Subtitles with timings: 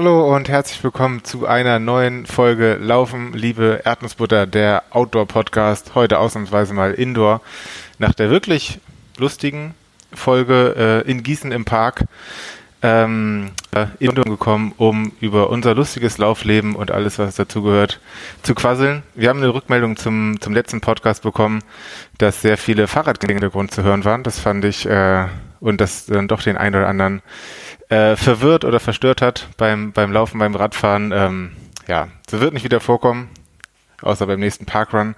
[0.00, 5.94] Hallo und herzlich willkommen zu einer neuen Folge Laufen, liebe Erdnussbutter, der Outdoor-Podcast.
[5.94, 7.42] Heute ausnahmsweise mal Indoor.
[7.98, 8.80] Nach der wirklich
[9.18, 9.74] lustigen
[10.10, 12.06] Folge äh, in Gießen im Park
[12.80, 18.00] ähm, äh, Indoor gekommen, um über unser lustiges Laufleben und alles, was dazugehört,
[18.42, 19.02] zu quasseln.
[19.14, 21.62] Wir haben eine Rückmeldung zum, zum letzten Podcast bekommen,
[22.16, 24.22] dass sehr viele Fahrradklänge im Hintergrund zu hören waren.
[24.22, 25.26] Das fand ich äh,
[25.60, 27.20] und das dann doch den einen oder anderen
[27.90, 31.12] äh, verwirrt oder verstört hat beim, beim Laufen, beim Radfahren.
[31.12, 31.50] Ähm,
[31.86, 33.28] ja, so wird nicht wieder vorkommen,
[34.00, 35.14] außer beim nächsten Parkrun.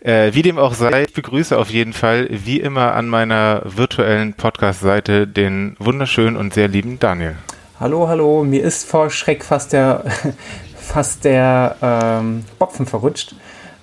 [0.00, 4.34] Äh, wie dem auch sei, ich begrüße auf jeden Fall, wie immer an meiner virtuellen
[4.34, 7.36] Podcast-Seite, den wunderschönen und sehr lieben Daniel.
[7.78, 10.04] Hallo, hallo, mir ist vor Schreck fast der,
[10.76, 13.34] fast der ähm, Bopfen verrutscht,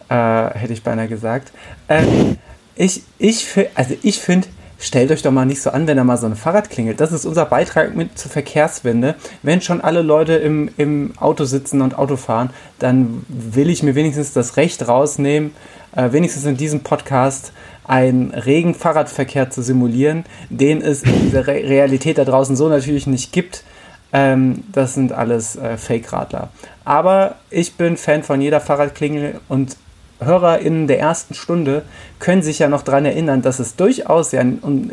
[0.09, 1.51] äh, hätte ich beinahe gesagt.
[1.87, 2.37] Ähm,
[2.75, 4.47] ich ich, also ich finde,
[4.83, 6.99] stellt euch doch mal nicht so an, wenn da mal so ein Fahrrad klingelt.
[6.99, 9.15] Das ist unser Beitrag mit zur Verkehrswende.
[9.41, 13.95] Wenn schon alle Leute im, im Auto sitzen und Auto fahren, dann will ich mir
[13.95, 15.51] wenigstens das Recht rausnehmen,
[15.95, 17.53] äh, wenigstens in diesem Podcast
[17.85, 23.07] einen regen Fahrradverkehr zu simulieren, den es in dieser Re Realität da draußen so natürlich
[23.07, 23.63] nicht gibt.
[24.11, 26.49] Ähm, das sind alles äh, Fake-Radler.
[26.85, 29.77] Aber ich bin Fan von jeder Fahrradklingel und
[30.19, 31.83] HörerInnen der ersten Stunde
[32.19, 34.43] können sich ja noch daran erinnern, dass es durchaus ja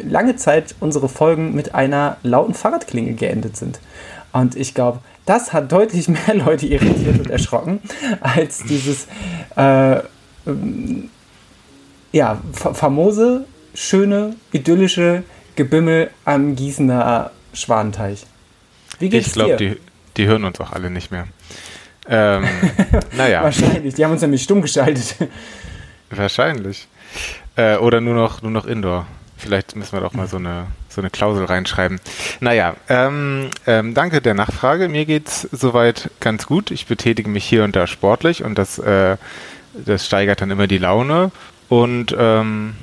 [0.09, 3.81] lange Zeit unsere Folgen mit einer lauten Fahrradklingel geendet sind.
[4.33, 7.81] Und ich glaube, das hat deutlich mehr Leute irritiert und erschrocken,
[8.21, 9.07] als dieses
[9.57, 10.01] äh,
[10.47, 11.11] ähm,
[12.13, 15.23] ja, famose, schöne, idyllische
[15.57, 18.27] Gebimmel am Gießener Schwanenteich.
[18.99, 19.77] Wie geht's ich glaube, die,
[20.17, 21.27] die hören uns auch alle nicht mehr.
[22.11, 22.45] Ähm,
[23.17, 23.43] naja.
[23.45, 25.17] Wahrscheinlich, die haben uns nämlich stumm geschaltet.
[26.11, 26.89] Wahrscheinlich.
[27.57, 29.07] Äh, oder nur noch, nur noch Indoor.
[29.37, 31.99] Vielleicht müssen wir doch mal so eine, so eine Klausel reinschreiben.
[32.41, 34.89] Naja, ähm, ähm, danke der Nachfrage.
[34.89, 36.71] Mir geht's soweit ganz gut.
[36.71, 39.17] Ich betätige mich hier und da sportlich und das, äh,
[39.73, 41.31] das steigert dann immer die Laune.
[41.71, 42.75] Und ähm,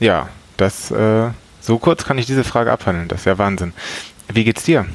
[0.00, 3.08] ja, das äh, so kurz kann ich diese Frage abhandeln.
[3.08, 3.72] Das ist ja Wahnsinn.
[4.32, 4.86] Wie geht's dir?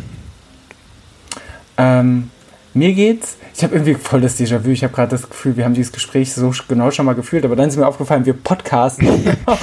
[1.77, 2.31] Ähm,
[2.73, 4.69] mir geht's, ich habe irgendwie voll das Déjà-vu.
[4.69, 7.55] Ich habe gerade das Gefühl, wir haben dieses Gespräch so genau schon mal gefühlt, aber
[7.55, 9.07] dann ist mir aufgefallen, wir podcasten
[9.45, 9.59] auch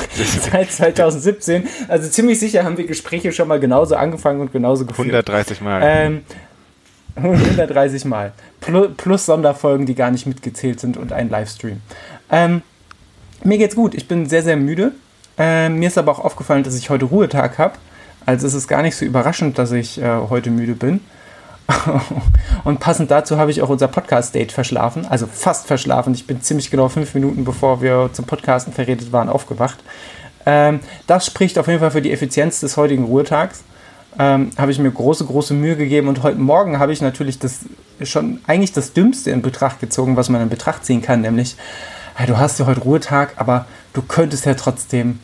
[0.50, 1.66] seit 2017.
[1.88, 5.08] Also ziemlich sicher haben wir Gespräche schon mal genauso angefangen und genauso geführt.
[5.08, 5.82] 130 Mal.
[5.84, 6.20] Ähm,
[7.16, 8.32] 130 Mal.
[8.60, 11.80] Plus, plus, Sonderfolgen, die gar nicht mitgezählt sind und ein Livestream.
[12.30, 12.62] Ähm,
[13.42, 13.94] mir geht's gut.
[13.94, 14.92] Ich bin sehr, sehr müde.
[15.38, 17.74] Ähm, mir ist aber auch aufgefallen, dass ich heute Ruhetag habe.
[18.26, 21.00] Also es ist gar nicht so überraschend, dass ich äh, heute müde bin.
[22.64, 26.14] und passend dazu habe ich auch unser Podcast-Date verschlafen, also fast verschlafen.
[26.14, 29.78] Ich bin ziemlich genau fünf Minuten bevor wir zum Podcasten verredet waren aufgewacht.
[30.46, 33.64] Ähm, das spricht auf jeden Fall für die Effizienz des heutigen Ruhetags.
[34.18, 37.60] Ähm, habe ich mir große, große Mühe gegeben und heute Morgen habe ich natürlich das
[38.02, 41.56] schon eigentlich das Dümmste in Betracht gezogen, was man in Betracht ziehen kann, nämlich
[42.14, 45.20] hey, du hast ja heute Ruhetag, aber du könntest ja trotzdem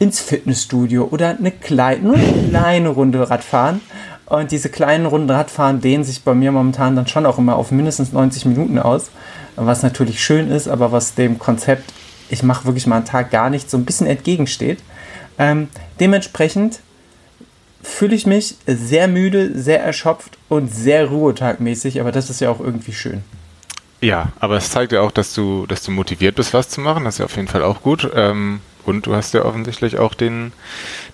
[0.00, 3.80] ins Fitnessstudio oder eine kleine, nur eine kleine Runde Radfahren
[4.28, 7.70] und diese kleinen Runden Radfahren dehnen sich bei mir momentan dann schon auch immer auf
[7.70, 9.10] mindestens 90 Minuten aus,
[9.56, 11.92] was natürlich schön ist, aber was dem Konzept,
[12.28, 14.80] ich mache wirklich mal einen Tag gar nichts, so ein bisschen entgegensteht.
[15.38, 15.68] Ähm,
[15.98, 16.80] dementsprechend
[17.82, 22.60] fühle ich mich sehr müde, sehr erschöpft und sehr ruhetagmäßig, aber das ist ja auch
[22.60, 23.22] irgendwie schön.
[24.00, 27.04] Ja, aber es zeigt ja auch, dass du, dass du motiviert bist, was zu machen.
[27.04, 28.08] Das ist ja auf jeden Fall auch gut.
[28.14, 30.52] Ähm, und du hast ja offensichtlich auch den,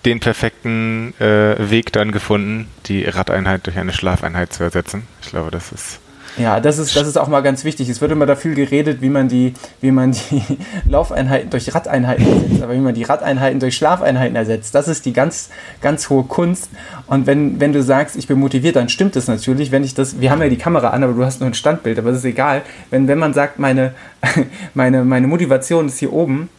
[0.05, 5.03] den perfekten äh, Weg dann gefunden, die Radeinheit durch eine Schlafeinheit zu ersetzen.
[5.21, 5.99] Ich glaube, das ist.
[6.37, 7.87] Ja, das ist, das ist auch mal ganz wichtig.
[7.87, 10.41] Es wird immer dafür geredet, wie man die, wie man die
[10.89, 14.75] Laufeinheiten durch Radeinheiten ersetzt, aber wie man die Radeinheiten durch Schlafeinheiten ersetzt.
[14.75, 15.49] Das ist die ganz,
[15.79, 16.69] ganz hohe Kunst.
[17.07, 19.71] Und wenn, wenn du sagst, ich bin motiviert, dann stimmt das natürlich.
[19.71, 21.97] Wenn ich das, wir haben ja die Kamera an, aber du hast nur ein Standbild,
[21.99, 22.63] aber das ist egal.
[22.89, 23.93] Wenn, wenn man sagt, meine,
[24.73, 26.49] meine, meine Motivation ist hier oben,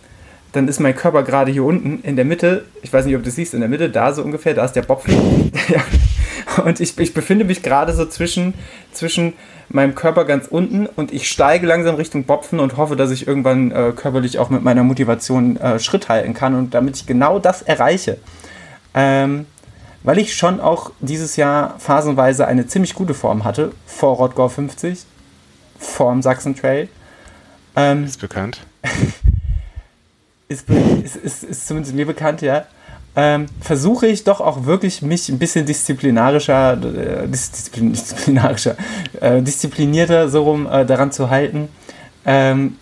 [0.57, 2.65] dann ist mein Körper gerade hier unten in der Mitte.
[2.83, 4.83] Ich weiß nicht, ob du siehst, in der Mitte, da so ungefähr, da ist der
[4.83, 5.07] Bopf.
[6.65, 8.55] und ich, ich befinde mich gerade so zwischen,
[8.91, 9.35] zwischen
[9.69, 13.71] meinem Körper ganz unten und ich steige langsam Richtung Bopfen und hoffe, dass ich irgendwann
[13.71, 17.61] äh, körperlich auch mit meiner Motivation äh, Schritt halten kann und damit ich genau das
[17.61, 18.17] erreiche.
[18.95, 19.45] Ähm,
[20.05, 25.05] weil ich schon auch dieses Jahr phasenweise eine ziemlich gute Form hatte, vor Rottgau 50,
[25.79, 26.89] vor dem Sachsen Trail.
[27.75, 28.61] Ähm, ist bekannt.
[30.49, 32.67] ist, ist, ist, ist zumindest mir bekannt, ja,
[33.17, 38.77] ähm, versuche ich doch auch wirklich mich ein bisschen disziplinarischer, äh, disziplin, disziplinarischer,
[39.21, 41.69] äh, disziplinierter so rum äh, daran zu halten.
[42.27, 42.77] Ähm,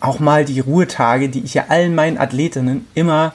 [0.00, 3.32] auch mal die Ruhetage, die ich ja allen meinen Athletinnen immer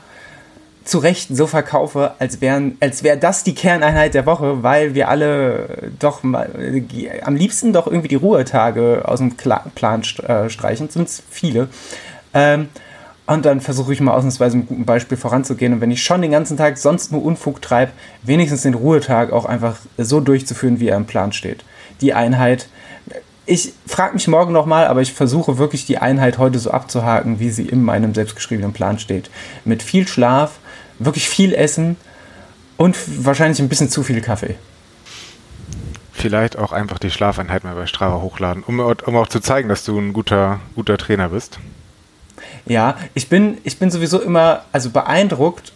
[0.84, 5.10] zu Recht so verkaufe, als, wären, als wäre das die Kerneinheit der Woche, weil wir
[5.10, 10.50] alle doch mal, äh, am liebsten doch irgendwie die Ruhetage aus dem Kla Plan äh,
[10.50, 11.70] streichen, zumindest viele.
[12.36, 12.70] Ähm,
[13.26, 15.74] und dann versuche ich mal ausnahmsweise mit gutem Beispiel voranzugehen.
[15.74, 19.46] Und wenn ich schon den ganzen Tag sonst nur Unfug treibe, wenigstens den Ruhetag auch
[19.46, 21.64] einfach so durchzuführen, wie er im Plan steht.
[22.02, 22.68] Die Einheit.
[23.46, 27.50] Ich frage mich morgen nochmal, aber ich versuche wirklich die Einheit heute so abzuhaken, wie
[27.50, 29.30] sie in meinem selbstgeschriebenen Plan steht.
[29.66, 30.60] Mit viel Schlaf,
[31.00, 31.98] wirklich viel Essen
[32.78, 34.56] und wahrscheinlich ein bisschen zu viel Kaffee.
[36.12, 39.84] Vielleicht auch einfach die Schlafeinheit mal bei Strava hochladen, um, um auch zu zeigen, dass
[39.84, 41.60] du ein guter, guter Trainer bist.
[42.66, 45.74] Ja, ich bin, ich bin sowieso immer also beeindruckt,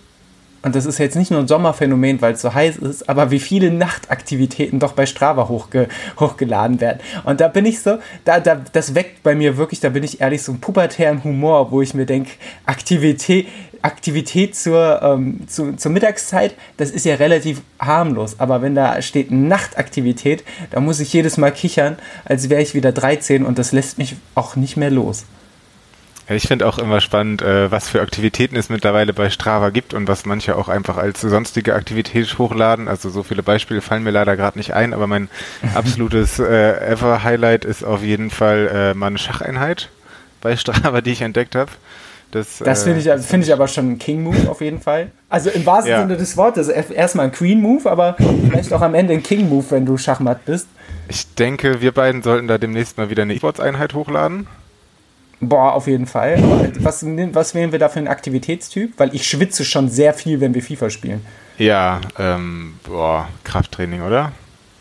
[0.64, 3.40] und das ist jetzt nicht nur ein Sommerphänomen, weil es so heiß ist, aber wie
[3.40, 5.88] viele Nachtaktivitäten doch bei Strava hochge
[6.20, 7.00] hochgeladen werden.
[7.24, 10.20] Und da bin ich so, da, da, das weckt bei mir wirklich, da bin ich
[10.20, 12.32] ehrlich, so einen pubertären Humor, wo ich mir denke,
[12.66, 13.48] Aktivität,
[13.82, 18.40] Aktivität zur, ähm, zu, zur Mittagszeit, das ist ja relativ harmlos.
[18.40, 22.92] Aber wenn da steht Nachtaktivität, da muss ich jedes Mal kichern, als wäre ich wieder
[22.92, 25.26] 13 und das lässt mich auch nicht mehr los.
[26.30, 29.94] Ja, ich finde auch immer spannend, äh, was für Aktivitäten es mittlerweile bei Strava gibt
[29.94, 32.88] und was manche auch einfach als sonstige Aktivität hochladen.
[32.88, 35.30] Also so viele Beispiele fallen mir leider gerade nicht ein, aber mein
[35.76, 39.90] absolutes äh, Ever-Highlight ist auf jeden Fall äh, mal eine Schacheinheit
[40.42, 41.72] bei Strava, die ich entdeckt habe.
[42.32, 45.12] Das, das finde ich, also find ich aber schon ein King-Move auf jeden Fall.
[45.30, 46.02] Also im wahrsten ja.
[46.02, 46.68] Sinne des Wortes.
[46.68, 48.18] Erstmal ein Queen-Move, aber
[48.50, 50.68] vielleicht auch am Ende ein King-Move, wenn du Schachmatt bist.
[51.08, 54.48] Ich denke, wir beiden sollten da demnächst mal wieder eine E-Sports-Einheit hochladen.
[55.40, 56.42] Boah, auf jeden Fall.
[56.80, 58.94] Was, was wählen wir da für einen Aktivitätstyp?
[58.98, 61.26] Weil ich schwitze schon sehr viel, wenn wir FIFA spielen.
[61.58, 64.32] Ja, ähm, boah, Krafttraining, oder?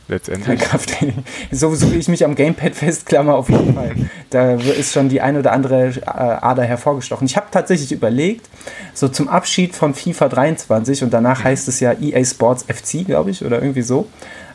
[0.08, 0.60] Letztendlich.
[0.60, 1.24] Krafttraining.
[1.50, 3.96] So, so wie ich mich am Gamepad festklammer, auf jeden Fall.
[4.30, 7.26] Da ist schon die eine oder andere äh, Ader hervorgestochen.
[7.26, 8.48] Ich habe tatsächlich überlegt,
[8.94, 13.30] so zum Abschied von FIFA 23 und danach heißt es ja EA Sports FC, glaube
[13.30, 14.08] ich, oder irgendwie so.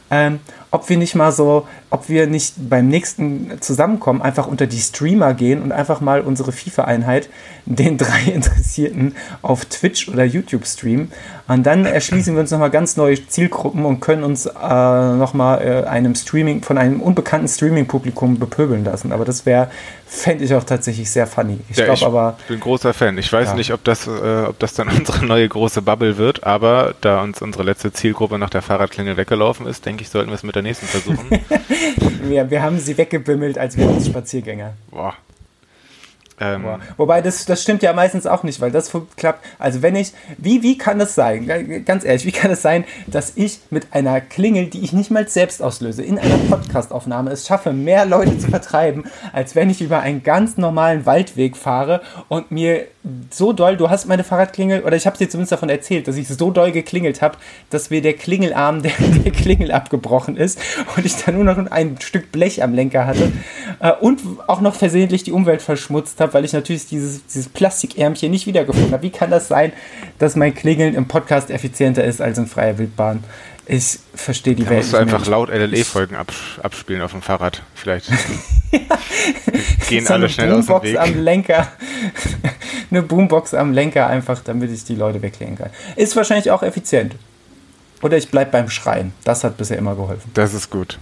[0.09, 0.39] Ähm,
[0.71, 5.33] ob wir nicht mal so, ob wir nicht beim nächsten Zusammenkommen einfach unter die Streamer
[5.33, 7.29] gehen und einfach mal unsere FIFA-Einheit
[7.65, 11.12] den drei Interessierten auf Twitch oder YouTube streamen.
[11.51, 15.86] Und dann erschließen wir uns nochmal ganz neue Zielgruppen und können uns äh, nochmal äh,
[15.86, 19.12] einem Streaming, von einem unbekannten Streaming-Publikum bepöbeln lassen.
[19.12, 19.69] Aber das wäre,
[20.07, 21.59] fände ich auch tatsächlich sehr funny.
[21.69, 22.38] Ich ja, glaube aber.
[22.39, 23.18] Ich bin großer Fan.
[23.18, 23.56] Ich weiß ja.
[23.56, 27.42] nicht, ob das, äh, ob das dann unsere neue große Bubble wird, aber da uns
[27.42, 30.63] unsere letzte Zielgruppe nach der Fahrradklingel weggelaufen ist, denke ich, sollten wir es mit der
[30.63, 31.27] nächsten versuchen.
[32.30, 34.71] wir, wir haben sie weggebimmelt, als wären es Spaziergänger.
[34.89, 35.15] Boah.
[36.42, 36.66] Ähm,
[36.98, 39.46] Wobei, das, das stimmt ja meistens auch nicht, weil das klappt.
[39.60, 42.86] Also wenn ich, wie, wie kann das sein, ganz ehrlich, wie kann es das sein,
[43.08, 47.48] dass ich mit einer Klingel, die ich nicht mal selbst auslöse, in einer Podcastaufnahme es
[47.48, 52.52] schaffe, mehr Leute zu vertreiben, als wenn ich über einen ganz normalen Waldweg fahre und
[52.52, 52.88] mir
[53.32, 56.28] so doll, du hast meine Fahrradklingel, oder ich habe dir zumindest davon erzählt, dass ich
[56.28, 57.38] so doll geklingelt habe,
[57.72, 60.60] dass mir der Klingelarm der, der Klingel abgebrochen ist
[60.96, 63.32] und ich dann nur noch ein Stück Blech am Lenker hatte
[63.80, 67.50] äh, und auch noch versehentlich die Umwelt verschmutzt habe habe, weil ich natürlich dieses, dieses
[67.50, 69.04] Plastikärmchen nicht wiedergefunden habe.
[69.04, 69.74] Wie kann das sein,
[70.18, 73.24] dass mein Klingeln im Podcast effizienter ist als in freier Wildbahn?
[73.68, 76.16] Ich verstehe die da Welt musst du einfach laut LLE-Folgen
[76.61, 77.61] abspielen auf dem Fahrrad.
[77.76, 78.09] Vielleicht
[79.88, 81.00] gehen alle schnell Boombox aus dem Weg.
[81.00, 81.68] am Lenker.
[82.92, 85.69] eine Boombox am Lenker einfach, damit ich die Leute weglegen kann.
[85.95, 87.16] Ist wahrscheinlich auch effizient.
[88.02, 89.14] Oder ich bleibe beim Schreien.
[89.23, 90.31] Das hat bisher immer geholfen.
[90.33, 90.97] Das ist gut.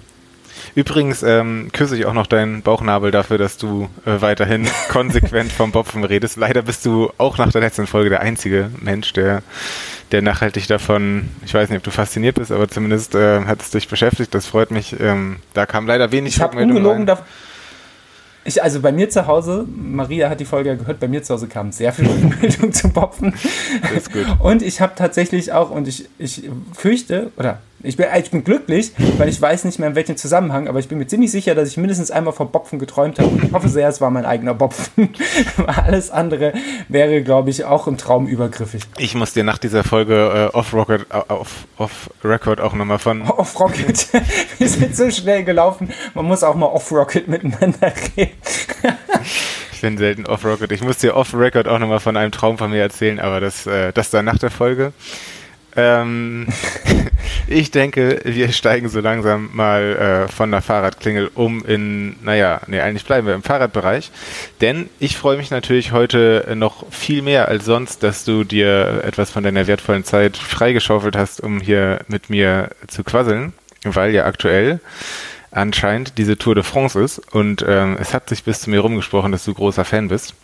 [0.75, 5.71] Übrigens ähm, küsse ich auch noch deinen Bauchnabel dafür, dass du äh, weiterhin konsequent vom
[5.71, 6.37] Bopfen redest.
[6.37, 9.41] Leider bist du auch nach der letzten Folge der einzige Mensch, der,
[10.11, 13.71] der nachhaltig davon, ich weiß nicht, ob du fasziniert bist, aber zumindest äh, hat es
[13.71, 14.33] dich beschäftigt.
[14.33, 14.99] Das freut mich.
[14.99, 17.17] Ähm, da kam leider wenig ich Rückmeldung ungelogen rein.
[18.45, 21.47] Ich, also bei mir zu Hause, Maria hat die Folge gehört, bei mir zu Hause
[21.47, 23.35] kam sehr viel Rückmeldung zum Bopfen.
[23.95, 24.25] Ist gut.
[24.39, 28.91] Und ich habe tatsächlich auch, und ich, ich fürchte, oder ich bin, ich bin glücklich,
[29.17, 31.69] weil ich weiß nicht mehr in welchem Zusammenhang, aber ich bin mir ziemlich sicher, dass
[31.69, 33.29] ich mindestens einmal vom Bopfen geträumt habe.
[33.29, 35.09] Und ich hoffe sehr, es war mein eigener Bopfen.
[35.67, 36.53] Alles andere
[36.89, 38.83] wäre, glaube ich, auch im Traum übergriffig.
[38.97, 43.21] Ich muss dir nach dieser Folge äh, Off-Rocket äh, off, off Record auch nochmal von.
[43.21, 44.07] Off-Rocket.
[44.57, 45.89] Wir sind so schnell gelaufen.
[46.13, 48.31] Man muss auch mal Off-Rocket miteinander reden.
[49.71, 50.71] ich bin selten Off-Rocket.
[50.73, 53.93] Ich muss dir Off-Record auch nochmal von einem Traum von mir erzählen, aber das, äh,
[53.93, 54.91] das dann nach der Folge.
[55.79, 56.47] Ähm,
[57.47, 62.81] ich denke, wir steigen so langsam mal äh, von der Fahrradklingel um in, naja, nee,
[62.81, 64.11] eigentlich bleiben wir im Fahrradbereich.
[64.61, 69.31] Denn ich freue mich natürlich heute noch viel mehr als sonst, dass du dir etwas
[69.31, 74.79] von deiner wertvollen Zeit freigeschaufelt hast, um hier mit mir zu quasseln, weil ja aktuell
[75.51, 79.31] anscheinend diese Tour de France ist und ähm, es hat sich bis zu mir rumgesprochen,
[79.31, 80.35] dass du großer Fan bist.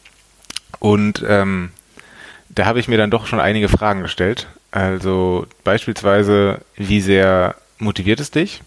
[0.79, 1.69] Und ähm,
[2.49, 4.47] da habe ich mir dann doch schon einige Fragen gestellt.
[4.75, 8.61] Also beispielsweise, wie sehr motiviert es dich?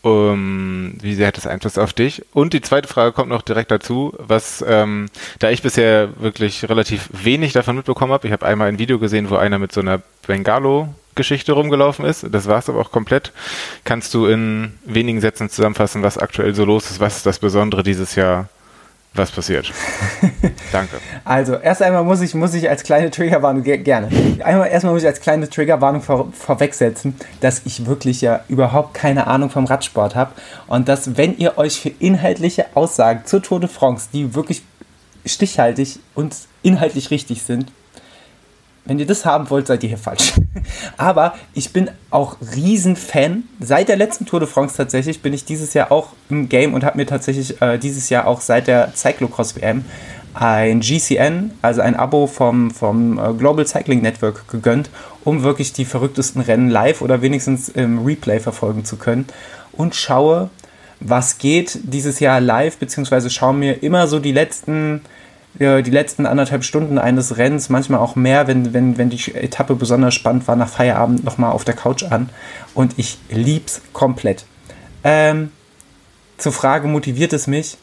[0.00, 2.24] Um, wie sehr hat das Einfluss auf dich?
[2.32, 7.10] Und die zweite Frage kommt noch direkt dazu, was, ähm, da ich bisher wirklich relativ
[7.12, 10.00] wenig davon mitbekommen habe, ich habe einmal ein Video gesehen, wo einer mit so einer
[10.26, 13.32] Bengalo-Geschichte rumgelaufen ist, das war es aber auch komplett.
[13.84, 17.82] Kannst du in wenigen Sätzen zusammenfassen, was aktuell so los ist, was ist das Besondere
[17.82, 18.48] dieses Jahr
[19.12, 19.72] was passiert?
[20.72, 20.98] Danke.
[21.24, 24.08] Also, erst einmal muss ich, muss ich als kleine Triggerwarnung, gerne.
[24.44, 29.26] Einmal, erstmal muss ich als kleine Triggerwarnung vor, vorwegsetzen, dass ich wirklich ja überhaupt keine
[29.26, 30.32] Ahnung vom Radsport habe
[30.68, 34.62] und dass, wenn ihr euch für inhaltliche Aussagen zur Tour de France, die wirklich
[35.26, 37.72] stichhaltig und inhaltlich richtig sind,
[38.84, 40.32] wenn ihr das haben wollt, seid ihr hier falsch.
[40.96, 43.44] Aber ich bin auch Riesenfan.
[43.60, 46.84] Seit der letzten Tour de France tatsächlich bin ich dieses Jahr auch im Game und
[46.84, 49.84] habe mir tatsächlich äh, dieses Jahr auch seit der Cyclocross WM
[50.32, 54.90] ein GCN, also ein Abo vom, vom äh, Global Cycling Network gegönnt,
[55.24, 59.26] um wirklich die verrücktesten Rennen live oder wenigstens im Replay verfolgen zu können.
[59.72, 60.50] Und schaue,
[61.00, 65.00] was geht dieses Jahr live, beziehungsweise schaue mir immer so die letzten
[65.58, 70.14] die letzten anderthalb Stunden eines Rennens, manchmal auch mehr, wenn, wenn, wenn die Etappe besonders
[70.14, 72.30] spannend war, nach Feierabend nochmal auf der Couch an.
[72.74, 74.46] Und ich lieb's komplett.
[75.04, 75.50] Ähm,
[76.38, 77.76] zur Frage, motiviert es mich?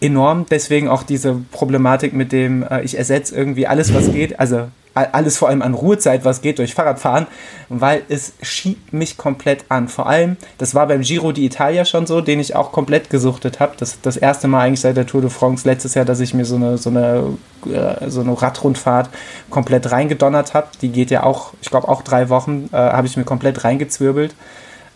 [0.00, 0.46] Enorm.
[0.50, 4.40] Deswegen auch diese Problematik mit dem, äh, ich ersetze irgendwie alles, was geht.
[4.40, 4.68] Also
[5.06, 7.26] alles vor allem an Ruhezeit, was geht durch Fahrradfahren,
[7.68, 9.88] weil es schiebt mich komplett an.
[9.88, 13.74] Vor allem, das war beim Giro d'Italia schon so, den ich auch komplett gesuchtet habe.
[13.78, 16.44] Das, das erste Mal eigentlich seit der Tour de France letztes Jahr, dass ich mir
[16.44, 17.36] so eine, so eine,
[17.66, 19.10] äh, so eine Radrundfahrt
[19.50, 20.68] komplett reingedonnert habe.
[20.80, 24.34] Die geht ja auch, ich glaube auch drei Wochen, äh, habe ich mir komplett reingezwirbelt.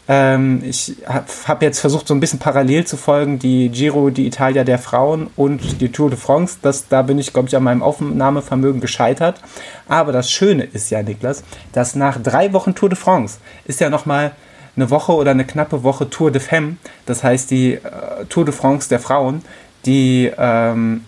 [0.09, 4.65] Ähm, ich habe hab jetzt versucht, so ein bisschen parallel zu folgen, die Giro d'Italia
[4.65, 6.59] der Frauen und die Tour de France.
[6.61, 9.41] Das, da bin ich, glaube ich, an meinem Aufnahmevermögen gescheitert.
[9.89, 13.91] Aber das Schöne ist ja, Niklas, dass nach drei Wochen Tour de France ist ja
[13.91, 14.33] nochmal
[14.77, 18.55] eine Woche oder eine knappe Woche Tour de Femme, das heißt die äh, Tour de
[18.55, 19.43] France der Frauen,
[19.85, 21.05] die, ähm,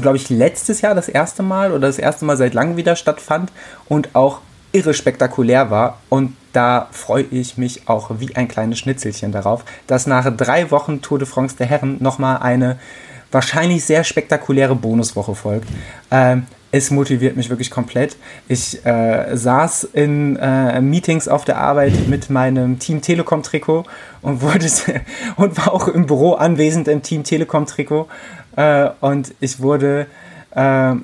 [0.00, 3.52] glaube ich, letztes Jahr das erste Mal oder das erste Mal seit langem wieder stattfand
[3.88, 4.40] und auch
[4.76, 5.98] irre spektakulär war.
[6.08, 11.02] Und da freue ich mich auch wie ein kleines Schnitzelchen darauf, dass nach drei Wochen
[11.02, 12.78] Tour de France der Herren nochmal eine
[13.32, 15.68] wahrscheinlich sehr spektakuläre Bonuswoche folgt.
[16.10, 18.16] Ähm, es motiviert mich wirklich komplett.
[18.48, 23.84] Ich äh, saß in äh, Meetings auf der Arbeit mit meinem Team Telekom Trikot
[24.20, 24.66] und wurde
[25.36, 28.08] und war auch im Büro anwesend im Team Telekom Trikot
[28.56, 30.06] äh, und ich wurde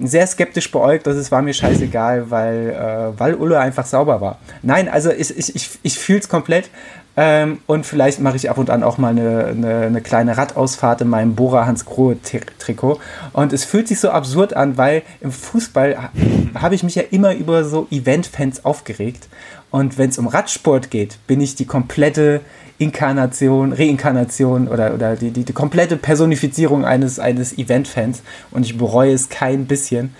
[0.00, 4.38] sehr skeptisch beäugt, dass es war mir scheißegal, weil, äh, weil Ulle einfach sauber war.
[4.62, 6.70] Nein, also ich, ich, ich, ich fühle es komplett.
[7.16, 11.02] Ähm, und vielleicht mache ich ab und an auch mal eine, eine, eine kleine Radausfahrt
[11.02, 13.00] in meinem Bora Hans Grohe Trikot.
[13.32, 16.10] Und es fühlt sich so absurd an, weil im Fußball
[16.54, 19.28] habe ich mich ja immer über so Event-Fans aufgeregt.
[19.70, 22.40] Und wenn es um Radsport geht, bin ich die komplette
[22.78, 29.12] Inkarnation, Reinkarnation oder, oder die, die, die komplette Personifizierung eines, eines Event-Fans und ich bereue
[29.12, 30.14] es kein bisschen.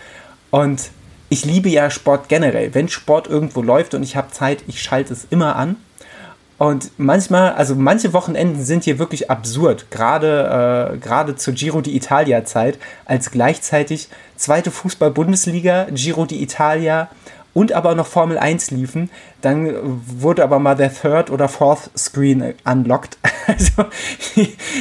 [0.50, 0.90] Und
[1.28, 2.74] ich liebe ja Sport generell.
[2.74, 5.76] Wenn Sport irgendwo läuft und ich habe Zeit, ich schalte es immer an.
[6.62, 12.44] Und manchmal, also manche Wochenenden sind hier wirklich absurd, gerade, äh, gerade zur Giro d'Italia
[12.44, 17.08] Zeit, als gleichzeitig zweite Fußball-Bundesliga, Giro d'Italia
[17.52, 19.72] und aber noch Formel 1 liefen, dann
[20.06, 23.18] wurde aber mal der Third oder Fourth Screen unlocked.
[23.48, 23.86] Also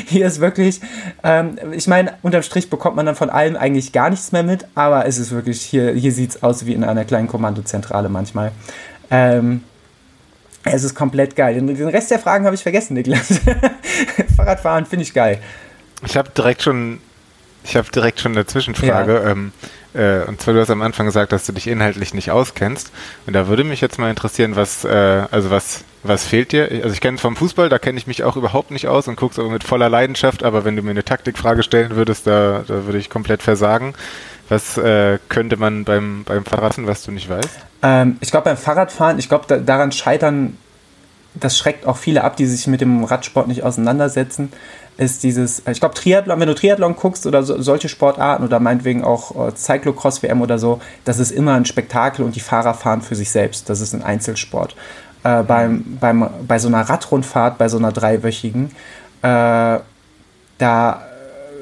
[0.05, 0.81] hier ist wirklich,
[1.23, 4.67] ähm, ich meine, unterm Strich bekommt man dann von allem eigentlich gar nichts mehr mit,
[4.75, 8.51] aber es ist wirklich, hier, hier sieht es aus wie in einer kleinen Kommandozentrale manchmal.
[9.09, 9.63] Ähm,
[10.63, 11.55] es ist komplett geil.
[11.55, 13.27] Den Rest der Fragen habe ich vergessen, Niklas.
[14.35, 15.39] Fahrradfahren finde ich geil.
[16.05, 16.99] Ich habe direkt schon,
[17.63, 19.13] ich habe direkt schon eine Zwischenfrage.
[19.13, 19.29] Ja.
[19.29, 19.51] Ähm,
[19.93, 22.91] äh, und zwar, du hast am Anfang gesagt, dass du dich inhaltlich nicht auskennst.
[23.25, 26.69] Und da würde mich jetzt mal interessieren, was, äh, also was, was fehlt dir?
[26.71, 29.15] Also ich kenne es vom Fußball, da kenne ich mich auch überhaupt nicht aus und
[29.15, 32.63] gucke es aber mit voller Leidenschaft, aber wenn du mir eine Taktikfrage stellen würdest, da,
[32.65, 33.93] da würde ich komplett versagen.
[34.51, 37.59] Was äh, könnte man beim, beim Fahrradfahren, was du nicht weißt?
[37.83, 40.57] Ähm, ich glaube beim Fahrradfahren, ich glaube da, daran scheitern,
[41.35, 44.51] das schreckt auch viele ab, die sich mit dem Radsport nicht auseinandersetzen
[44.97, 49.03] ist dieses, ich glaube, Triathlon, wenn du Triathlon guckst oder so, solche Sportarten oder meinetwegen
[49.03, 53.15] auch äh, Cyclocross-WM oder so, das ist immer ein Spektakel und die Fahrer fahren für
[53.15, 53.69] sich selbst.
[53.69, 54.75] Das ist ein Einzelsport.
[55.23, 58.71] Äh, beim, beim, bei so einer Radrundfahrt, bei so einer dreiwöchigen,
[59.21, 59.79] äh,
[60.57, 61.01] da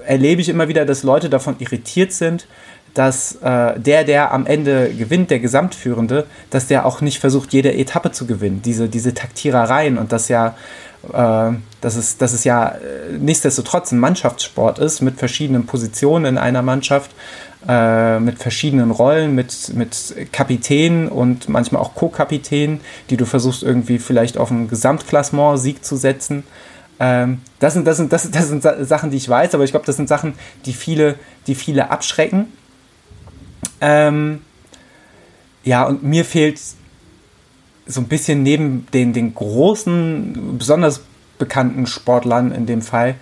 [0.05, 2.47] erlebe ich immer wieder, dass Leute davon irritiert sind,
[2.99, 7.73] dass äh, der, der am Ende gewinnt, der Gesamtführende, dass der auch nicht versucht, jede
[7.73, 8.61] Etappe zu gewinnen.
[8.61, 10.57] Diese, diese Taktierereien und das ja
[11.07, 16.37] äh, dass, es, dass es ja äh, nichtsdestotrotz ein Mannschaftssport ist mit verschiedenen Positionen in
[16.37, 17.11] einer Mannschaft.
[17.67, 22.79] äh, mit verschiedenen Rollen, mit, mit Kapitänen und manchmal auch Co-Kapitänen,
[23.09, 26.43] die du versuchst irgendwie vielleicht auf einen Gesamtklassement-Sieg zu setzen.
[27.01, 29.85] Ähm, das, sind, das, sind, das, das sind Sachen, die ich weiß, aber ich glaube,
[29.85, 30.33] das sind Sachen,
[30.65, 31.15] die viele,
[31.47, 32.47] die viele abschrecken.
[33.81, 34.41] Ähm,
[35.63, 36.59] ja, und mir fehlt
[37.85, 41.01] so ein bisschen neben den, den großen, besonders
[41.37, 43.15] bekannten Sportlern in dem Fall,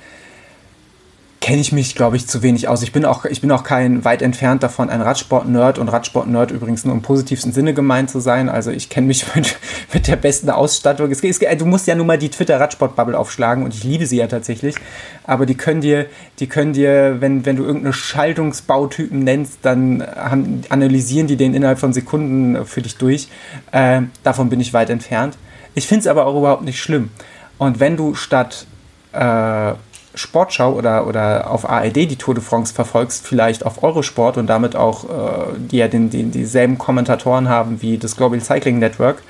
[1.40, 2.82] kenne ich mich, glaube ich, zu wenig aus.
[2.82, 6.84] Ich bin auch, ich bin auch kein weit entfernt davon, ein Radsport-Nerd und Radsport-Nerd übrigens
[6.84, 8.50] nur im positivsten Sinne gemeint zu sein.
[8.50, 9.58] Also ich kenne mich mit,
[9.94, 11.12] mit der besten Ausstattung.
[11.12, 14.28] Es, es, du musst ja nun mal die Twitter-Radsport-Bubble aufschlagen und ich liebe sie ja
[14.28, 14.76] tatsächlich.
[15.24, 16.08] Aber die können dir,
[16.40, 21.80] die können dir, wenn, wenn du irgendeine Schaltungsbautypen nennst, dann haben, analysieren die den innerhalb
[21.80, 23.28] von Sekunden für dich durch.
[23.72, 25.38] Äh, davon bin ich weit entfernt.
[25.76, 27.12] Ich finde es aber auch überhaupt nicht schlimm.
[27.60, 28.66] Und wenn du statt
[29.14, 29.74] äh,
[30.18, 34.76] Sportschau oder, oder auf ARD die Tour de France verfolgst, vielleicht auf Eurosport und damit
[34.76, 39.22] auch, äh, die ja den, den, dieselben Kommentatoren haben wie das Global Cycling Network,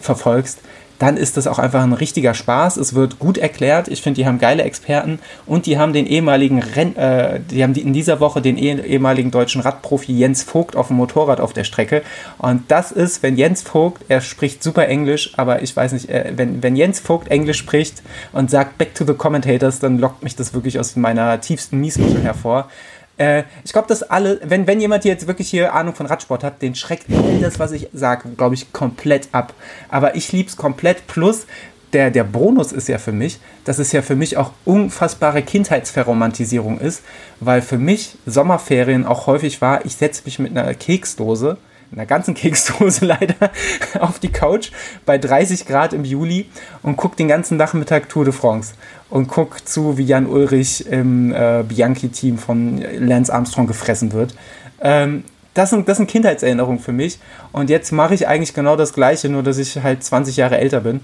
[0.00, 0.60] verfolgst,
[0.98, 2.76] dann ist das auch einfach ein richtiger Spaß.
[2.76, 3.88] Es wird gut erklärt.
[3.88, 7.74] Ich finde, die haben geile Experten und die haben den ehemaligen Renn, äh, die haben
[7.74, 11.64] in dieser Woche den eh, ehemaligen deutschen Radprofi Jens Vogt auf dem Motorrad auf der
[11.64, 12.02] Strecke.
[12.38, 16.32] Und das ist, wenn Jens Vogt, er spricht super Englisch, aber ich weiß nicht, äh,
[16.36, 20.36] wenn, wenn Jens Vogt Englisch spricht und sagt Back to the Commentators, dann lockt mich
[20.36, 22.68] das wirklich aus meiner tiefsten Miesmuschel hervor.
[23.18, 26.62] Äh, ich glaube, dass alle, wenn, wenn jemand jetzt wirklich hier Ahnung von Radsport hat,
[26.62, 29.54] den schreckt all das, was ich sage, glaube ich, komplett ab.
[29.88, 31.06] Aber ich liebe es komplett.
[31.06, 31.46] Plus,
[31.92, 36.78] der, der Bonus ist ja für mich, dass es ja für mich auch unfassbare Kindheitsverromantisierung
[36.78, 37.02] ist,
[37.40, 41.56] weil für mich Sommerferien auch häufig war, ich setze mich mit einer Keksdose
[41.92, 43.50] einer ganzen Keksdose leider
[44.00, 44.70] auf die Couch
[45.04, 46.46] bei 30 Grad im Juli
[46.82, 48.74] und guck den ganzen Nachmittag Tour de France
[49.10, 54.34] und guck zu, wie Jan Ulrich im äh, Bianchi-Team von Lance Armstrong gefressen wird.
[54.80, 57.18] Ähm, das sind, das sind Kindheitserinnerungen für mich.
[57.52, 60.80] Und jetzt mache ich eigentlich genau das Gleiche, nur dass ich halt 20 Jahre älter
[60.80, 61.00] bin.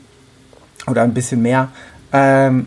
[0.87, 1.68] Oder ein bisschen mehr.
[2.12, 2.66] Ähm,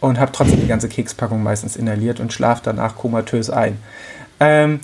[0.00, 3.78] und habe trotzdem die ganze Kekspackung meistens inhaliert und schlafe danach komatös ein.
[4.40, 4.80] Ähm,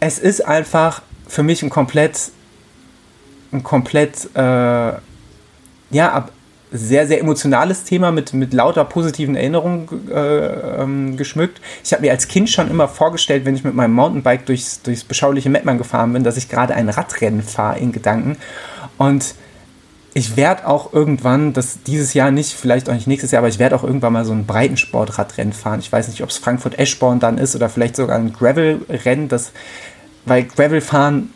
[0.00, 1.02] es ist einfach
[1.34, 2.30] für mich ein komplett,
[3.52, 4.92] ein komplett, äh,
[5.90, 6.28] ja,
[6.76, 11.60] sehr, sehr emotionales Thema mit, mit lauter positiven Erinnerungen äh, ähm, geschmückt.
[11.84, 15.04] Ich habe mir als Kind schon immer vorgestellt, wenn ich mit meinem Mountainbike durchs, durchs
[15.04, 18.38] beschauliche Mettmann gefahren bin, dass ich gerade ein Radrennen fahre in Gedanken.
[18.98, 19.36] Und
[20.14, 23.58] ich werde auch irgendwann, das dieses Jahr nicht, vielleicht auch nicht nächstes Jahr, aber ich
[23.58, 25.80] werde auch irgendwann mal so ein Breitensportradrennen fahren.
[25.80, 29.28] Ich weiß nicht, ob es Frankfurt-Eschborn dann ist oder vielleicht sogar ein Gravel-Rennen.
[29.28, 29.52] Das
[30.26, 31.30] weil Gravel-Fahren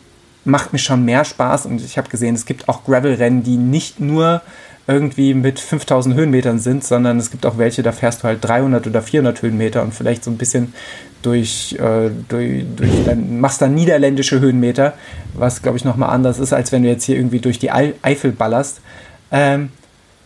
[0.45, 3.99] macht mir schon mehr Spaß und ich habe gesehen, es gibt auch Gravel-Rennen, die nicht
[3.99, 4.41] nur
[4.87, 8.87] irgendwie mit 5000 Höhenmetern sind, sondern es gibt auch welche, da fährst du halt 300
[8.87, 10.73] oder 400 Höhenmeter und vielleicht so ein bisschen
[11.21, 14.93] durch, äh, durch, durch dann machst dann niederländische Höhenmeter,
[15.35, 18.31] was glaube ich nochmal anders ist, als wenn du jetzt hier irgendwie durch die Eifel
[18.31, 18.81] ballerst.
[19.31, 19.69] Ähm,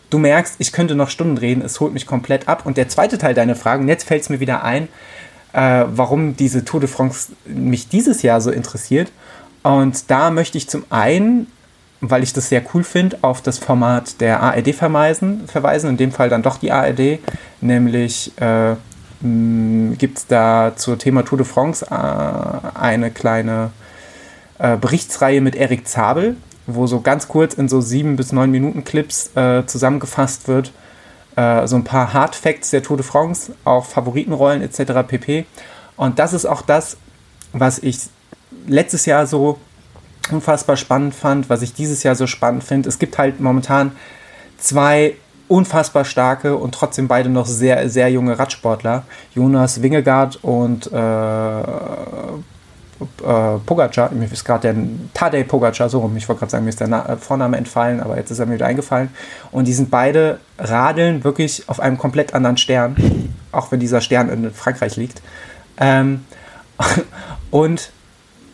[0.08, 2.64] du merkst, ich könnte noch Stunden reden, es holt mich komplett ab.
[2.64, 4.88] Und der zweite Teil deiner Frage, und jetzt fällt es mir wieder ein,
[5.54, 9.10] äh, warum diese Tour de France mich dieses Jahr so interessiert.
[9.62, 11.46] Und da möchte ich zum einen,
[12.00, 16.12] weil ich das sehr cool finde, auf das Format der ARD verweisen, verweisen, in dem
[16.12, 17.20] Fall dann doch die ARD,
[17.60, 18.74] nämlich äh,
[19.96, 23.70] gibt es da zur Thema Tour de France äh, eine kleine
[24.58, 26.36] äh, Berichtsreihe mit Erik Zabel,
[26.66, 30.72] wo so ganz kurz in so sieben bis neun Minuten Clips äh, zusammengefasst wird,
[31.36, 35.06] äh, so ein paar Hard Facts der Tour de France, auch Favoritenrollen etc.
[35.06, 35.46] pp.
[35.96, 36.96] Und das ist auch das,
[37.52, 37.98] was ich
[38.66, 39.58] letztes Jahr so
[40.30, 42.88] unfassbar spannend fand, was ich dieses Jahr so spannend finde.
[42.88, 43.92] Es gibt halt momentan
[44.58, 45.14] zwei
[45.48, 49.04] unfassbar starke und trotzdem beide noch sehr, sehr junge Radsportler.
[49.34, 51.62] Jonas Wingegaard und äh,
[53.22, 56.70] äh, Pogacar, mir ist gerade der Tadej Pogacar, so rum, ich wollte gerade sagen, mir
[56.70, 59.08] ist der Na äh, Vorname entfallen, aber jetzt ist er mir wieder eingefallen.
[59.50, 62.96] Und die sind beide radeln wirklich auf einem komplett anderen Stern,
[63.52, 65.22] auch wenn dieser Stern in Frankreich liegt.
[65.78, 66.24] Ähm,
[67.50, 67.90] und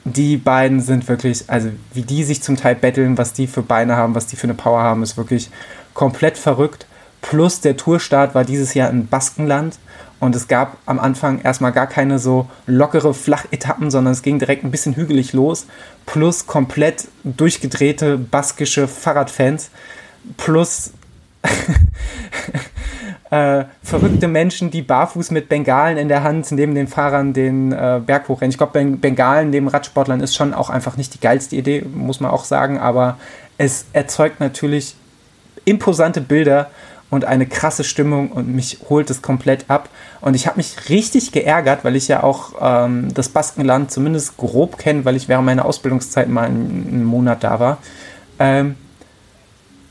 [0.05, 3.97] die beiden sind wirklich, also wie die sich zum Teil betteln, was die für Beine
[3.97, 5.51] haben, was die für eine Power haben, ist wirklich
[5.95, 6.87] komplett verrückt.
[7.23, 9.79] Plus der Tourstart war dieses Jahr in Baskenland
[10.21, 14.65] und es gab am Anfang erstmal gar keine so lockere Flachetappen, sondern es ging direkt
[14.65, 15.67] ein bisschen hügelig los.
[16.05, 19.71] Plus komplett durchgedrehte baskische Fahrradfans.
[20.37, 20.93] Plus
[23.31, 28.01] äh, verrückte Menschen, die barfuß mit Bengalen in der Hand neben den Fahrern den äh,
[28.05, 28.51] Berg hochrennen.
[28.51, 32.31] Ich glaube, Bengalen neben Radsportlern ist schon auch einfach nicht die geilste Idee, muss man
[32.31, 33.17] auch sagen, aber
[33.57, 34.97] es erzeugt natürlich
[35.65, 36.71] imposante Bilder
[37.11, 39.89] und eine krasse Stimmung und mich holt es komplett ab.
[40.21, 44.77] Und ich habe mich richtig geärgert, weil ich ja auch ähm, das Baskenland zumindest grob
[44.79, 47.79] kenne, weil ich während meiner Ausbildungszeit mal einen, einen Monat da war,
[48.39, 48.77] ähm,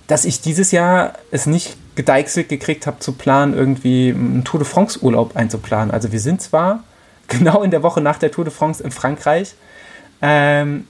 [0.08, 4.68] dass ich dieses Jahr es nicht gedeichselt gekriegt habe zu planen, irgendwie einen Tour de
[4.68, 5.92] France Urlaub einzuplanen.
[5.92, 6.84] Also wir sind zwar
[7.28, 9.56] genau in der Woche nach der Tour de France in Frankreich,
[10.22, 10.88] ähm,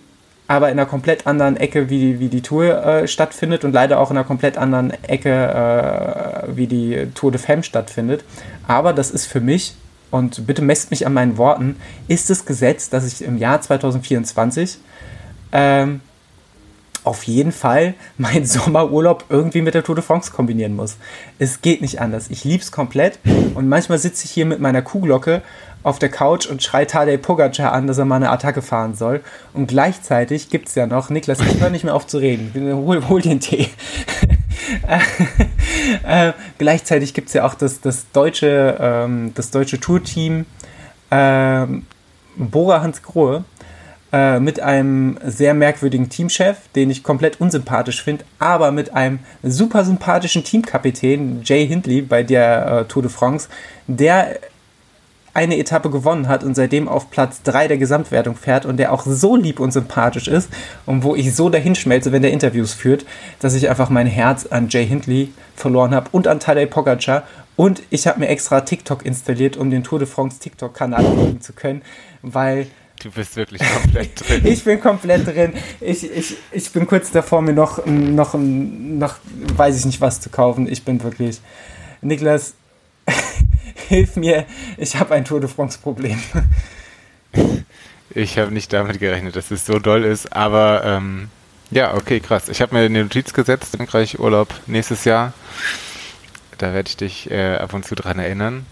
[0.49, 3.99] aber in einer komplett anderen Ecke, wie die, wie die Tour äh, stattfindet und leider
[3.99, 8.23] auch in einer komplett anderen Ecke, äh, wie die Tour de Femme stattfindet.
[8.67, 9.75] Aber das ist für mich,
[10.09, 11.75] und bitte messt mich an meinen Worten,
[12.07, 14.79] ist das Gesetz, dass ich im Jahr 2024
[15.51, 16.01] ähm,
[17.03, 20.97] auf jeden Fall meinen Sommerurlaub irgendwie mit der Tour de France kombinieren muss.
[21.37, 22.31] Es geht nicht anders.
[22.31, 23.19] Ich liebe es komplett
[23.53, 25.43] und manchmal sitze ich hier mit meiner Kuhglocke
[25.83, 29.21] auf der Couch und schreit Tadej Pogacar an, dass er mal eine Attacke fahren soll.
[29.53, 33.07] Und gleichzeitig gibt es ja noch, Niklas, ich höre nicht mehr auf zu reden, hol,
[33.07, 33.69] hol den Tee.
[36.07, 40.45] äh, gleichzeitig gibt es ja auch das, das deutsche, ähm, deutsche Tourteam
[41.11, 41.85] ähm,
[42.35, 43.43] Bora Hans Grohe
[44.11, 49.85] äh, mit einem sehr merkwürdigen Teamchef, den ich komplett unsympathisch finde, aber mit einem super
[49.85, 53.49] sympathischen Teamkapitän, Jay Hindley, bei der äh, Tour de France,
[53.87, 54.39] der
[55.33, 59.05] eine Etappe gewonnen hat und seitdem auf Platz 3 der Gesamtwertung fährt und der auch
[59.05, 60.49] so lieb und sympathisch ist
[60.85, 63.05] und wo ich so dahinschmelze, wenn der Interviews führt,
[63.39, 67.23] dass ich einfach mein Herz an Jay Hindley verloren habe und an Tadej Pogacar
[67.55, 71.53] und ich habe mir extra TikTok installiert, um den Tour de France TikTok-Kanal folgen zu
[71.53, 71.81] können,
[72.21, 72.67] weil
[73.01, 74.41] Du bist wirklich komplett drin.
[74.45, 75.53] ich bin komplett drin.
[75.79, 79.15] Ich, ich, ich bin kurz davor, mir noch, noch, noch,
[79.55, 80.67] weiß ich nicht was zu kaufen.
[80.69, 81.39] Ich bin wirklich.
[82.01, 82.55] Niklas,
[83.87, 84.45] hilf mir,
[84.77, 86.19] ich habe ein Tour de France-Problem.
[88.11, 91.29] Ich habe nicht damit gerechnet, dass es so doll ist, aber ähm,
[91.71, 92.49] ja, okay, krass.
[92.49, 95.33] Ich habe mir eine Notiz gesetzt, Frankreich Urlaub nächstes Jahr.
[96.57, 98.65] Da werde ich dich äh, ab und zu dran erinnern.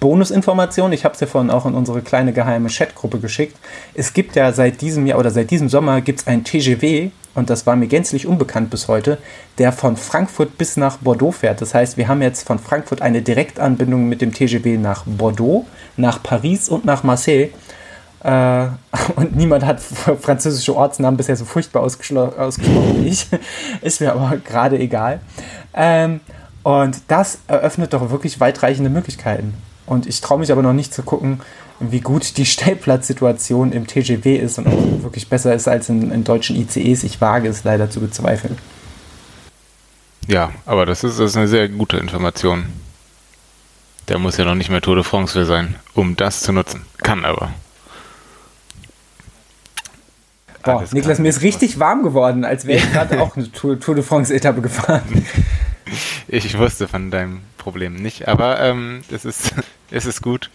[0.00, 3.56] Bonusinformation, ich habe es ja vorhin auch in unsere kleine geheime Chatgruppe geschickt.
[3.94, 7.50] Es gibt ja seit diesem Jahr oder seit diesem Sommer gibt es ein TGW und
[7.50, 9.18] das war mir gänzlich unbekannt bis heute,
[9.58, 11.60] der von Frankfurt bis nach Bordeaux fährt.
[11.60, 16.22] Das heißt, wir haben jetzt von Frankfurt eine Direktanbindung mit dem TGW nach Bordeaux, nach
[16.22, 17.50] Paris und nach Marseille.
[18.24, 18.66] Äh,
[19.16, 19.80] und niemand hat
[20.20, 23.26] französische Ortsnamen bisher so furchtbar ausgesprochen wie ich.
[23.82, 25.20] Ist mir aber gerade egal.
[25.74, 26.20] Ähm,
[26.62, 29.54] und das eröffnet doch wirklich weitreichende Möglichkeiten.
[29.86, 31.40] Und ich traue mich aber noch nicht zu gucken,
[31.80, 36.24] wie gut die Stellplatzsituation im TGW ist und ob wirklich besser ist als in, in,
[36.24, 37.04] deutschen ICEs.
[37.04, 38.58] Ich wage es leider zu bezweifeln.
[40.26, 42.66] Ja, aber das ist, das ist eine sehr gute Information.
[44.08, 46.82] Der muss ja noch nicht mehr Tour de France für sein, um das zu nutzen.
[46.98, 47.50] Kann aber.
[50.64, 53.94] Boah, Niklas, mir ist richtig warm geworden, als wäre ich gerade auch eine Tour, Tour
[53.94, 55.24] de France-Etappe gefahren.
[56.26, 59.54] Ich wusste von deinem Problem nicht, aber ähm, es, ist,
[59.90, 60.50] es ist gut,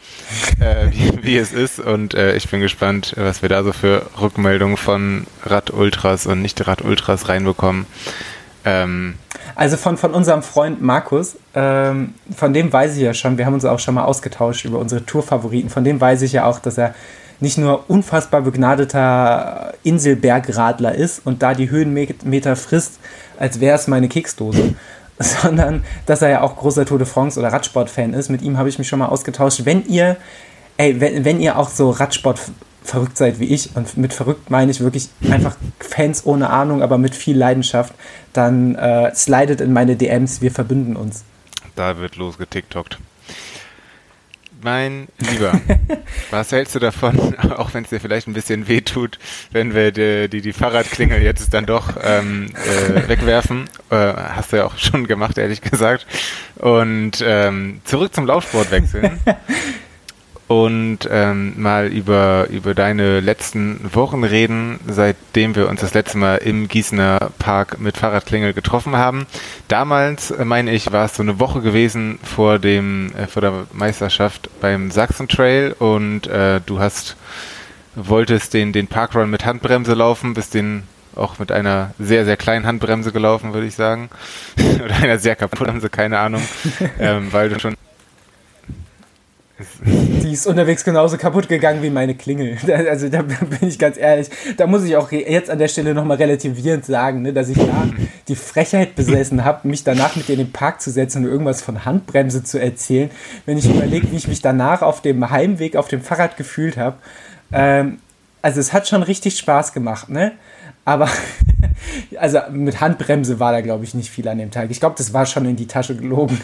[0.60, 4.08] äh, wie, wie, es ist und äh, ich bin gespannt, was wir da so für
[4.20, 7.86] Rückmeldungen von Rad-Ultras und Nicht-Rad-Ultras reinbekommen.
[8.66, 9.16] Ähm,
[9.56, 13.54] also von, von unserem Freund Markus, ähm, von dem weiß ich ja schon, wir haben
[13.54, 16.78] uns auch schon mal ausgetauscht über unsere Tour-Favoriten, von dem weiß ich ja auch, dass
[16.78, 16.96] er
[17.40, 23.00] nicht nur unfassbar begnadeter Inselbergradler ist und da die Höhenmeter frisst,
[23.38, 24.76] als wäre es meine Keksdose,
[25.20, 28.30] sondern dass er ja auch großer Tour de France oder Radsport-Fan ist.
[28.30, 29.62] Mit ihm habe ich mich schon mal ausgetauscht.
[29.64, 30.18] Wenn ihr,
[30.78, 32.40] ey, wenn, wenn ihr auch so Radsport
[32.84, 36.98] verrückt seid wie ich, und mit verrückt meine ich wirklich einfach Fans ohne Ahnung, aber
[36.98, 37.94] mit viel Leidenschaft,
[38.34, 41.24] dann äh, slidet in meine DMs, wir verbünden uns.
[41.76, 43.00] Da wird losgetiktokt
[44.64, 45.60] mein Lieber,
[46.32, 49.20] was hältst du davon, auch wenn es dir vielleicht ein bisschen wehtut,
[49.52, 53.70] wenn wir die, die, die Fahrradklingel jetzt dann doch ähm, äh, wegwerfen?
[53.90, 56.08] Äh, hast du ja auch schon gemacht, ehrlich gesagt.
[56.56, 59.20] Und ähm, zurück zum Laufsport wechseln
[60.48, 66.38] und ähm, mal über, über deine letzten Wochen reden, seitdem wir uns das letzte Mal
[66.38, 69.26] im Gießener Park mit Fahrradklingel getroffen haben.
[69.68, 73.66] Damals, äh, meine ich, war es so eine Woche gewesen vor dem äh, vor der
[73.72, 77.16] Meisterschaft beim Sachsen Trail und äh, du hast
[77.96, 80.84] wolltest den den Parkrun mit Handbremse laufen, bist den
[81.16, 84.10] auch mit einer sehr, sehr kleinen Handbremse gelaufen, würde ich sagen.
[84.84, 86.42] Oder einer sehr kaputten Bremse, keine Ahnung.
[87.00, 87.76] ähm, weil du schon
[89.84, 92.58] die ist unterwegs genauso kaputt gegangen wie meine Klingel.
[92.94, 96.18] Also da bin ich ganz ehrlich, da muss ich auch jetzt an der Stelle nochmal
[96.18, 97.90] relativierend sagen, ne, dass ich da
[98.28, 101.62] die Frechheit besessen habe, mich danach mit dir in den Park zu setzen und irgendwas
[101.62, 103.10] von Handbremse zu erzählen.
[103.46, 106.98] Wenn ich überlege, wie ich mich danach auf dem Heimweg auf dem Fahrrad gefühlt habe.
[107.52, 108.00] Ähm,
[108.42, 110.34] also es hat schon richtig Spaß gemacht, ne?
[110.86, 111.10] Aber
[112.18, 114.70] also mit Handbremse war da, glaube ich, nicht viel an dem Tag.
[114.72, 116.40] Ich glaube, das war schon in die Tasche gelogen.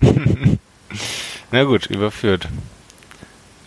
[1.52, 2.48] Na gut, überführt.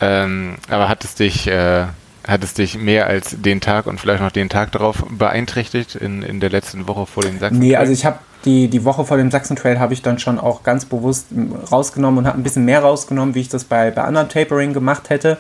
[0.02, 1.86] Ähm, aber hat es dich, äh,
[2.28, 6.24] hat es dich mehr als den Tag und vielleicht noch den Tag darauf beeinträchtigt in,
[6.24, 7.60] in der letzten Woche vor dem Sachsen?
[7.60, 10.40] Nee, also ich habe die, die Woche vor dem Sachsen Trail habe ich dann schon
[10.40, 11.28] auch ganz bewusst
[11.72, 15.10] rausgenommen und habe ein bisschen mehr rausgenommen, wie ich das bei, bei anderen Tapering gemacht
[15.10, 15.38] hätte.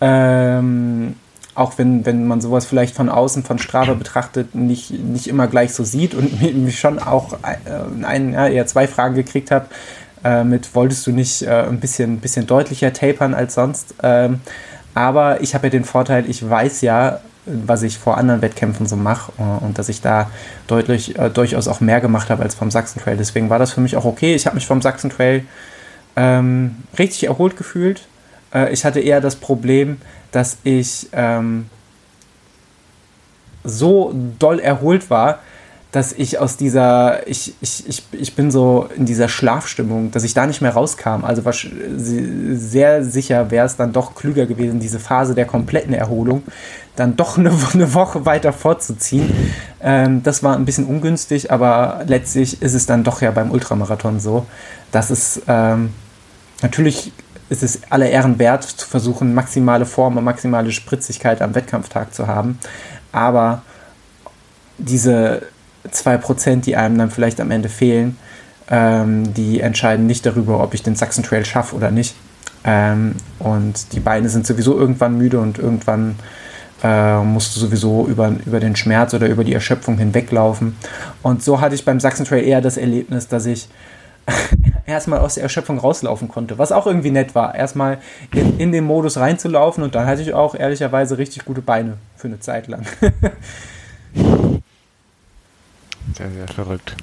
[0.00, 1.16] Ähm,
[1.54, 5.74] auch wenn, wenn man sowas vielleicht von außen, von Strava betrachtet, nicht, nicht immer gleich
[5.74, 9.66] so sieht und mich schon auch äh, ein, ja, eher zwei Fragen gekriegt habe,
[10.24, 13.94] äh, mit wolltest du nicht äh, ein bisschen, bisschen deutlicher tapern als sonst.
[14.02, 14.40] Ähm,
[14.94, 18.96] aber ich habe ja den Vorteil, ich weiß ja, was ich vor anderen Wettkämpfen so
[18.96, 20.30] mache äh, und dass ich da
[20.66, 23.16] deutlich, äh, durchaus auch mehr gemacht habe als vom Sachsen Trail.
[23.16, 24.34] Deswegen war das für mich auch okay.
[24.34, 25.44] Ich habe mich vom Sachsen Trail
[26.14, 28.06] ähm, richtig erholt gefühlt.
[28.54, 29.98] Äh, ich hatte eher das Problem,
[30.30, 31.66] dass ich ähm,
[33.64, 35.40] so doll erholt war,
[35.92, 40.32] dass ich aus dieser, ich, ich, ich, ich bin so in dieser Schlafstimmung, dass ich
[40.32, 41.22] da nicht mehr rauskam.
[41.22, 46.42] Also was, sehr sicher wäre es dann doch klüger gewesen, diese Phase der kompletten Erholung
[46.96, 49.32] dann doch eine, eine Woche weiter vorzuziehen.
[49.82, 54.18] Ähm, das war ein bisschen ungünstig, aber letztlich ist es dann doch ja beim Ultramarathon
[54.18, 54.46] so,
[54.92, 55.90] dass es ähm,
[56.62, 57.12] natürlich
[57.48, 62.26] ist es aller Ehren wert, zu versuchen, maximale Form und maximale Spritzigkeit am Wettkampftag zu
[62.26, 62.58] haben.
[63.12, 63.60] Aber
[64.78, 65.42] diese
[65.90, 68.16] 2%, die einem dann vielleicht am Ende fehlen,
[68.70, 72.14] ähm, die entscheiden nicht darüber, ob ich den Sachsen Trail schaffe oder nicht.
[72.64, 76.16] Ähm, und die Beine sind sowieso irgendwann müde und irgendwann
[76.82, 80.76] äh, musst du sowieso über, über den Schmerz oder über die Erschöpfung hinweglaufen.
[81.22, 83.68] Und so hatte ich beim Sachsen Trail eher das Erlebnis, dass ich
[84.86, 87.98] erstmal aus der Erschöpfung rauslaufen konnte, was auch irgendwie nett war, erstmal
[88.32, 92.28] in, in den Modus reinzulaufen und dann hatte ich auch ehrlicherweise richtig gute Beine für
[92.28, 92.86] eine Zeit lang.
[96.16, 96.96] Sehr, sehr verrückt.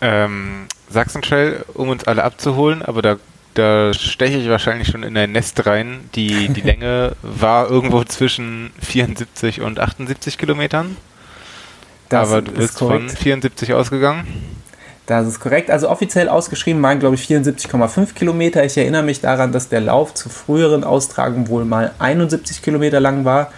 [0.00, 3.16] Ähm, Sachsen-Trail, um uns alle abzuholen, aber da,
[3.54, 6.08] da steche ich wahrscheinlich schon in ein Nest rein.
[6.14, 10.96] Die, die Länge war irgendwo zwischen 74 und 78 Kilometern.
[12.08, 14.26] Das aber du bist von 74 ausgegangen.
[15.06, 15.70] Das ist korrekt.
[15.70, 18.64] Also offiziell ausgeschrieben waren, glaube ich, 74,5 Kilometer.
[18.64, 23.24] Ich erinnere mich daran, dass der Lauf zu früheren Austragungen wohl mal 71 Kilometer lang
[23.24, 23.52] war.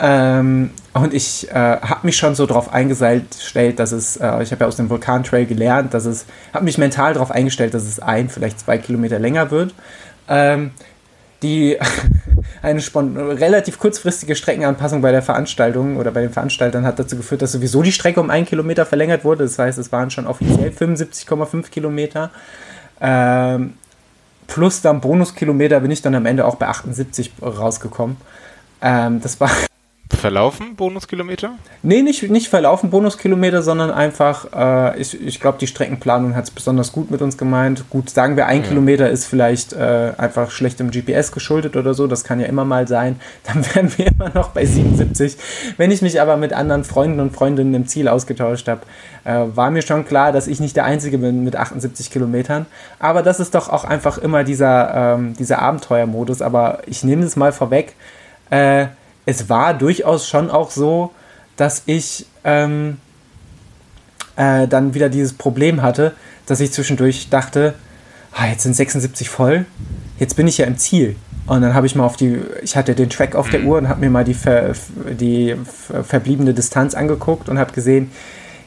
[0.00, 0.70] Ähm,
[1.02, 4.66] und ich äh, habe mich schon so darauf eingestellt, dass es, äh, ich habe ja
[4.66, 8.60] aus dem Vulkantrail gelernt, dass es, habe mich mental darauf eingestellt, dass es ein, vielleicht
[8.60, 9.74] zwei Kilometer länger wird.
[10.28, 10.70] Ähm,
[11.42, 11.78] die
[12.62, 12.80] eine
[13.40, 17.82] relativ kurzfristige Streckenanpassung bei der Veranstaltung oder bei den Veranstaltern hat dazu geführt, dass sowieso
[17.82, 19.44] die Strecke um einen Kilometer verlängert wurde.
[19.44, 22.30] Das heißt, es waren schon offiziell 75,5 Kilometer.
[23.00, 23.74] Ähm,
[24.46, 28.16] plus dann Bonuskilometer bin ich dann am Ende auch bei 78 rausgekommen.
[28.82, 29.50] Ähm, das war
[30.16, 31.52] Verlaufen Bonuskilometer?
[31.82, 36.50] Nee, nicht, nicht verlaufen Bonuskilometer, sondern einfach, äh, ich, ich glaube, die Streckenplanung hat es
[36.50, 37.84] besonders gut mit uns gemeint.
[37.90, 38.68] Gut, sagen wir, ein ja.
[38.68, 42.88] Kilometer ist vielleicht äh, einfach schlechtem GPS geschuldet oder so, das kann ja immer mal
[42.88, 43.20] sein.
[43.44, 45.36] Dann wären wir immer noch bei 77.
[45.76, 48.80] Wenn ich mich aber mit anderen Freunden und Freundinnen im Ziel ausgetauscht habe,
[49.24, 52.66] äh, war mir schon klar, dass ich nicht der Einzige bin mit 78 Kilometern.
[52.98, 56.40] Aber das ist doch auch einfach immer dieser, ähm, dieser Abenteuermodus.
[56.42, 57.94] Aber ich nehme es mal vorweg.
[58.50, 58.86] Äh,
[59.28, 61.10] es war durchaus schon auch so,
[61.56, 62.96] dass ich ähm,
[64.36, 66.14] äh, dann wieder dieses Problem hatte,
[66.46, 67.74] dass ich zwischendurch dachte,
[68.32, 69.66] ah, jetzt sind 76 voll,
[70.18, 71.14] jetzt bin ich ja im Ziel.
[71.44, 73.68] Und dann habe ich mal auf die, ich hatte den Track auf der mhm.
[73.68, 74.72] Uhr und habe mir mal die, ver,
[75.10, 75.56] die
[76.04, 78.10] verbliebene Distanz angeguckt und habe gesehen,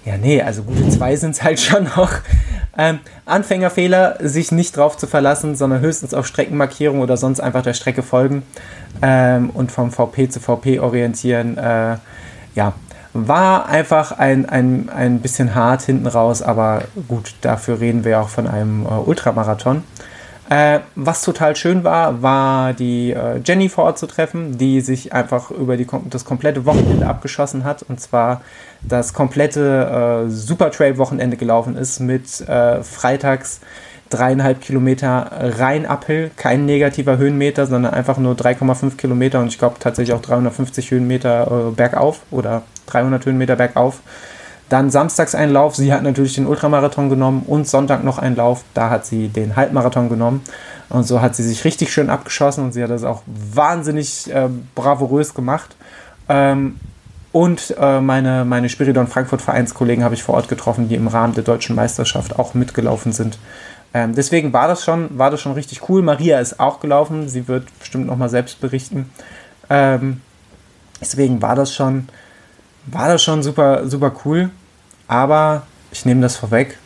[0.05, 2.11] ja, nee, also gute zwei sind es halt schon noch.
[2.77, 7.73] Ähm, Anfängerfehler, sich nicht drauf zu verlassen, sondern höchstens auf Streckenmarkierung oder sonst einfach der
[7.73, 8.43] Strecke folgen
[9.01, 11.57] ähm, und vom VP zu VP orientieren.
[11.57, 11.97] Äh,
[12.55, 12.73] ja,
[13.13, 18.29] war einfach ein, ein, ein bisschen hart hinten raus, aber gut, dafür reden wir auch
[18.29, 19.83] von einem äh, Ultramarathon.
[20.51, 25.13] Äh, was total schön war, war die äh, Jenny vor Ort zu treffen, die sich
[25.13, 27.83] einfach über die, das komplette Wochenende abgeschossen hat.
[27.83, 28.41] Und zwar
[28.81, 33.61] das komplette äh, Super Trail Wochenende gelaufen ist mit äh, freitags
[34.09, 39.39] dreieinhalb Kilometer rein uphill, kein negativer Höhenmeter, sondern einfach nur 3,5 Kilometer.
[39.39, 44.01] Und ich glaube tatsächlich auch 350 Höhenmeter äh, bergauf oder 300 Höhenmeter bergauf.
[44.71, 45.75] Dann samstags ein Lauf.
[45.75, 48.63] Sie hat natürlich den Ultramarathon genommen und Sonntag noch einen Lauf.
[48.73, 50.41] Da hat sie den Halbmarathon genommen.
[50.89, 54.49] Und so hat sie sich richtig schön abgeschossen und sie hat das auch wahnsinnig äh,
[54.75, 55.75] bravourös gemacht.
[56.27, 56.79] Ähm,
[57.31, 61.33] und äh, meine, meine Spiridon Frankfurt Vereinskollegen habe ich vor Ort getroffen, die im Rahmen
[61.33, 63.37] der deutschen Meisterschaft auch mitgelaufen sind.
[63.93, 66.01] Ähm, deswegen war das, schon, war das schon richtig cool.
[66.01, 67.29] Maria ist auch gelaufen.
[67.29, 69.09] Sie wird bestimmt nochmal selbst berichten.
[69.69, 70.21] Ähm,
[71.01, 72.07] Deswegen war das schon,
[72.85, 74.51] war das schon super, super cool.
[75.11, 76.77] Aber ich nehme das vorweg,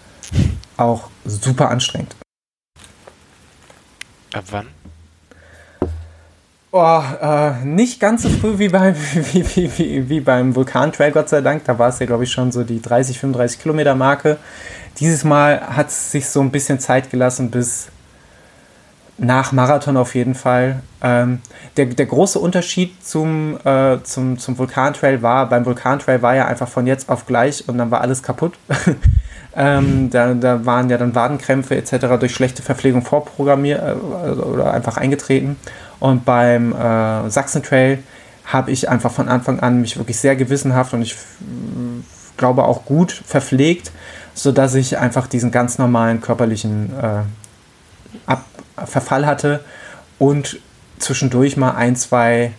[0.78, 2.16] auch super anstrengend.
[4.34, 4.68] Ab wann?
[6.72, 11.30] Oh, äh, nicht ganz so früh wie beim, wie, wie, wie, wie beim Vulkan-Trail, Gott
[11.30, 11.66] sei Dank.
[11.66, 14.38] Da war es ja, glaube ich, schon so die 30, 35 Kilometer Marke.
[14.98, 17.90] Dieses Mal hat es sich so ein bisschen Zeit gelassen bis
[19.18, 20.82] nach Marathon auf jeden Fall.
[21.02, 21.42] Ähm,
[21.78, 26.68] der, der große Unterschied zum, äh, zum, zum Vulkantrail war, beim Vulkantrail war ja einfach
[26.68, 28.54] von jetzt auf gleich und dann war alles kaputt.
[29.56, 32.20] ähm, da, da waren ja dann Wadenkrämpfe etc.
[32.20, 35.56] durch schlechte Verpflegung vorprogrammiert äh, oder einfach eingetreten.
[36.00, 38.00] Und beim äh, Sachsen-Trail
[38.46, 41.16] habe ich einfach von Anfang an mich wirklich sehr gewissenhaft und ich
[42.38, 43.92] glaube auch gut verpflegt,
[44.34, 47.22] sodass ich einfach diesen ganz normalen körperlichen äh,
[48.26, 48.46] Ab
[48.86, 49.62] Verfall hatte
[50.20, 50.60] und
[51.00, 52.54] zwischendurch mal ein, zwei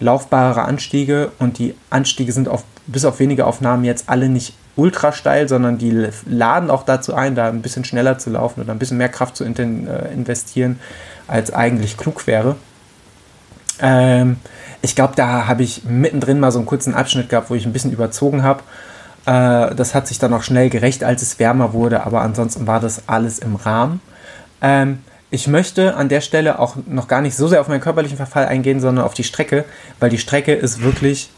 [0.00, 5.12] laufbare Anstiege und die Anstiege sind auf, bis auf wenige Aufnahmen jetzt alle nicht ultra
[5.12, 8.78] steil, sondern die laden auch dazu ein, da ein bisschen schneller zu laufen oder ein
[8.78, 10.80] bisschen mehr Kraft zu äh, investieren,
[11.28, 12.56] als eigentlich klug wäre.
[13.80, 14.36] Ähm,
[14.82, 17.72] ich glaube, da habe ich mittendrin mal so einen kurzen Abschnitt gehabt, wo ich ein
[17.72, 18.62] bisschen überzogen habe.
[19.26, 22.80] Äh, das hat sich dann auch schnell gerecht, als es wärmer wurde, aber ansonsten war
[22.80, 24.00] das alles im Rahmen.
[24.60, 24.98] Ähm,
[25.30, 28.46] ich möchte an der Stelle auch noch gar nicht so sehr auf meinen körperlichen Verfall
[28.46, 29.64] eingehen, sondern auf die Strecke,
[30.00, 31.30] weil die Strecke ist wirklich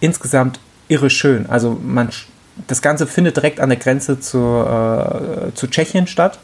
[0.00, 1.46] insgesamt irre schön.
[1.48, 2.10] Also man,
[2.66, 6.38] das Ganze findet direkt an der Grenze zu, äh, zu Tschechien statt.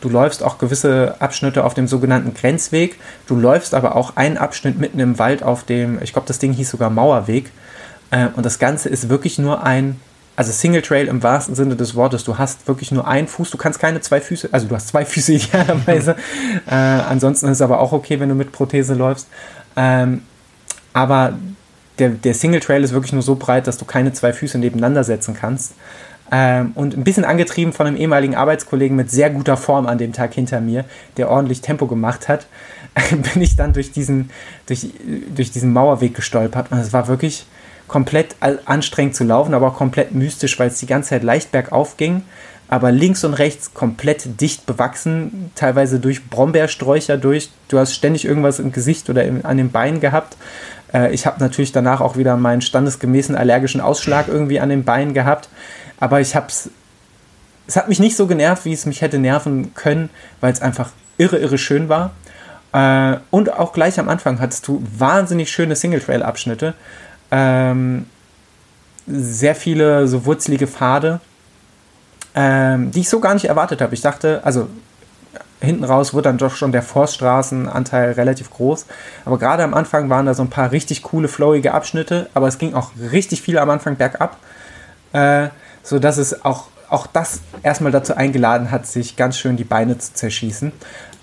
[0.00, 2.98] Du läufst auch gewisse Abschnitte auf dem sogenannten Grenzweg.
[3.26, 6.52] Du läufst aber auch einen Abschnitt mitten im Wald auf dem, ich glaube, das Ding
[6.52, 7.50] hieß sogar Mauerweg.
[8.10, 10.00] Äh, und das Ganze ist wirklich nur ein
[10.36, 12.24] also Single Trail im wahrsten Sinne des Wortes.
[12.24, 15.04] Du hast wirklich nur einen Fuß, du kannst keine zwei Füße, also du hast zwei
[15.04, 16.16] Füße idealerweise.
[16.66, 19.28] äh, ansonsten ist es aber auch okay, wenn du mit Prothese läufst.
[19.76, 20.22] Ähm,
[20.92, 21.34] aber
[21.98, 25.04] der, der Single Trail ist wirklich nur so breit, dass du keine zwei Füße nebeneinander
[25.04, 25.74] setzen kannst.
[26.32, 30.12] Ähm, und ein bisschen angetrieben von einem ehemaligen Arbeitskollegen mit sehr guter Form an dem
[30.12, 30.84] Tag hinter mir,
[31.16, 32.46] der ordentlich Tempo gemacht hat,
[33.34, 34.30] bin ich dann durch diesen,
[34.66, 34.88] durch,
[35.34, 36.72] durch diesen Mauerweg gestolpert.
[36.72, 37.46] Und es war wirklich,
[37.88, 41.96] komplett anstrengend zu laufen, aber auch komplett mystisch, weil es die ganze Zeit leicht bergauf
[41.96, 42.22] ging,
[42.68, 47.50] aber links und rechts komplett dicht bewachsen, teilweise durch Brombeersträucher durch.
[47.68, 50.36] Du hast ständig irgendwas im Gesicht oder im, an den Beinen gehabt.
[50.92, 55.14] Äh, ich habe natürlich danach auch wieder meinen standesgemäßen allergischen Ausschlag irgendwie an den Beinen
[55.14, 55.48] gehabt,
[56.00, 56.70] aber ich habe es
[57.66, 60.90] es hat mich nicht so genervt, wie es mich hätte nerven können, weil es einfach
[61.16, 62.12] irre, irre schön war.
[62.72, 66.74] Äh, und auch gleich am Anfang hattest du wahnsinnig schöne Single-Trail-Abschnitte.
[67.30, 68.06] Ähm,
[69.06, 71.20] sehr viele so wurzelige Pfade,
[72.34, 73.94] ähm, die ich so gar nicht erwartet habe.
[73.94, 74.68] Ich dachte, also
[75.60, 78.86] hinten raus wurde dann doch schon der Forststraßenanteil relativ groß.
[79.24, 82.58] Aber gerade am Anfang waren da so ein paar richtig coole, flowige Abschnitte, aber es
[82.58, 84.38] ging auch richtig viel am Anfang bergab,
[85.12, 85.48] äh,
[85.82, 90.14] sodass es auch, auch das erstmal dazu eingeladen hat, sich ganz schön die Beine zu
[90.14, 90.72] zerschießen.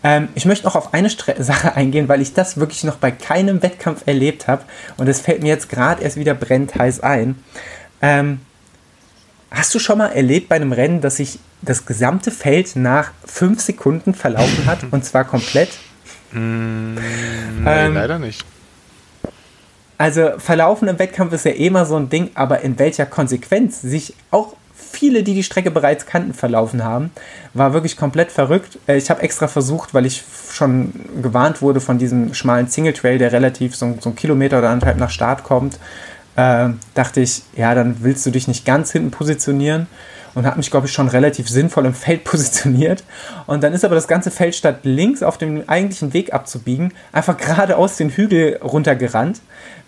[0.04, 3.12] Ähm, ich möchte noch auf eine Stre Sache eingehen, weil ich das wirklich noch bei
[3.12, 4.64] keinem Wettkampf erlebt habe.
[4.98, 7.36] Und es fällt mir jetzt gerade erst wieder brennend heiß ein.
[8.02, 8.42] Ähm,
[9.52, 13.62] hast du schon mal erlebt bei einem Rennen, dass sich das gesamte Feld nach fünf
[13.62, 14.80] Sekunden verlaufen hat?
[14.92, 15.70] und zwar komplett?
[16.32, 17.02] Mm, nee,
[17.66, 18.44] ähm, leider nicht.
[20.00, 23.82] Also verlaufen im Wettkampf ist ja eh immer so ein Ding, aber in welcher Konsequenz
[23.82, 24.56] sich auch
[24.92, 27.12] viele, die die Strecke bereits kannten, verlaufen haben.
[27.54, 28.78] War wirklich komplett verrückt.
[28.88, 33.18] Äh, ich habe extra versucht, weil ich schon gewarnt wurde von diesem schmalen Single Trail,
[33.18, 35.80] der relativ so, so einen Kilometer oder anderthalb nach Start kommt.
[36.36, 39.88] Äh, dachte ich, ja, dann willst du dich nicht ganz hinten positionieren
[40.34, 43.04] und habe mich, glaube ich, schon relativ sinnvoll im Feld positioniert.
[43.48, 47.38] Und dann ist aber das ganze Feld statt links auf dem eigentlichen Weg abzubiegen, einfach
[47.38, 49.42] geradeaus den Hügel runtergerannt.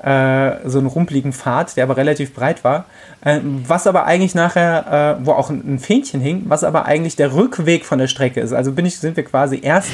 [0.03, 2.85] Äh, so einen rumpeligen Pfad, der aber relativ breit war.
[3.23, 7.15] Äh, was aber eigentlich nachher, äh, wo auch ein, ein Fähnchen hing, was aber eigentlich
[7.15, 8.51] der Rückweg von der Strecke ist.
[8.51, 9.91] Also bin ich, sind wir quasi erst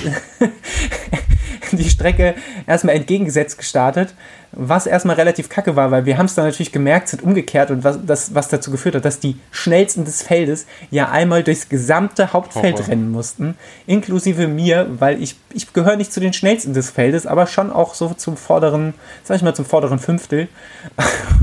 [1.72, 2.34] die Strecke
[2.66, 4.16] erstmal entgegengesetzt gestartet,
[4.52, 7.84] was erstmal relativ kacke war, weil wir haben es dann natürlich gemerkt, sind umgekehrt und
[7.84, 12.34] was, das, was dazu geführt hat, dass die schnellsten des Feldes ja einmal durchs gesamte
[12.34, 12.84] Hauptfeld oh.
[12.84, 17.46] rennen mussten, inklusive mir, weil ich, ich gehöre nicht zu den schnellsten des Feldes, aber
[17.46, 20.48] schon auch so zum vorderen, sag ich mal, zum vorderen Fünftel.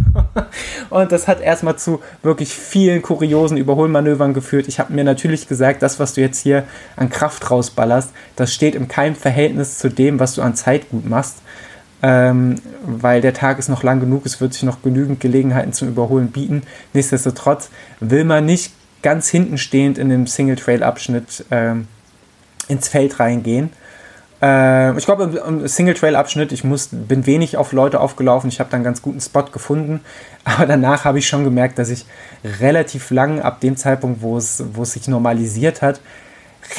[0.90, 4.66] und das hat erstmal zu wirklich vielen kuriosen Überholmanövern geführt.
[4.66, 6.64] Ich habe mir natürlich gesagt, das, was du jetzt hier
[6.96, 11.08] an Kraft rausballerst, das steht im keinem Verhältnis zu dem, was du an Zeit gut
[11.08, 11.36] machst
[12.02, 15.88] ähm, weil der Tag ist noch lang genug, es wird sich noch genügend Gelegenheiten zum
[15.88, 16.62] Überholen bieten.
[16.92, 17.70] Nichtsdestotrotz
[18.00, 18.72] will man nicht
[19.02, 21.88] ganz hinten stehend in dem Single-Trail-Abschnitt ähm,
[22.68, 23.70] ins Feld reingehen.
[24.42, 28.48] Äh, ich glaube, im, Single-Trail-Abschnitt, ich muss, bin wenig auf Leute aufgelaufen.
[28.48, 30.00] Ich habe dann einen ganz guten Spot gefunden.
[30.44, 32.04] Aber danach habe ich schon gemerkt, dass ich
[32.60, 36.00] relativ lang, ab dem Zeitpunkt, wo es sich normalisiert hat,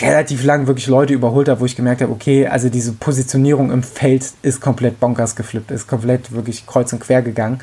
[0.02, 3.84] relativ lang wirklich Leute überholt habe, wo ich gemerkt habe, okay, also diese Positionierung im
[3.84, 7.60] Feld ist komplett bonkers geflippt, ist komplett wirklich kreuz und quer gegangen.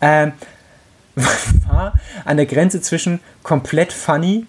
[0.00, 0.32] Ähm,
[1.68, 1.94] war
[2.24, 4.46] an der Grenze zwischen komplett funny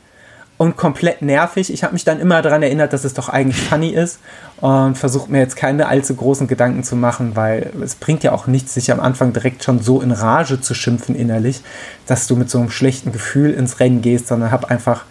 [0.58, 1.74] und komplett nervig.
[1.74, 4.20] Ich habe mich dann immer daran erinnert, dass es doch eigentlich funny ist
[4.62, 8.48] und versucht mir jetzt keine allzu großen Gedanken zu machen, weil es bringt ja auch
[8.48, 11.62] nichts, sich am Anfang direkt schon so in Rage zu schimpfen innerlich,
[12.06, 15.06] dass du mit so einem schlechten Gefühl ins Rennen gehst, sondern habe einfach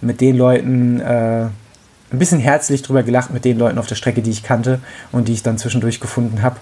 [0.00, 1.46] mit den Leuten äh,
[2.12, 4.80] ein bisschen herzlich drüber gelacht, mit den Leuten auf der Strecke, die ich kannte
[5.12, 6.56] und die ich dann zwischendurch gefunden habe,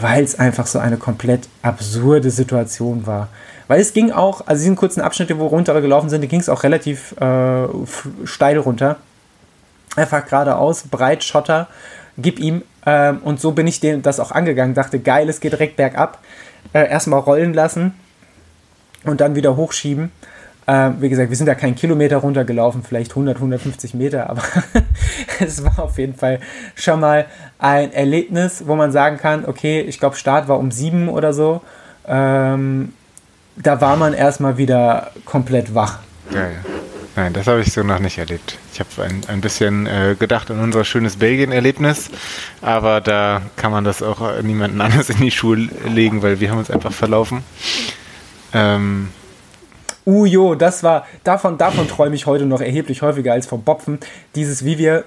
[0.00, 3.28] weil es einfach so eine komplett absurde Situation war.
[3.68, 7.14] Weil es ging auch, also diesen kurzen Abschnitte, wo runtergelaufen sind, ging es auch relativ
[7.20, 7.66] äh,
[8.24, 8.96] steil runter.
[9.96, 11.68] Einfach geradeaus, breit, Schotter,
[12.16, 12.62] gib ihm.
[12.84, 14.74] Ähm, und so bin ich dem das auch angegangen.
[14.74, 16.22] Dachte, geil, es geht direkt bergab.
[16.72, 17.94] Äh, erstmal rollen lassen
[19.04, 20.12] und dann wieder hochschieben.
[20.66, 24.42] Äh, wie gesagt, wir sind da keinen Kilometer runtergelaufen, vielleicht 100, 150 Meter, aber
[25.40, 26.40] es war auf jeden Fall
[26.74, 27.26] schon mal
[27.58, 31.62] ein Erlebnis, wo man sagen kann, okay, ich glaube, Start war um sieben oder so.
[32.06, 32.92] Ähm,
[33.56, 36.00] da war man erstmal wieder komplett wach.
[36.32, 36.56] Geil.
[37.14, 38.58] Nein, das habe ich so noch nicht erlebt.
[38.74, 42.10] Ich habe ein, ein bisschen äh, gedacht an unser schönes Belgien-Erlebnis,
[42.60, 46.58] aber da kann man das auch niemanden anders in die Schuhe legen, weil wir haben
[46.58, 47.42] uns einfach verlaufen.
[48.52, 49.08] Ähm,
[50.06, 53.98] Ujo, das war, davon, davon träume ich heute noch erheblich häufiger als vom Bopfen.
[54.36, 55.04] Dieses, wie wir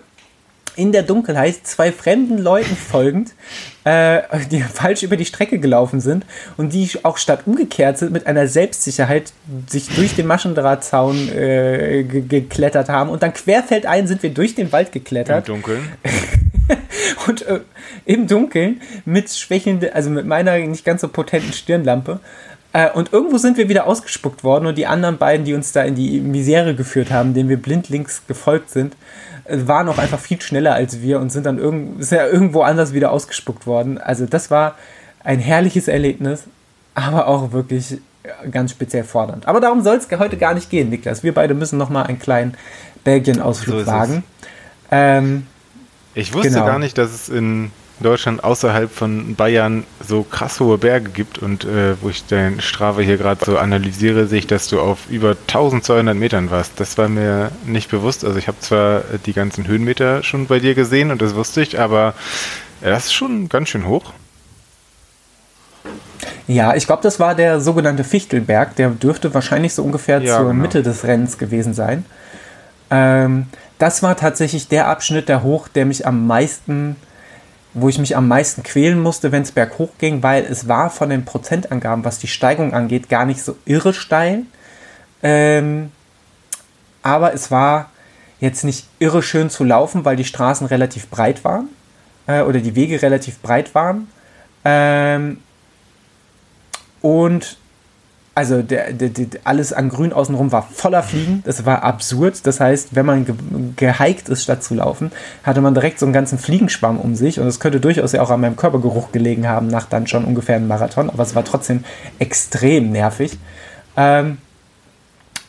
[0.76, 3.34] in der Dunkelheit zwei fremden Leuten folgend,
[3.84, 6.26] äh, die falsch über die Strecke gelaufen sind
[6.58, 9.34] und die auch statt umgekehrt sind mit einer Selbstsicherheit
[9.68, 14.92] sich durch den Maschendrahtzaun äh, geklettert haben und dann querfeldein sind wir durch den Wald
[14.92, 15.48] geklettert.
[15.50, 15.90] Im Dunkeln.
[17.28, 17.60] und äh,
[18.06, 22.20] im Dunkeln mit schwächelnden, also mit meiner nicht ganz so potenten Stirnlampe.
[22.74, 25.84] Äh, und irgendwo sind wir wieder ausgespuckt worden und die anderen beiden, die uns da
[25.84, 28.96] in die Misere geführt haben, denen wir blindlings gefolgt sind,
[29.52, 33.12] waren auch einfach viel schneller als wir und sind dann irgend, ja irgendwo anders wieder
[33.12, 33.98] ausgespuckt worden.
[33.98, 34.76] Also das war
[35.24, 36.44] ein herrliches Erlebnis,
[36.94, 37.98] aber auch wirklich
[38.52, 39.48] ganz speziell fordernd.
[39.48, 41.24] Aber darum soll es heute gar nicht gehen, Niklas.
[41.24, 42.56] Wir beide müssen noch mal einen kleinen
[43.04, 44.24] Belgien-Ausflug so wagen.
[44.92, 45.48] Ähm,
[46.14, 46.66] ich wusste genau.
[46.66, 47.72] gar nicht, dass es in
[48.04, 53.02] Deutschland außerhalb von Bayern so krass hohe Berge gibt und äh, wo ich dein Strava
[53.02, 56.80] hier gerade so analysiere, sehe ich, dass du auf über 1200 Metern warst.
[56.80, 58.24] Das war mir nicht bewusst.
[58.24, 61.80] Also ich habe zwar die ganzen Höhenmeter schon bei dir gesehen und das wusste ich,
[61.80, 62.14] aber
[62.82, 64.14] das ist schon ganz schön hoch.
[66.48, 68.76] Ja, ich glaube, das war der sogenannte Fichtelberg.
[68.76, 70.62] Der dürfte wahrscheinlich so ungefähr ja, zur genau.
[70.62, 72.06] Mitte des Rennens gewesen sein.
[72.90, 73.46] Ähm,
[73.78, 76.96] das war tatsächlich der Abschnitt der Hoch, der mich am meisten
[77.82, 81.10] wo ich mich am meisten quälen musste, wenn es berghoch ging, weil es war von
[81.10, 84.44] den Prozentangaben, was die Steigung angeht, gar nicht so irre steil.
[85.22, 85.92] Ähm,
[87.02, 87.90] aber es war
[88.40, 91.70] jetzt nicht irre schön zu laufen, weil die Straßen relativ breit waren
[92.28, 94.08] äh, oder die Wege relativ breit waren.
[94.66, 95.40] Ähm,
[97.02, 97.58] und
[98.40, 101.44] also der, der, der, alles an Grün außenrum war voller Fliegen.
[101.46, 102.48] Das war absurd.
[102.48, 103.36] Das heißt, wenn man ge
[103.76, 105.12] gehiked ist, statt zu laufen,
[105.44, 107.42] hatte man direkt so einen ganzen Fliegenschwamm um sich.
[107.42, 110.56] Und es könnte durchaus ja auch an meinem Körpergeruch gelegen haben, nach dann schon ungefähr
[110.56, 111.10] einem Marathon.
[111.10, 111.84] Aber es war trotzdem
[112.18, 113.38] extrem nervig.
[113.98, 114.38] Ähm,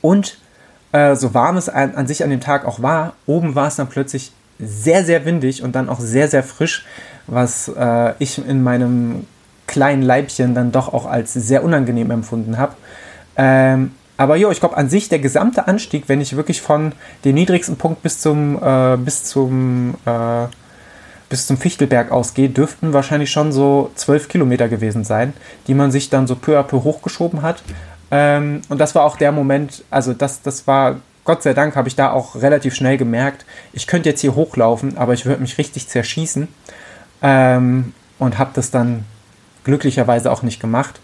[0.01, 0.39] und
[0.91, 3.77] äh, so warm es an, an sich an dem Tag auch war, oben war es
[3.77, 6.85] dann plötzlich sehr, sehr windig und dann auch sehr, sehr frisch,
[7.29, 9.27] was äh, ich in meinem
[9.71, 12.75] kleinen Leibchen dann doch auch als sehr unangenehm empfunden habe.
[13.37, 16.93] Ähm, aber jo, ich glaube an sich der gesamte Anstieg, wenn ich wirklich von
[17.25, 20.47] dem niedrigsten Punkt bis zum äh, bis zum äh,
[21.31, 25.33] bis zum Fichtelberg ausgehe, dürften wahrscheinlich schon so zwölf Kilometer gewesen sein,
[25.69, 27.63] die man sich dann so peu à peu hochgeschoben hat.
[28.11, 31.87] Ähm, und das war auch der Moment, also das, das war, Gott sei Dank habe
[31.87, 35.57] ich da auch relativ schnell gemerkt, ich könnte jetzt hier hochlaufen, aber ich würde mich
[35.57, 36.49] richtig zerschießen.
[37.23, 39.05] Ähm, und habe das dann
[39.65, 41.01] glücklicherweise auch nicht gemacht.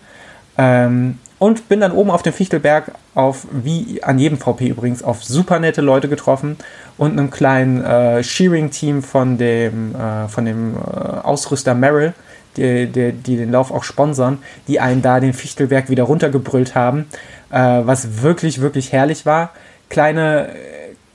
[0.59, 5.23] Ähm, und bin dann oben auf dem Fichtelberg auf, wie an jedem VP übrigens, auf
[5.23, 6.57] super nette Leute getroffen
[6.97, 12.15] und einem kleinen äh, Shearing-Team von dem, äh, von dem äh, Ausrüster Merrill,
[12.57, 17.07] die, die, die, den Lauf auch sponsern, die einen da den Fichtelberg wieder runtergebrüllt haben,
[17.51, 19.51] äh, was wirklich, wirklich herrlich war.
[19.91, 20.55] Kleine, äh,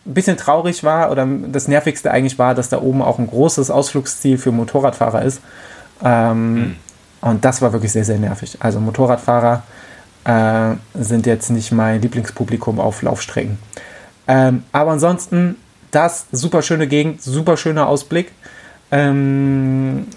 [0.06, 4.38] bisschen traurig war oder das Nervigste eigentlich war, dass da oben auch ein großes Ausflugsziel
[4.38, 5.42] für Motorradfahrer ist.
[6.04, 6.76] Ähm, mhm
[7.22, 8.58] und das war wirklich sehr, sehr nervig.
[8.60, 9.64] Also Motorradfahrer
[10.26, 13.58] äh, sind jetzt nicht mein Lieblingspublikum auf Laufstrecken.
[14.28, 15.56] Ähm, aber ansonsten,
[15.92, 18.32] das super schöne Gegend, super schöner Ausblick.
[18.92, 20.08] Ähm,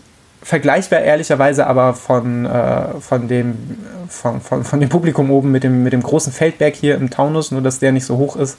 [0.43, 3.57] vergleichbar ehrlicherweise aber von, äh, von, dem,
[4.09, 7.51] von, von, von dem Publikum oben mit dem, mit dem großen Feldberg hier im Taunus,
[7.51, 8.59] nur dass der nicht so hoch ist,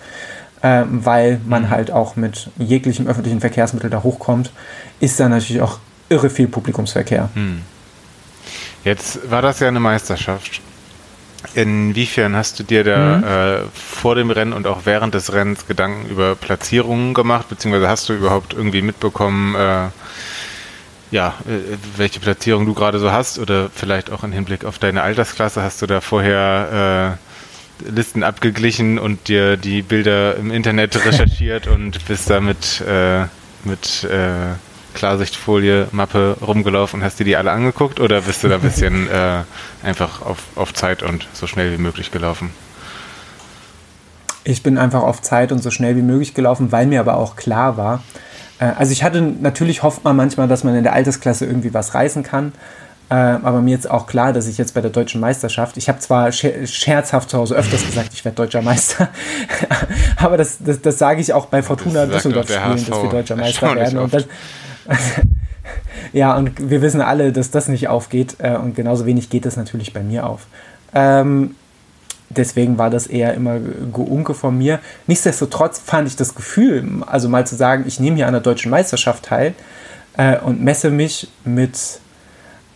[0.61, 1.69] äh, weil man mhm.
[1.69, 4.51] halt auch mit jeglichem öffentlichen Verkehrsmittel da hochkommt,
[4.99, 5.79] ist da natürlich auch
[6.09, 7.29] irre viel Publikumsverkehr.
[7.35, 7.61] Mhm.
[8.85, 10.61] Jetzt war das ja eine Meisterschaft.
[11.53, 13.23] Inwiefern hast du dir da mhm.
[13.23, 18.09] äh, vor dem Rennen und auch während des Rennens Gedanken über Platzierungen gemacht, beziehungsweise hast
[18.09, 19.87] du überhaupt irgendwie mitbekommen, äh,
[21.11, 25.01] ja, äh, welche Platzierung du gerade so hast oder vielleicht auch im Hinblick auf deine
[25.01, 31.67] Altersklasse hast du da vorher äh, Listen abgeglichen und dir die Bilder im Internet recherchiert
[31.67, 33.25] und bist da mit, äh,
[33.63, 34.53] mit äh,
[34.95, 39.07] Klarsichtfolie, Mappe rumgelaufen und hast dir die alle angeguckt oder bist du da ein bisschen
[39.11, 39.43] äh,
[39.83, 42.49] einfach auf, auf Zeit und so schnell wie möglich gelaufen?
[44.43, 47.35] Ich bin einfach auf Zeit und so schnell wie möglich gelaufen, weil mir aber auch
[47.35, 48.01] klar war,
[48.59, 51.93] äh, also ich hatte natürlich hofft man manchmal, dass man in der Altersklasse irgendwie was
[51.93, 52.53] reißen kann.
[53.07, 55.99] Äh, aber mir ist auch klar, dass ich jetzt bei der deutschen Meisterschaft, ich habe
[55.99, 59.09] zwar scherzhaft zu Hause öfters gesagt, ich werde deutscher Meister,
[60.17, 63.75] aber das, das, das sage ich auch bei Fortuna Düsseldorf spielen, dass wir deutscher Meister
[63.75, 63.99] werden.
[63.99, 64.25] Und das,
[66.13, 69.57] ja, und wir wissen alle, dass das nicht aufgeht äh, und genauso wenig geht das
[69.57, 70.47] natürlich bei mir auf.
[70.93, 71.55] Ähm,
[72.29, 74.79] deswegen war das eher immer Geunke von mir.
[75.07, 78.69] Nichtsdestotrotz fand ich das Gefühl, also mal zu sagen, ich nehme hier an der deutschen
[78.69, 79.53] Meisterschaft teil
[80.17, 81.99] äh, und messe mich mit,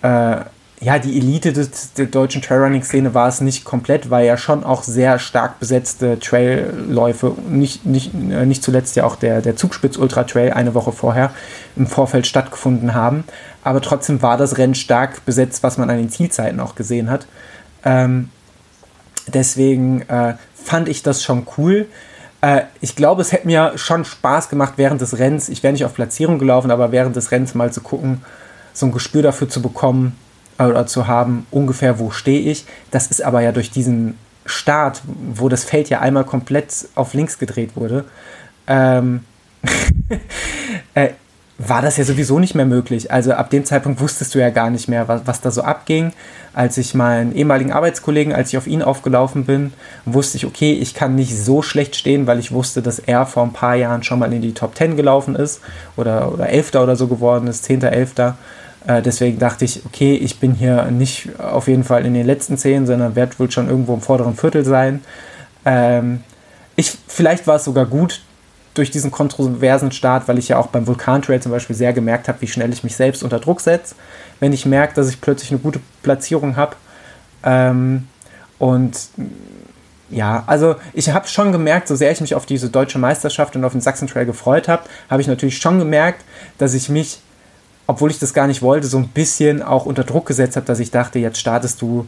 [0.02, 0.38] äh,
[0.82, 4.84] ja, die Elite des, der deutschen Trailrunning-Szene war es nicht komplett, weil ja schon auch
[4.84, 10.24] sehr stark besetzte Trailläufe, nicht, nicht, äh, nicht zuletzt ja auch der, der Zugspitz Ultra
[10.24, 11.32] Trail eine Woche vorher
[11.76, 13.26] im Vorfeld stattgefunden haben.
[13.64, 17.28] Aber trotzdem war das Rennen stark besetzt, was man an den Zielzeiten auch gesehen hat.
[17.84, 18.30] Ähm,
[19.34, 21.88] Deswegen äh, fand ich das schon cool.
[22.42, 25.50] Äh, ich glaube, es hätte mir schon Spaß gemacht während des Rennens.
[25.50, 28.22] Ich wäre nicht auf Platzierung gelaufen, aber während des Rennens mal zu gucken,
[28.74, 30.16] so ein Gespür dafür zu bekommen
[30.68, 32.66] oder zu haben, ungefähr wo stehe ich.
[32.92, 37.38] Das ist aber ja durch diesen Start, wo das Feld ja einmal komplett auf links
[37.40, 38.06] gedreht wurde,
[38.68, 39.22] ähm,
[40.94, 41.10] äh,
[41.60, 43.12] war das ja sowieso nicht mehr möglich.
[43.12, 46.14] Also ab dem Zeitpunkt wusstest du ja gar nicht mehr, was, was da so abging.
[46.54, 49.74] Als ich meinen ehemaligen Arbeitskollegen, als ich auf ihn aufgelaufen bin,
[50.06, 53.44] wusste ich, okay, ich kann nicht so schlecht stehen, weil ich wusste, dass er vor
[53.44, 55.60] ein paar Jahren schon mal in die Top 10 gelaufen ist
[55.98, 58.38] oder, oder Elfter oder so geworden ist, Zehnter, Elfter.
[58.88, 62.58] Äh, deswegen dachte ich, okay, ich bin hier nicht auf jeden Fall in den letzten
[62.58, 65.02] zehn, sondern werde wohl schon irgendwo im vorderen Viertel sein.
[65.66, 66.24] Ähm,
[66.76, 68.22] ich, vielleicht war es sogar gut,
[68.74, 72.40] durch diesen kontroversen Start, weil ich ja auch beim Vulkan-Trail zum Beispiel sehr gemerkt habe,
[72.42, 73.96] wie schnell ich mich selbst unter Druck setze,
[74.40, 76.76] wenn ich merke, dass ich plötzlich eine gute Platzierung habe.
[77.44, 78.08] Ähm,
[78.58, 78.98] und
[80.10, 83.64] ja, also ich habe schon gemerkt, so sehr ich mich auf diese deutsche Meisterschaft und
[83.66, 86.24] auf den Sachsen-Trail gefreut habe, habe ich natürlich schon gemerkt,
[86.58, 87.20] dass ich mich,
[87.90, 90.80] obwohl ich das gar nicht wollte, so ein bisschen auch unter Druck gesetzt habe, dass
[90.80, 92.08] ich dachte, jetzt startest du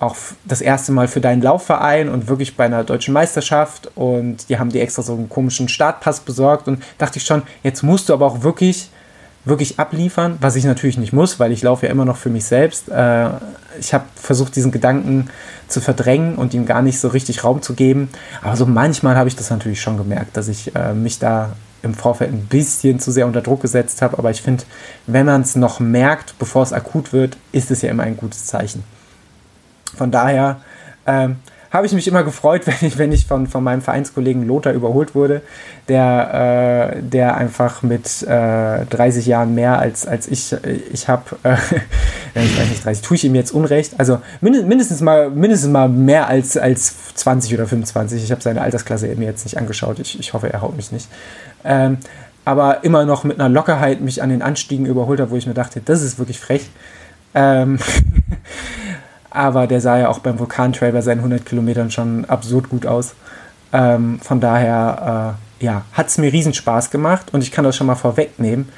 [0.00, 4.58] auch das erste Mal für deinen Laufverein und wirklich bei einer deutschen Meisterschaft und die
[4.58, 8.14] haben dir extra so einen komischen Startpass besorgt und dachte ich schon, jetzt musst du
[8.14, 8.90] aber auch wirklich
[9.44, 12.44] wirklich abliefern, was ich natürlich nicht muss, weil ich laufe ja immer noch für mich
[12.44, 12.88] selbst.
[12.88, 13.28] Äh,
[13.78, 15.30] ich habe versucht, diesen Gedanken
[15.68, 18.08] zu verdrängen und ihm gar nicht so richtig Raum zu geben.
[18.42, 21.52] Aber so manchmal habe ich das natürlich schon gemerkt, dass ich äh, mich da
[21.86, 24.18] im Vorfeld ein bisschen zu sehr unter Druck gesetzt habe.
[24.18, 24.64] Aber ich finde,
[25.06, 28.46] wenn man es noch merkt, bevor es akut wird, ist es ja immer ein gutes
[28.46, 28.84] Zeichen.
[29.96, 30.60] Von daher
[31.06, 31.36] ähm,
[31.76, 35.14] habe ich mich immer gefreut, wenn ich, wenn ich von, von meinem Vereinskollegen Lothar überholt
[35.14, 35.42] wurde,
[35.88, 40.54] der, äh, der einfach mit äh, 30 Jahren mehr als, als ich,
[40.92, 41.54] ich habe, äh,
[42.34, 46.28] ich weiß nicht, 30, tue ich ihm jetzt Unrecht, also mindestens mal, mindestens mal mehr
[46.28, 48.22] als, als 20 oder 25.
[48.22, 51.08] Ich habe seine Altersklasse mir jetzt nicht angeschaut, ich, ich hoffe, er haut mich nicht.
[51.64, 51.98] Ähm,
[52.44, 55.54] aber immer noch mit einer Lockerheit mich an den Anstiegen überholt hat, wo ich mir
[55.54, 56.70] dachte, das ist wirklich frech.
[57.34, 57.78] Ähm,
[59.36, 63.14] aber der sah ja auch beim Vulkantrail bei seinen 100 Kilometern schon absurd gut aus.
[63.72, 67.76] Ähm, von daher, äh, ja, hat es mir riesen Spaß gemacht und ich kann das
[67.76, 68.68] schon mal vorwegnehmen.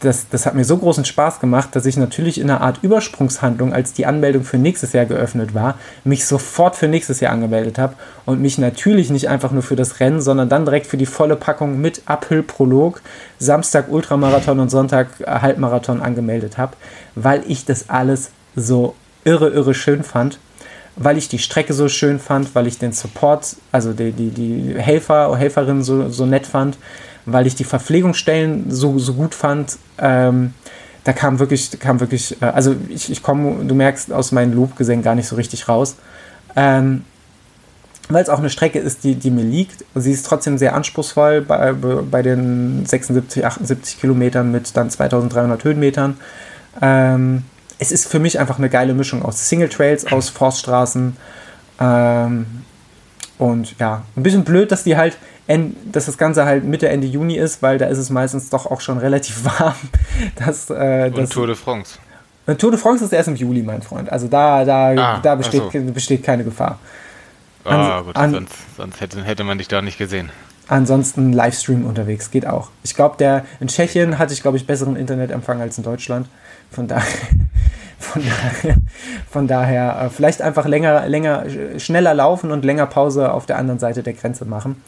[0.00, 3.74] Das, das hat mir so großen Spaß gemacht, dass ich natürlich in einer Art Übersprungshandlung,
[3.74, 5.74] als die Anmeldung für nächstes Jahr geöffnet war,
[6.04, 10.00] mich sofort für nächstes Jahr angemeldet habe und mich natürlich nicht einfach nur für das
[10.00, 13.02] Rennen, sondern dann direkt für die volle Packung mit Uphill-Prolog,
[13.38, 16.72] Samstag Ultramarathon und Sonntag Halbmarathon angemeldet habe,
[17.14, 18.94] weil ich das alles so
[19.24, 20.38] irre, irre schön fand,
[20.96, 24.74] weil ich die Strecke so schön fand, weil ich den Support, also die, die, die
[24.76, 26.78] Helfer, Helferinnen so, so nett fand,
[27.26, 29.78] weil ich die Verpflegungsstellen so, so gut fand.
[29.98, 30.54] Ähm,
[31.04, 35.02] da kam wirklich, kam wirklich, äh, also ich, ich komme, du merkst aus meinen Lobgesängen
[35.04, 35.96] gar nicht so richtig raus.
[36.56, 37.04] Ähm,
[38.10, 39.84] weil es auch eine Strecke ist, die, die mir liegt.
[39.94, 46.16] Sie ist trotzdem sehr anspruchsvoll bei, bei den 76, 78 Kilometern mit dann 2300 Höhenmetern.
[46.82, 47.44] Ähm,
[47.80, 51.16] es ist für mich einfach eine geile Mischung aus Single Trails, aus Forststraßen.
[51.80, 52.46] Ähm,
[53.38, 55.16] und ja, ein bisschen blöd, dass die halt,
[55.90, 58.82] dass das Ganze halt Mitte, Ende Juni ist, weil da ist es meistens doch auch
[58.82, 59.74] schon relativ warm.
[60.36, 61.98] Dass, äh, und Tour de France.
[62.58, 64.12] Tour de France ist erst im Juli, mein Freund.
[64.12, 65.80] Also da, da, ah, da besteht, so.
[65.92, 66.78] besteht keine Gefahr.
[67.64, 70.30] Ah, gut, an, sonst, sonst hätte, hätte man dich da nicht gesehen.
[70.68, 72.70] Ansonsten Livestream unterwegs, geht auch.
[72.82, 76.28] Ich glaube, der in Tschechien hatte ich, glaube ich, besseren Internetempfang als in Deutschland.
[76.70, 77.04] Von daher,
[77.98, 78.76] von daher,
[79.30, 81.44] von daher äh, vielleicht einfach länger, länger,
[81.78, 84.82] schneller laufen und länger Pause auf der anderen Seite der Grenze machen.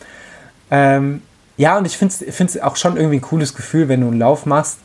[0.70, 1.22] Ähm,
[1.56, 4.46] ja, und ich finde es auch schon irgendwie ein cooles Gefühl, wenn du einen Lauf
[4.46, 4.78] machst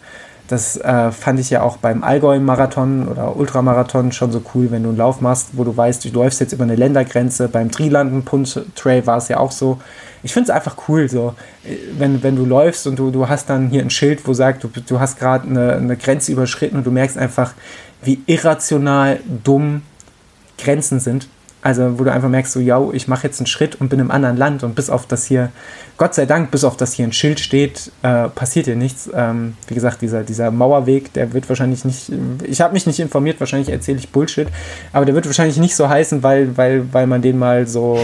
[0.48, 4.90] das äh, fand ich ja auch beim Allgäu-Marathon oder Ultramarathon schon so cool, wenn du
[4.90, 7.50] einen Lauf machst, wo du weißt, du läufst jetzt über eine Ländergrenze.
[7.50, 9.80] Beim Trilanden-Trail war es ja auch so.
[10.28, 11.36] Ich finde es einfach cool, so,
[11.98, 14.68] wenn, wenn du läufst und du, du hast dann hier ein Schild, wo sagt, du,
[14.68, 17.54] du hast gerade eine, eine Grenze überschritten und du merkst einfach,
[18.02, 19.84] wie irrational dumm
[20.58, 21.30] Grenzen sind.
[21.62, 24.12] Also, wo du einfach merkst, so, ja, ich mache jetzt einen Schritt und bin im
[24.12, 25.52] anderen Land und bis auf das hier,
[25.98, 29.10] Gott sei Dank, bis auf das hier ein Schild steht, äh, passiert hier nichts.
[29.14, 32.12] Ähm, wie gesagt, dieser, dieser Mauerweg, der wird wahrscheinlich nicht,
[32.44, 34.48] ich habe mich nicht informiert, wahrscheinlich erzähle ich Bullshit,
[34.94, 38.00] aber der wird wahrscheinlich nicht so heißen, weil, weil, weil man den mal so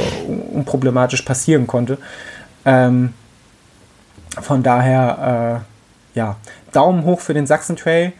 [0.52, 2.00] unproblematisch passieren konnte.
[2.66, 3.14] Ähm,
[4.42, 5.64] von daher,
[6.16, 6.38] äh, ja,
[6.72, 8.14] Daumen hoch für den Sachsen Trail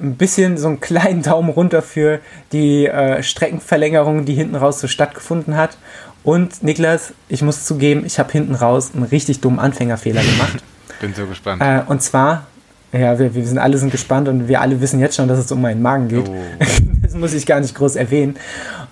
[0.00, 2.20] ein bisschen so einen kleinen Daumen runter für
[2.52, 5.76] die äh, Streckenverlängerung, die hinten raus so stattgefunden hat.
[6.22, 10.62] Und Niklas, ich muss zugeben, ich habe hinten raus einen richtig dummen Anfängerfehler gemacht.
[11.00, 11.62] Bin so gespannt.
[11.62, 12.46] Äh, und zwar,
[12.92, 15.50] ja, wir, wir sind alle sind gespannt und wir alle wissen jetzt schon, dass es
[15.50, 16.28] um meinen Magen geht.
[16.28, 16.34] Oh.
[17.02, 18.36] das muss ich gar nicht groß erwähnen.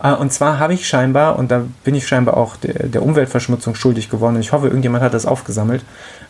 [0.03, 3.75] Äh, und zwar habe ich scheinbar, und da bin ich scheinbar auch der, der Umweltverschmutzung
[3.75, 5.85] schuldig geworden, und ich hoffe, irgendjemand hat das aufgesammelt.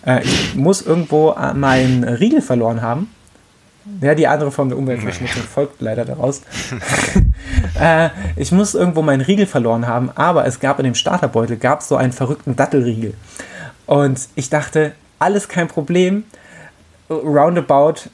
[0.04, 3.08] Äh, ich muss irgendwo äh, meinen Riegel verloren haben
[4.00, 6.42] ja, die andere Form der Umweltverschmutzung folgt leider daraus.
[7.80, 11.82] äh, ich muss irgendwo meinen Riegel verloren haben, aber es gab in dem Starterbeutel gab
[11.82, 13.14] so einen verrückten Dattelriegel.
[13.86, 16.24] Und ich dachte, alles kein Problem.
[17.10, 18.10] Roundabout,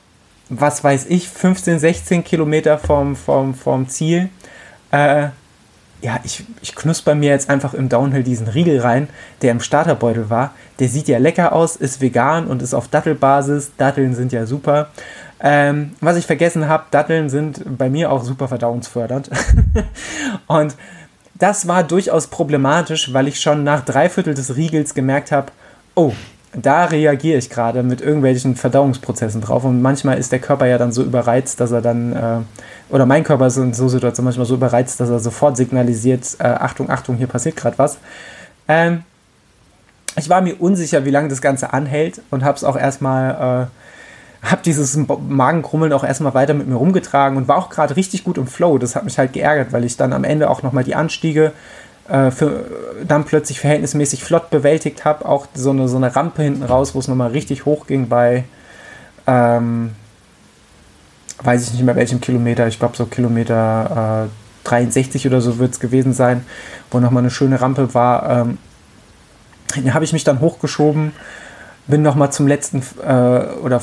[0.49, 4.29] was weiß ich, 15, 16 Kilometer vom, vom, vom Ziel.
[4.91, 5.29] Äh,
[6.01, 9.09] ja, ich, ich knusper mir jetzt einfach im Downhill diesen Riegel rein,
[9.43, 10.53] der im Starterbeutel war.
[10.79, 13.73] Der sieht ja lecker aus, ist vegan und ist auf Dattelbasis.
[13.79, 14.91] Datteln sind ja super.
[15.47, 19.29] Ähm, was ich vergessen habe, Datteln sind bei mir auch super verdauungsfördernd.
[20.47, 20.75] und
[21.35, 25.53] das war durchaus problematisch, weil ich schon nach drei Viertel des Riegels gemerkt habe,
[25.95, 26.13] oh,
[26.55, 29.65] da reagiere ich gerade mit irgendwelchen Verdauungsprozessen drauf.
[29.65, 32.39] Und manchmal ist der Körper ja dann so überreizt, dass er dann, äh,
[32.89, 36.45] oder mein Körper ist in so Situationen manchmal so überreizt, dass er sofort signalisiert, äh,
[36.45, 37.99] Achtung, Achtung, hier passiert gerade was.
[38.67, 39.03] Ähm,
[40.17, 43.84] ich war mir unsicher, wie lange das Ganze anhält und habe es auch erstmal äh,
[44.45, 48.37] habe dieses Magenkrummeln auch erstmal weiter mit mir rumgetragen und war auch gerade richtig gut
[48.37, 48.79] im Flow.
[48.79, 51.53] Das hat mich halt geärgert, weil ich dann am Ende auch nochmal die Anstiege
[52.09, 52.67] äh, für,
[53.07, 55.27] dann plötzlich verhältnismäßig flott bewältigt habe.
[55.27, 58.45] Auch so eine, so eine Rampe hinten raus, wo es nochmal richtig hoch ging bei,
[59.27, 59.93] ähm,
[61.43, 65.73] weiß ich nicht mehr welchem Kilometer, ich glaube so Kilometer äh, 63 oder so wird
[65.73, 66.45] es gewesen sein,
[66.91, 68.29] wo nochmal eine schöne Rampe war.
[68.31, 68.59] Ähm,
[69.83, 71.13] da habe ich mich dann hochgeschoben,
[71.87, 73.81] bin nochmal zum letzten äh, oder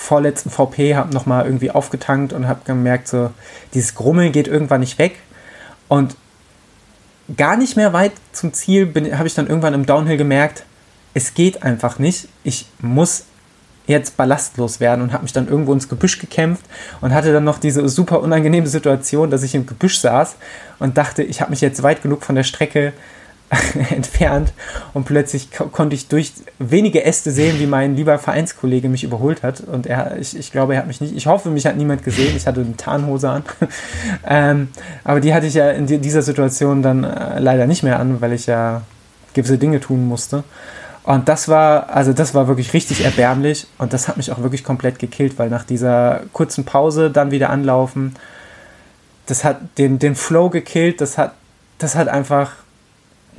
[0.00, 3.30] vorletzten VP, habe nochmal irgendwie aufgetankt und habe gemerkt, so,
[3.74, 5.16] dieses Grummeln geht irgendwann nicht weg.
[5.88, 6.16] Und
[7.36, 10.64] gar nicht mehr weit zum Ziel habe ich dann irgendwann im Downhill gemerkt,
[11.12, 12.28] es geht einfach nicht.
[12.44, 13.24] Ich muss
[13.86, 16.64] jetzt ballastlos werden und habe mich dann irgendwo ins Gebüsch gekämpft
[17.00, 20.36] und hatte dann noch diese super unangenehme Situation, dass ich im Gebüsch saß
[20.78, 22.94] und dachte, ich habe mich jetzt weit genug von der Strecke
[23.90, 24.52] entfernt
[24.94, 29.42] und plötzlich ko konnte ich durch wenige Äste sehen, wie mein lieber Vereinskollege mich überholt
[29.42, 29.60] hat.
[29.60, 32.36] Und er, ich, ich glaube, er hat mich nicht, ich hoffe, mich hat niemand gesehen.
[32.36, 33.42] Ich hatte eine Tarnhose an.
[34.26, 34.68] ähm,
[35.02, 38.32] aber die hatte ich ja in dieser Situation dann äh, leider nicht mehr an, weil
[38.32, 38.82] ich ja
[39.34, 40.44] gewisse Dinge tun musste.
[41.02, 44.62] Und das war, also das war wirklich richtig erbärmlich und das hat mich auch wirklich
[44.62, 48.14] komplett gekillt, weil nach dieser kurzen Pause dann wieder anlaufen,
[49.26, 51.32] das hat den, den Flow gekillt, das hat,
[51.78, 52.52] das hat einfach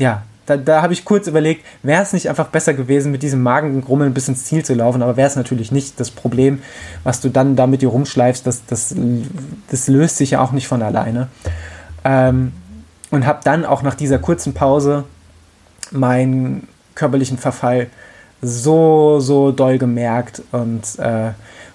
[0.02, 3.44] ja, da, da habe ich kurz überlegt, wäre es nicht einfach besser gewesen, mit diesem
[3.44, 6.00] Magengrummeln bis ins Ziel zu laufen, aber wäre es natürlich nicht.
[6.00, 6.62] Das Problem,
[7.04, 8.96] was du dann da mit dir rumschleifst, das, das,
[9.70, 11.28] das löst sich ja auch nicht von alleine.
[12.04, 12.52] Ähm,
[13.12, 15.04] und habe dann auch nach dieser kurzen Pause
[15.92, 17.88] meinen körperlichen Verfall
[18.42, 21.32] so, so doll gemerkt und äh,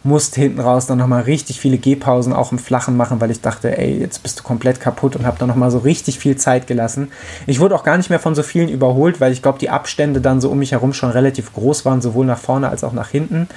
[0.07, 3.77] musste hinten raus dann nochmal richtig viele Gehpausen auch im Flachen machen, weil ich dachte,
[3.77, 7.11] ey, jetzt bist du komplett kaputt und habe dann nochmal so richtig viel Zeit gelassen.
[7.47, 10.21] Ich wurde auch gar nicht mehr von so vielen überholt, weil ich glaube, die Abstände
[10.21, 13.09] dann so um mich herum schon relativ groß waren, sowohl nach vorne als auch nach
[13.09, 13.49] hinten.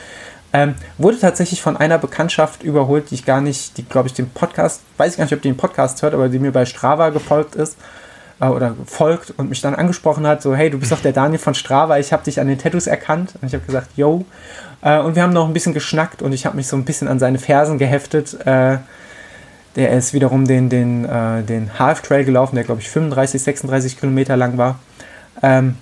[0.51, 4.29] Ähm, wurde tatsächlich von einer Bekanntschaft überholt, die ich gar nicht, die glaube ich den
[4.29, 7.09] Podcast, weiß ich gar nicht, ob die den Podcast hört, aber die mir bei Strava
[7.09, 7.77] gefolgt ist
[8.39, 11.39] äh, oder folgt und mich dann angesprochen hat, so hey, du bist doch der Daniel
[11.39, 14.25] von Strava, ich habe dich an den Tattoos erkannt und ich habe gesagt, yo.
[14.81, 17.07] Äh, und wir haben noch ein bisschen geschnackt und ich habe mich so ein bisschen
[17.07, 18.45] an seine Fersen geheftet.
[18.45, 18.77] Äh,
[19.75, 23.99] der ist wiederum den, den, äh, den Half Trail gelaufen, der glaube ich 35, 36
[23.99, 24.79] Kilometer lang war.
[25.43, 25.77] Ähm,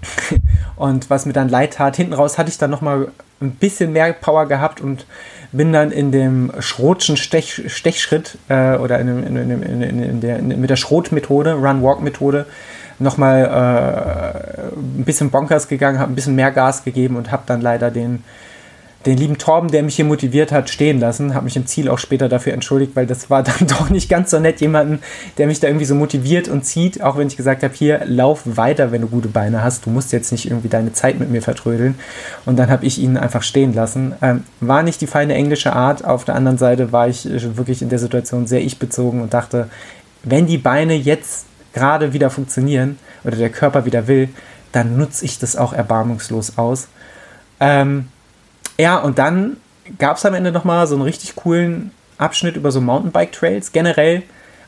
[0.76, 3.08] und was mir dann leid tat, hinten raus hatte ich dann nochmal
[3.40, 5.06] ein bisschen mehr Power gehabt und
[5.52, 10.70] bin dann in dem Schrotschen Stech, Stechschritt äh, oder in, in, in, in der, mit
[10.70, 12.46] der Schrotmethode, Run-Walk-Methode,
[12.98, 17.60] nochmal äh, ein bisschen bonkers gegangen, habe ein bisschen mehr Gas gegeben und habe dann
[17.60, 18.24] leider den
[19.06, 21.34] den lieben Torben, der mich hier motiviert hat, stehen lassen.
[21.34, 24.30] Habe mich im Ziel auch später dafür entschuldigt, weil das war dann doch nicht ganz
[24.30, 25.00] so nett, jemanden,
[25.38, 28.42] der mich da irgendwie so motiviert und zieht, auch wenn ich gesagt habe, hier, lauf
[28.44, 29.86] weiter, wenn du gute Beine hast.
[29.86, 31.94] Du musst jetzt nicht irgendwie deine Zeit mit mir vertrödeln.
[32.44, 34.14] Und dann habe ich ihn einfach stehen lassen.
[34.20, 36.04] Ähm, war nicht die feine englische Art.
[36.04, 39.68] Auf der anderen Seite war ich wirklich in der Situation sehr ich-bezogen und dachte,
[40.24, 44.28] wenn die Beine jetzt gerade wieder funktionieren oder der Körper wieder will,
[44.72, 46.88] dann nutze ich das auch erbarmungslos aus.
[47.60, 48.08] Ähm,
[48.78, 49.56] ja, und dann
[49.98, 53.72] gab es am Ende nochmal so einen richtig coolen Abschnitt über so Mountainbike-Trails.
[53.72, 54.22] Generell,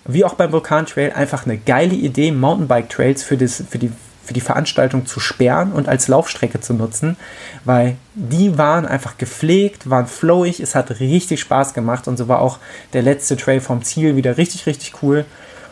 [0.07, 3.93] wie auch beim Vulkan-Trail, einfach eine geile Idee, Mountainbike-Trails für, für, die,
[4.25, 7.17] für die Veranstaltung zu sperren und als Laufstrecke zu nutzen,
[7.65, 12.41] weil die waren einfach gepflegt, waren flowig, es hat richtig Spaß gemacht und so war
[12.41, 12.59] auch
[12.93, 15.25] der letzte Trail vom Ziel wieder richtig, richtig cool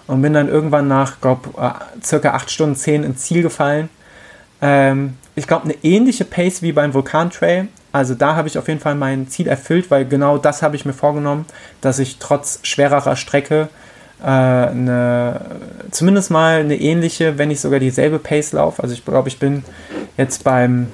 [0.06, 3.88] und bin dann irgendwann nach, glaube äh, circa 8 Stunden 10 ins Ziel gefallen.
[4.62, 8.80] Ähm, ich glaube, eine ähnliche Pace wie beim Vulkan-Trail, also da habe ich auf jeden
[8.80, 11.46] Fall mein Ziel erfüllt, weil genau das habe ich mir vorgenommen,
[11.80, 13.70] dass ich trotz schwererer Strecke
[14.22, 15.40] äh, eine,
[15.90, 18.82] zumindest mal eine ähnliche, wenn nicht sogar dieselbe Pace laufe.
[18.82, 19.64] Also ich glaube, ich bin
[20.18, 20.88] jetzt beim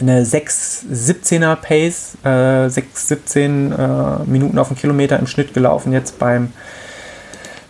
[0.00, 6.52] eine 6,17er Pace, äh, 6,17 äh, Minuten auf den Kilometer im Schnitt gelaufen, jetzt beim,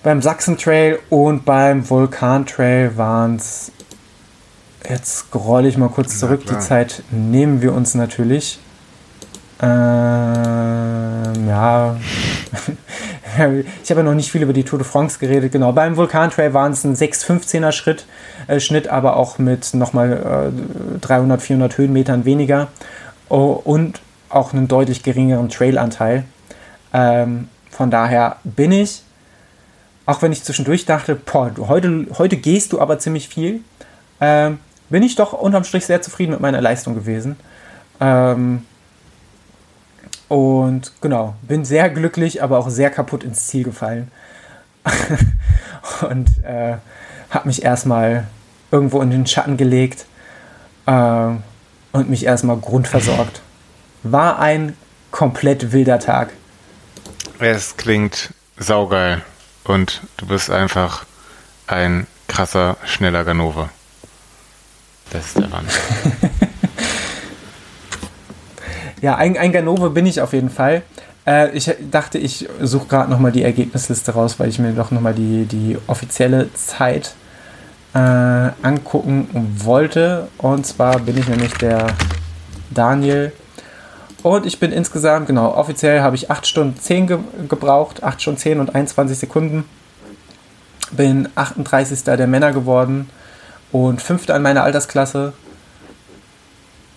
[0.02, 3.70] beim Sachsen Trail und beim Vulkan Trail waren es
[4.88, 6.42] Jetzt scroll ich mal kurz zurück.
[6.46, 8.58] Die Zeit nehmen wir uns natürlich.
[9.62, 11.96] Ähm, ja.
[13.82, 15.52] ich habe ja noch nicht viel über die Tour de France geredet.
[15.52, 18.06] Genau, beim Vulkantrail waren es ein 6,15er Schritt,
[18.46, 20.52] äh, Schnitt, aber auch mit nochmal
[20.96, 22.68] äh, 300, 400 Höhenmetern weniger
[23.28, 24.00] oh, und
[24.30, 26.24] auch einen deutlich geringeren Trailanteil.
[26.92, 29.02] Ähm, von daher bin ich,
[30.06, 33.60] auch wenn ich zwischendurch dachte, boah, heute, heute gehst du aber ziemlich viel,
[34.20, 34.58] ähm,
[34.90, 37.36] bin ich doch unterm Strich sehr zufrieden mit meiner Leistung gewesen.
[38.00, 38.64] Ähm,
[40.28, 44.10] und genau, bin sehr glücklich, aber auch sehr kaputt ins Ziel gefallen.
[46.08, 46.76] und äh,
[47.30, 48.26] habe mich erstmal
[48.70, 50.06] irgendwo in den Schatten gelegt
[50.86, 51.30] äh,
[51.92, 53.42] und mich erstmal grundversorgt.
[54.02, 54.76] War ein
[55.10, 56.30] komplett wilder Tag.
[57.38, 59.22] Es klingt saugeil
[59.64, 61.04] und du bist einfach
[61.66, 63.68] ein krasser, schneller Ganove.
[65.10, 65.80] Das ist der Wahnsinn.
[69.00, 70.82] ja, ein, ein Ganove bin ich auf jeden Fall.
[71.26, 75.14] Äh, ich dachte, ich suche gerade nochmal die Ergebnisliste raus, weil ich mir doch nochmal
[75.14, 77.14] die, die offizielle Zeit
[77.94, 80.28] äh, angucken wollte.
[80.38, 81.88] Und zwar bin ich nämlich der
[82.70, 83.32] Daniel.
[84.22, 88.38] Und ich bin insgesamt, genau, offiziell habe ich 8 Stunden 10 ge gebraucht, 8 Stunden
[88.38, 89.64] 10 und 21 Sekunden.
[90.92, 92.04] Bin 38.
[92.04, 93.08] der Männer geworden
[93.72, 95.32] und Fünfter in meiner Altersklasse.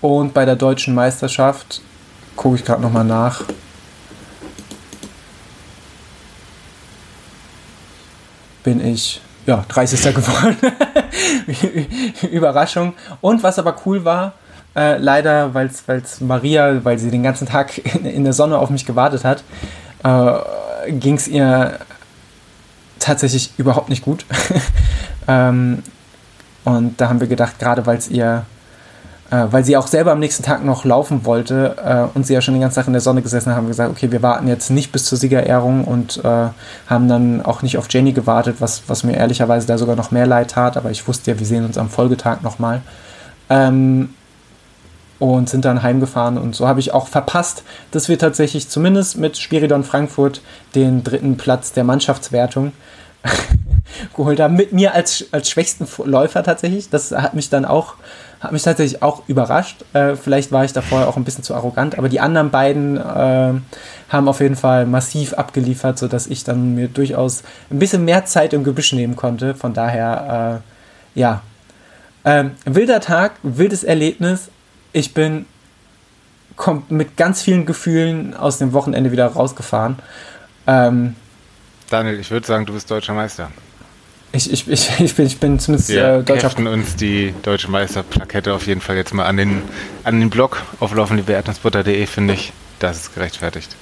[0.01, 1.81] Und bei der deutschen Meisterschaft
[2.35, 3.43] gucke ich gerade nochmal nach.
[8.63, 10.01] Bin ich ja 30.
[10.15, 10.57] geworden.
[12.31, 12.93] Überraschung.
[13.21, 14.33] Und was aber cool war,
[14.75, 18.69] äh, leider, weil es Maria, weil sie den ganzen Tag in, in, der Sonne auf
[18.69, 19.43] mich gewartet hat,
[20.03, 21.77] äh, ging es ihr
[22.99, 24.25] tatsächlich überhaupt nicht gut.
[25.27, 25.83] ähm,
[26.65, 28.45] und da haben wir gedacht, gerade weil es ihr,
[29.31, 32.41] äh, weil sie auch selber am nächsten Tag noch laufen wollte äh, und sie ja
[32.41, 34.47] schon den ganzen Tag in der Sonne gesessen hat, haben wir gesagt, okay, wir warten
[34.47, 36.47] jetzt nicht bis zur Siegerehrung und äh,
[36.87, 40.27] haben dann auch nicht auf Jenny gewartet, was, was mir ehrlicherweise da sogar noch mehr
[40.27, 42.81] leid tat, aber ich wusste ja, wir sehen uns am Folgetag nochmal.
[43.49, 44.09] Ähm,
[45.19, 49.37] und sind dann heimgefahren und so habe ich auch verpasst, dass wir tatsächlich zumindest mit
[49.37, 50.41] Spiridon Frankfurt
[50.75, 52.73] den dritten Platz der Mannschaftswertung
[54.15, 54.55] geholt haben.
[54.55, 56.89] Mit mir als, als schwächsten Läufer tatsächlich.
[56.89, 57.95] Das hat mich dann auch,
[58.39, 59.83] hat mich tatsächlich auch überrascht.
[59.93, 62.97] Äh, vielleicht war ich da vorher auch ein bisschen zu arrogant, aber die anderen beiden
[62.97, 63.53] äh,
[64.09, 68.53] haben auf jeden Fall massiv abgeliefert, sodass ich dann mir durchaus ein bisschen mehr Zeit
[68.53, 69.55] im Gebüsch nehmen konnte.
[69.55, 70.61] Von daher,
[71.15, 71.41] äh, ja.
[72.25, 74.49] Ähm, wilder Tag, wildes Erlebnis.
[74.93, 75.45] Ich bin
[76.89, 79.97] mit ganz vielen Gefühlen aus dem Wochenende wieder rausgefahren.
[80.67, 81.15] Ähm,
[81.89, 83.51] Daniel, ich würde sagen, du bist deutscher Meister.
[84.35, 86.71] Ich, ich, ich, ich, bin, ich bin zumindest Wir äh, deutscher Meister.
[86.71, 89.61] uns die deutsche Meisterplakette auf jeden Fall jetzt mal an den,
[90.03, 92.51] an den Blog auf laufenliebeerdnussbutter.de, finde ich.
[92.79, 93.75] Das ist gerechtfertigt.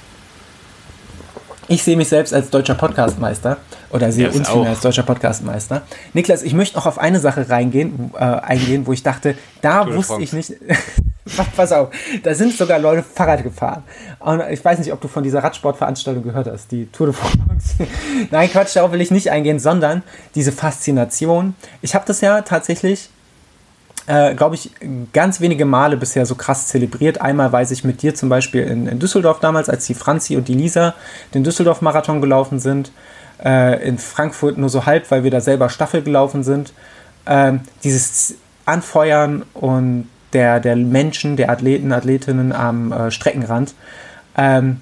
[1.68, 3.56] Ich sehe mich selbst als deutscher Podcastmeister
[3.90, 5.82] oder sehe uns vielmehr als deutscher Podcastmeister.
[6.12, 10.20] Niklas, ich möchte noch auf eine Sache reingehen, äh, eingehen, wo ich dachte, da wusste
[10.20, 10.52] ich nicht.
[11.56, 11.90] Pass auf,
[12.22, 13.84] da sind sogar Leute Fahrrad gefahren.
[14.18, 17.86] Und ich weiß nicht, ob du von dieser Radsportveranstaltung gehört hast, die Tour de France.
[18.30, 20.02] Nein, Quatsch, darauf will ich nicht eingehen, sondern
[20.34, 21.54] diese Faszination.
[21.80, 23.10] Ich habe das ja tatsächlich
[24.06, 24.70] äh, glaube ich,
[25.12, 27.20] ganz wenige Male bisher so krass zelebriert.
[27.20, 30.48] Einmal weiß ich mit dir zum Beispiel in, in Düsseldorf damals, als die Franzi und
[30.48, 30.94] die Lisa
[31.34, 32.90] den Düsseldorf-Marathon gelaufen sind.
[33.42, 36.72] Äh, in Frankfurt nur so halb, weil wir da selber Staffel gelaufen sind.
[37.26, 37.54] Äh,
[37.84, 43.74] dieses Anfeuern und der, der Menschen, der Athleten, Athletinnen am äh, Streckenrand.
[44.36, 44.80] Ähm,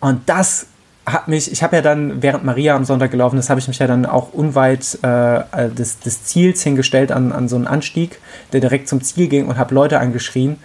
[0.00, 0.66] und das
[1.04, 3.78] hat mich, ich habe ja dann, während Maria am Sonntag gelaufen ist, habe ich mich
[3.78, 8.20] ja dann auch unweit äh, des, des Ziels hingestellt an, an so einen Anstieg,
[8.52, 10.58] der direkt zum Ziel ging und habe Leute angeschrien.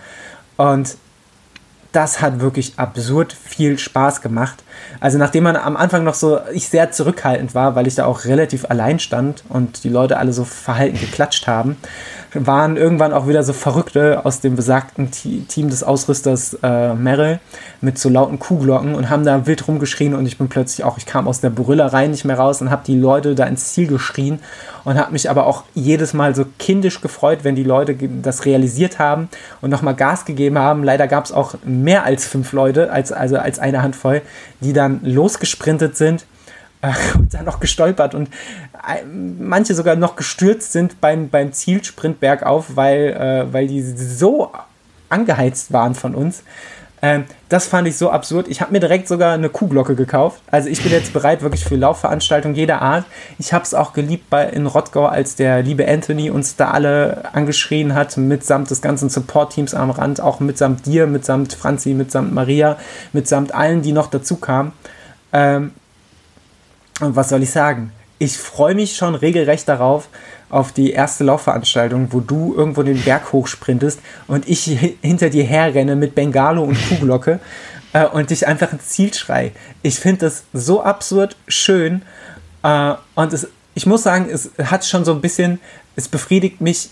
[0.58, 0.98] Und
[1.92, 4.64] das hat wirklich absurd viel Spaß gemacht.
[5.00, 8.26] Also nachdem man am Anfang noch so, ich sehr zurückhaltend war, weil ich da auch
[8.26, 11.78] relativ allein stand und die Leute alle so verhalten geklatscht haben,
[12.34, 17.40] waren irgendwann auch wieder so Verrückte aus dem besagten Team des Ausrüsters äh, Merrill
[17.82, 21.06] mit so lauten Kuhglocken und haben da wild rumgeschrien und ich bin plötzlich auch, ich
[21.06, 24.40] kam aus der Brüllerei nicht mehr raus und habe die Leute da ins Ziel geschrien
[24.84, 29.00] und habe mich aber auch jedes Mal so kindisch gefreut, wenn die Leute das realisiert
[29.00, 29.30] haben
[29.62, 30.84] und nochmal Gas gegeben haben.
[30.84, 34.22] Leider gab es auch mehr als fünf Leute, als, also als eine Handvoll,
[34.60, 36.26] die dann losgesprintet sind
[37.16, 38.30] und dann noch gestolpert und
[38.74, 44.52] äh, manche sogar noch gestürzt sind beim, beim Zielsprint bergauf, weil, äh, weil die so
[45.10, 46.44] angeheizt waren von uns.
[47.02, 48.48] Ähm, das fand ich so absurd.
[48.48, 50.42] Ich habe mir direkt sogar eine Kuhglocke gekauft.
[50.50, 53.06] Also ich bin jetzt bereit wirklich für Laufveranstaltungen jeder Art.
[53.38, 57.24] Ich habe es auch geliebt bei, in Rottgau, als der liebe Anthony uns da alle
[57.34, 62.78] angeschrien hat, mitsamt des ganzen Support-Teams am Rand, auch mitsamt dir, mitsamt Franzi, mitsamt Maria,
[63.14, 64.74] mitsamt allen, die noch dazu kamen.
[65.34, 65.72] Ähm,
[67.00, 67.92] und was soll ich sagen?
[68.20, 70.10] Ich freue mich schon regelrecht darauf,
[70.50, 74.64] auf die erste Laufveranstaltung, wo du irgendwo den Berg hochsprintest und ich
[75.02, 77.40] hinter dir herrenne mit Bengalo und Kuhglocke
[77.94, 79.52] äh, und dich einfach ins Ziel schrei.
[79.82, 82.02] Ich finde das so absurd schön
[82.64, 85.60] äh, und es, ich muss sagen, es hat schon so ein bisschen,
[85.96, 86.90] es befriedigt mich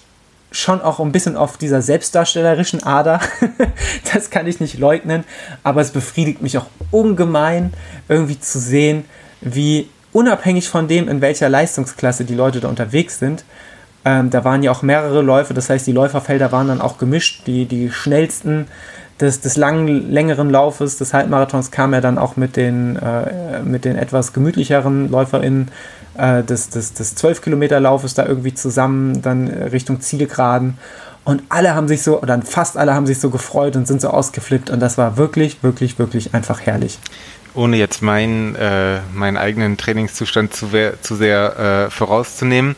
[0.51, 3.20] schon auch ein bisschen auf dieser selbstdarstellerischen Ader.
[4.14, 5.24] das kann ich nicht leugnen,
[5.64, 7.74] aber es befriedigt mich auch ungemein,
[8.08, 9.06] irgendwie zu sehen,
[9.41, 13.43] wie unabhängig von dem, in welcher Leistungsklasse die Leute da unterwegs sind,
[14.05, 17.45] ähm, da waren ja auch mehrere Läufe, das heißt, die Läuferfelder waren dann auch gemischt.
[17.47, 18.68] Die, die schnellsten
[19.20, 23.84] des, des langen, längeren Laufes des Halbmarathons kamen ja dann auch mit den, äh, mit
[23.84, 25.70] den etwas gemütlicheren LäuferInnen
[26.18, 30.78] äh, des, des, des 12-Kilometer-Laufes da irgendwie zusammen, dann Richtung Zielgeraden.
[31.26, 34.09] Und alle haben sich so, oder fast alle haben sich so gefreut und sind so
[34.09, 34.70] ausgeflippt.
[34.70, 36.99] Und das war wirklich, wirklich, wirklich einfach herrlich
[37.56, 40.68] ohne jetzt meinen, äh, meinen eigenen Trainingszustand zu,
[41.01, 42.76] zu sehr äh, vorauszunehmen.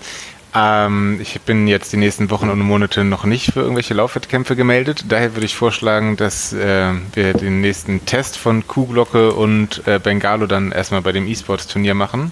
[0.56, 5.06] Ähm, ich bin jetzt die nächsten Wochen und Monate noch nicht für irgendwelche Laufwettkämpfe gemeldet.
[5.10, 10.48] Daher würde ich vorschlagen, dass äh, wir den nächsten Test von Kuhglocke und äh, Bengalo
[10.48, 12.32] dann erstmal bei dem E-Sports-Turnier machen.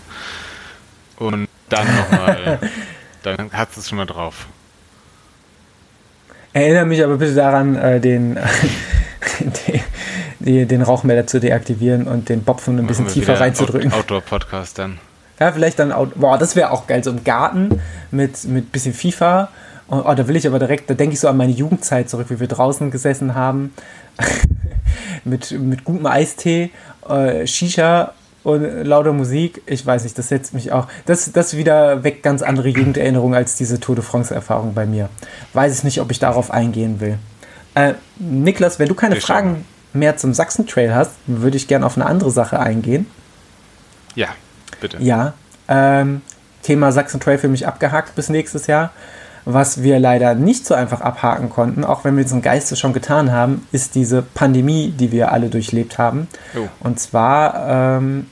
[1.17, 2.59] Und dann nochmal,
[3.23, 4.47] dann hat es schon mal drauf.
[6.53, 8.35] Erinnere mich aber bitte daran, äh, den,
[9.39, 9.81] den
[10.39, 13.93] die, den Rauchmelder zu deaktivieren und den Bopfen ein bisschen tiefer reinzudrücken.
[13.93, 14.99] Outdoor-Podcast dann.
[15.39, 17.81] Ja, vielleicht dann, boah, das wäre auch geil, so im Garten
[18.11, 19.49] mit, mit bisschen FIFA.
[19.87, 22.27] Oh, oh, da will ich aber direkt, da denke ich so an meine Jugendzeit zurück,
[22.29, 23.73] wie wir draußen gesessen haben,
[25.25, 26.71] mit, mit gutem Eistee,
[27.07, 28.13] äh, Shisha
[28.43, 29.61] und lauter Musik.
[29.65, 33.57] Ich weiß nicht, das setzt mich auch, das, das wieder weckt ganz andere Jugenderinnerungen als
[33.57, 35.09] diese Tour de France-Erfahrung bei mir.
[35.53, 37.19] Weiß ich nicht, ob ich darauf eingehen will.
[37.75, 39.65] Äh, Niklas, wenn du keine ich Fragen
[39.95, 43.07] mehr zum Sachsen-Trail hast, würde ich gerne auf eine andere Sache eingehen.
[44.15, 44.29] Ja,
[44.79, 44.97] bitte.
[44.99, 45.33] Ja,
[45.67, 46.21] ähm,
[46.61, 48.91] Thema Sachsen-Trail für mich abgehakt bis nächstes Jahr.
[49.47, 52.93] Was wir leider nicht so einfach abhaken konnten, auch wenn wir es im Geiste schon
[52.93, 56.27] getan haben, ist diese Pandemie, die wir alle durchlebt haben.
[56.55, 56.67] Oh.
[56.79, 58.25] Und zwar ähm,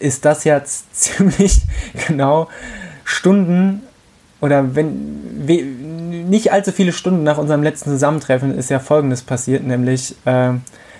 [0.00, 1.62] ist das jetzt ziemlich
[2.08, 2.48] genau
[3.04, 3.82] Stunden
[4.42, 9.64] oder wenn we, nicht allzu viele Stunden nach unserem letzten Zusammentreffen ist ja Folgendes passiert,
[9.64, 10.50] nämlich äh,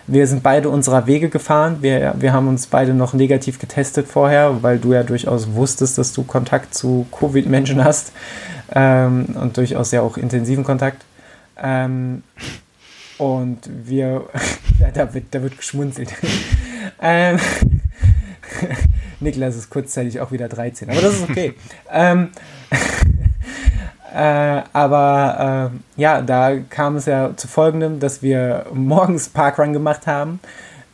[0.07, 1.79] wir sind beide unserer Wege gefahren.
[1.81, 6.13] Wir, wir haben uns beide noch negativ getestet vorher, weil du ja durchaus wusstest, dass
[6.13, 8.13] du Kontakt zu Covid-Menschen hast
[8.75, 11.05] ähm, und durchaus ja auch intensiven Kontakt.
[11.61, 12.23] Ähm,
[13.19, 14.25] und wir,
[14.95, 16.13] da, wird, da wird geschmunzelt.
[17.03, 17.39] ähm,
[19.21, 21.55] Niklas ist kurzzeitig auch wieder 13, aber das ist okay.
[21.91, 22.31] ähm,
[24.15, 30.07] äh, aber äh, ja, da kam es ja zu folgendem, dass wir morgens Parkrun gemacht
[30.07, 30.41] haben,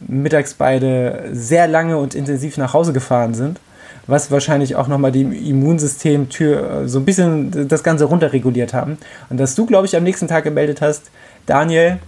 [0.00, 3.60] mittags beide sehr lange und intensiv nach Hause gefahren sind,
[4.06, 8.98] was wahrscheinlich auch nochmal die Immunsystemtür äh, so ein bisschen das Ganze runterreguliert haben.
[9.30, 11.10] Und dass du, glaube ich, am nächsten Tag gemeldet hast,
[11.46, 11.98] Daniel,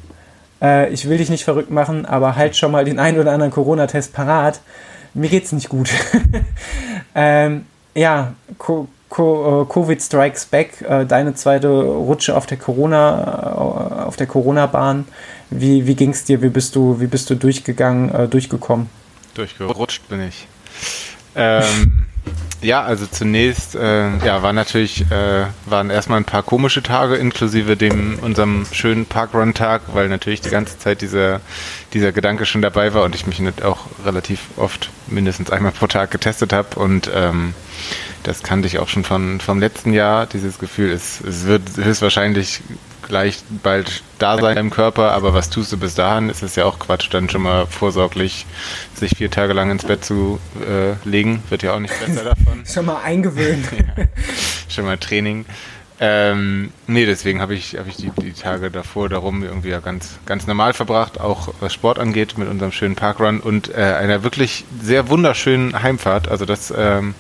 [0.62, 3.52] äh, ich will dich nicht verrückt machen, aber halt schon mal den einen oder anderen
[3.52, 4.60] Corona-Test parat.
[5.14, 5.90] Mir geht's nicht gut.
[7.14, 14.16] ähm, ja, äh, Covid Strikes Back, äh, deine zweite Rutsche auf der Corona, äh, auf
[14.16, 15.06] der Corona-Bahn.
[15.50, 16.40] Wie, wie ging es dir?
[16.42, 18.88] Wie bist du, wie bist du durchgegangen, durchgekommen?
[19.34, 20.46] Durchgerutscht bin ich.
[21.34, 22.06] Ähm,
[22.62, 27.76] ja, also zunächst, äh, ja, war natürlich, äh, waren erstmal ein paar komische Tage, inklusive
[27.76, 31.40] dem unserem schönen Parkrun-Tag, weil natürlich die ganze Zeit dieser,
[31.94, 36.10] dieser Gedanke schon dabei war und ich mich auch relativ oft mindestens einmal pro Tag
[36.10, 37.54] getestet habe und ähm,
[38.22, 42.60] das kannte ich auch schon von, vom letzten Jahr, dieses Gefühl, es, es wird höchstwahrscheinlich
[43.10, 46.30] gleich bald da sein im Körper, aber was tust du bis dahin?
[46.30, 48.46] Ist es ja auch Quatsch, dann schon mal vorsorglich
[48.94, 52.64] sich vier Tage lang ins Bett zu äh, legen, wird ja auch nicht besser davon.
[52.72, 53.66] schon mal eingewöhnt.
[53.96, 54.04] ja,
[54.68, 55.44] schon mal Training.
[56.02, 60.18] Ähm, nee, deswegen habe ich, hab ich die, die Tage davor darum irgendwie ja ganz,
[60.24, 64.64] ganz normal verbracht, auch was Sport angeht, mit unserem schönen Parkrun und äh, einer wirklich
[64.80, 66.28] sehr wunderschönen Heimfahrt.
[66.28, 67.14] Also das ähm,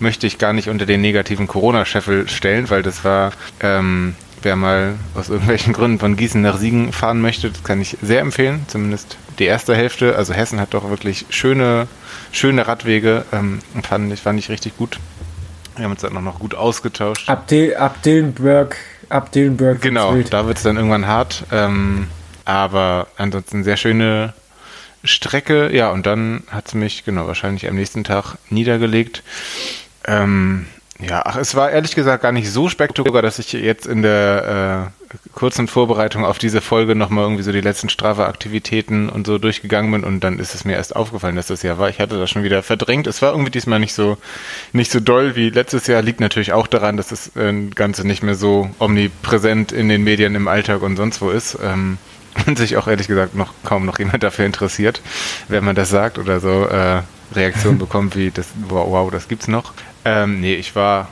[0.00, 4.94] möchte ich gar nicht unter den negativen Corona-Scheffel stellen, weil das war, ähm, wer mal
[5.14, 9.16] aus irgendwelchen Gründen von Gießen nach Siegen fahren möchte, das kann ich sehr empfehlen, zumindest
[9.38, 10.16] die erste Hälfte.
[10.16, 11.88] Also Hessen hat doch wirklich schöne,
[12.32, 14.98] schöne Radwege, ähm, fand, ich, fand ich richtig gut.
[15.76, 17.28] Wir haben uns dann auch noch gut ausgetauscht.
[17.28, 18.76] Ab, De ab Dillenberg,
[19.08, 19.80] ab Dillenberg.
[19.80, 21.44] Genau, da wird es dann irgendwann hart.
[21.50, 22.08] Ähm,
[22.44, 24.34] aber ansonsten sehr schöne
[25.02, 25.74] Strecke.
[25.74, 29.22] Ja, und dann hat es mich, genau, wahrscheinlich am nächsten Tag niedergelegt.
[30.06, 30.66] Ähm,
[31.08, 34.90] ja, ach, es war ehrlich gesagt gar nicht so spektakulär, dass ich jetzt in der
[35.12, 39.90] äh, kurzen Vorbereitung auf diese Folge nochmal irgendwie so die letzten Strava-Aktivitäten und so durchgegangen
[39.92, 41.88] bin und dann ist es mir erst aufgefallen, dass das ja war.
[41.88, 43.06] Ich hatte das schon wieder verdrängt.
[43.06, 44.18] Es war irgendwie diesmal nicht so,
[44.72, 46.02] nicht so doll wie letztes Jahr.
[46.02, 50.34] Liegt natürlich auch daran, dass das äh, Ganze nicht mehr so omnipräsent in den Medien,
[50.34, 51.58] im Alltag und sonst wo ist.
[51.62, 51.98] Ähm,
[52.46, 55.00] und sich auch ehrlich gesagt noch kaum noch jemand dafür interessiert,
[55.48, 57.02] wenn man das sagt oder so äh,
[57.36, 59.72] Reaktionen bekommt wie das, wow, wow, das gibt's noch.
[60.04, 61.08] Ähm, nee, ich war.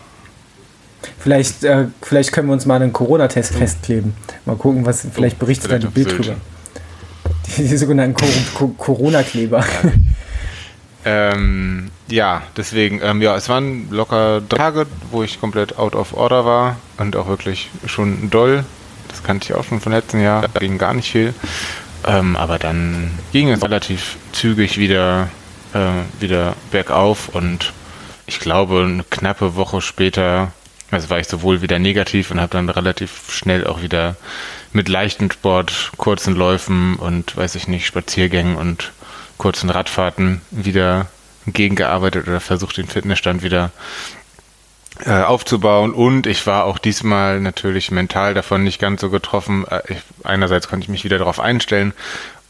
[1.19, 4.15] Vielleicht, äh, vielleicht können wir uns mal einen Corona-Test festkleben.
[4.45, 6.37] Mal gucken, was vielleicht oh, berichtet da die Bild drüber.
[7.57, 8.15] Die, die sogenannten
[8.79, 9.65] Corona-Kleber.
[11.05, 16.15] Ähm, ja, deswegen, ähm, ja, es waren locker drei Tage, wo ich komplett out of
[16.15, 18.65] order war und auch wirklich schon doll.
[19.09, 21.35] Das kannte ich auch schon vom letzten Jahr, da ging gar nicht viel.
[22.07, 25.29] Ähm, aber dann ging es relativ zügig wieder,
[25.75, 27.73] äh, wieder bergauf und
[28.27, 30.53] ich glaube, eine knappe Woche später,
[30.91, 34.17] also war ich sowohl wieder negativ und habe dann relativ schnell auch wieder
[34.73, 38.93] mit leichtem Sport, kurzen Läufen und weiß ich nicht, Spaziergängen und
[39.39, 41.09] kurzen Radfahrten wieder
[41.47, 43.71] gegengearbeitet oder versucht, den Fitnessstand wieder
[45.05, 45.93] äh, aufzubauen.
[45.93, 49.67] Und ich war auch diesmal natürlich mental davon nicht ganz so getroffen.
[49.69, 51.93] Äh, ich, einerseits konnte ich mich wieder darauf einstellen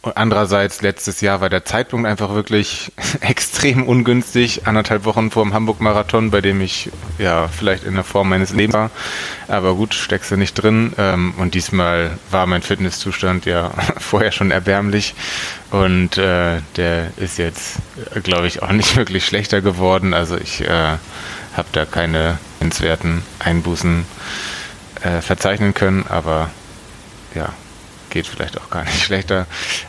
[0.02, 2.90] und andererseits, letztes Jahr war der Zeitpunkt einfach wirklich
[3.20, 4.66] extrem ungünstig.
[4.66, 8.74] Anderthalb Wochen vor dem Hamburg-Marathon, bei dem ich ja vielleicht in der Form meines Lebens
[8.74, 8.90] war.
[9.46, 10.92] Aber gut, steckst du nicht drin.
[10.98, 15.14] Ähm, und diesmal war mein Fitnesszustand ja vorher schon erbärmlich.
[15.70, 17.76] Und äh, der ist jetzt,
[18.24, 20.14] glaube ich, auch nicht wirklich schlechter geworden.
[20.14, 20.96] Also ich äh,
[21.56, 24.04] habe da keine nennenswerten Einbußen
[25.02, 26.06] äh, verzeichnen können.
[26.08, 26.50] Aber
[27.36, 27.50] ja,
[28.12, 29.46] geht vielleicht auch gar nicht schlechter.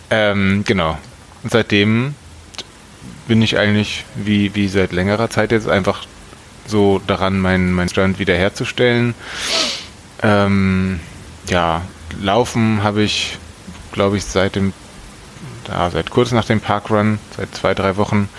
[0.09, 0.97] Ähm, genau.
[1.43, 2.15] Und seitdem
[3.28, 6.05] bin ich eigentlich wie, wie seit längerer Zeit jetzt einfach
[6.65, 9.13] so daran, meinen mein Stand wiederherzustellen.
[10.21, 10.99] Ähm,
[11.49, 11.82] ja,
[12.21, 13.38] Laufen habe ich,
[13.91, 14.71] glaube ich, seit dem,
[15.65, 18.30] da, seit kurz nach dem Parkrun, seit zwei, drei Wochen,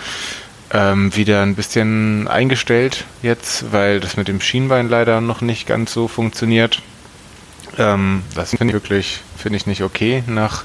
[0.71, 5.93] ähm, wieder ein bisschen eingestellt jetzt, weil das mit dem Schienbein leider noch nicht ganz
[5.93, 6.81] so funktioniert.
[7.77, 10.63] Ähm, das finde ich wirklich, finde ich nicht okay nach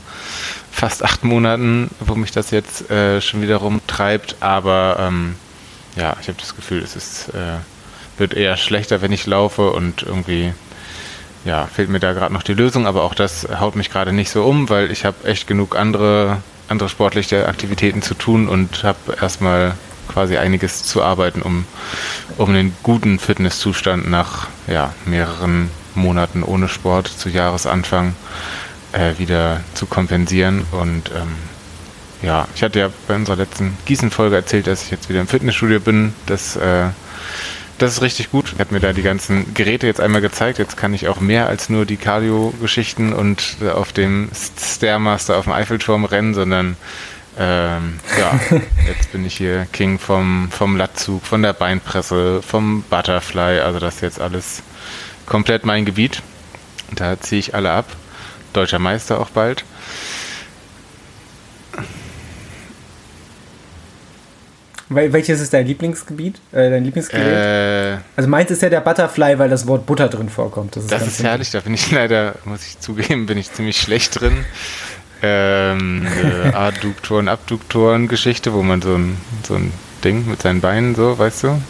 [0.71, 4.37] fast acht Monaten, wo mich das jetzt äh, schon wieder rumtreibt.
[4.41, 5.35] Aber ähm,
[5.97, 7.59] ja, ich habe das Gefühl, es ist, äh,
[8.19, 10.53] wird eher schlechter, wenn ich laufe und irgendwie
[11.45, 14.31] ja, fehlt mir da gerade noch die Lösung, aber auch das haut mich gerade nicht
[14.31, 19.17] so um, weil ich habe echt genug andere, andere sportliche Aktivitäten zu tun und habe
[19.21, 19.75] erstmal
[20.09, 21.65] quasi einiges zu arbeiten, um,
[22.37, 28.15] um einen guten Fitnesszustand nach ja, mehreren Monaten ohne Sport zu Jahresanfang
[28.93, 30.65] äh, wieder zu kompensieren.
[30.73, 31.35] Und ähm,
[32.23, 35.81] ja, ich hatte ja bei unserer letzten Gießen-Folge erzählt, dass ich jetzt wieder im Fitnessstudio
[35.81, 36.13] bin.
[36.27, 36.89] Das äh,
[37.81, 38.53] das ist richtig gut.
[38.57, 40.59] Er hat mir da die ganzen Geräte jetzt einmal gezeigt.
[40.59, 45.55] Jetzt kann ich auch mehr als nur die Cardio-Geschichten und auf dem Stairmaster auf dem
[45.55, 46.77] Eiffelturm rennen, sondern
[47.39, 48.39] ähm, ja,
[48.87, 53.61] jetzt bin ich hier King vom, vom Latzug, von der Beinpresse, vom Butterfly.
[53.61, 54.63] Also das ist jetzt alles
[55.31, 56.23] komplett mein Gebiet.
[56.95, 57.87] Da ziehe ich alle ab.
[58.53, 59.65] Deutscher Meister auch bald.
[64.89, 66.41] Welches ist dein Lieblingsgebiet?
[66.51, 67.95] Äh, dein Lieblingsgerät?
[67.95, 70.75] Äh, also meins ist ja der Butterfly, weil das Wort Butter drin vorkommt.
[70.75, 73.81] Das ist, das ist herrlich, da bin ich leider, muss ich zugeben, bin ich ziemlich
[73.81, 74.45] schlecht drin.
[75.23, 79.17] Ähm, äh, Adduktoren, Abduktoren Geschichte, wo man so ein,
[79.47, 79.73] so ein
[80.03, 81.63] Ding mit seinen Beinen so, weißt du?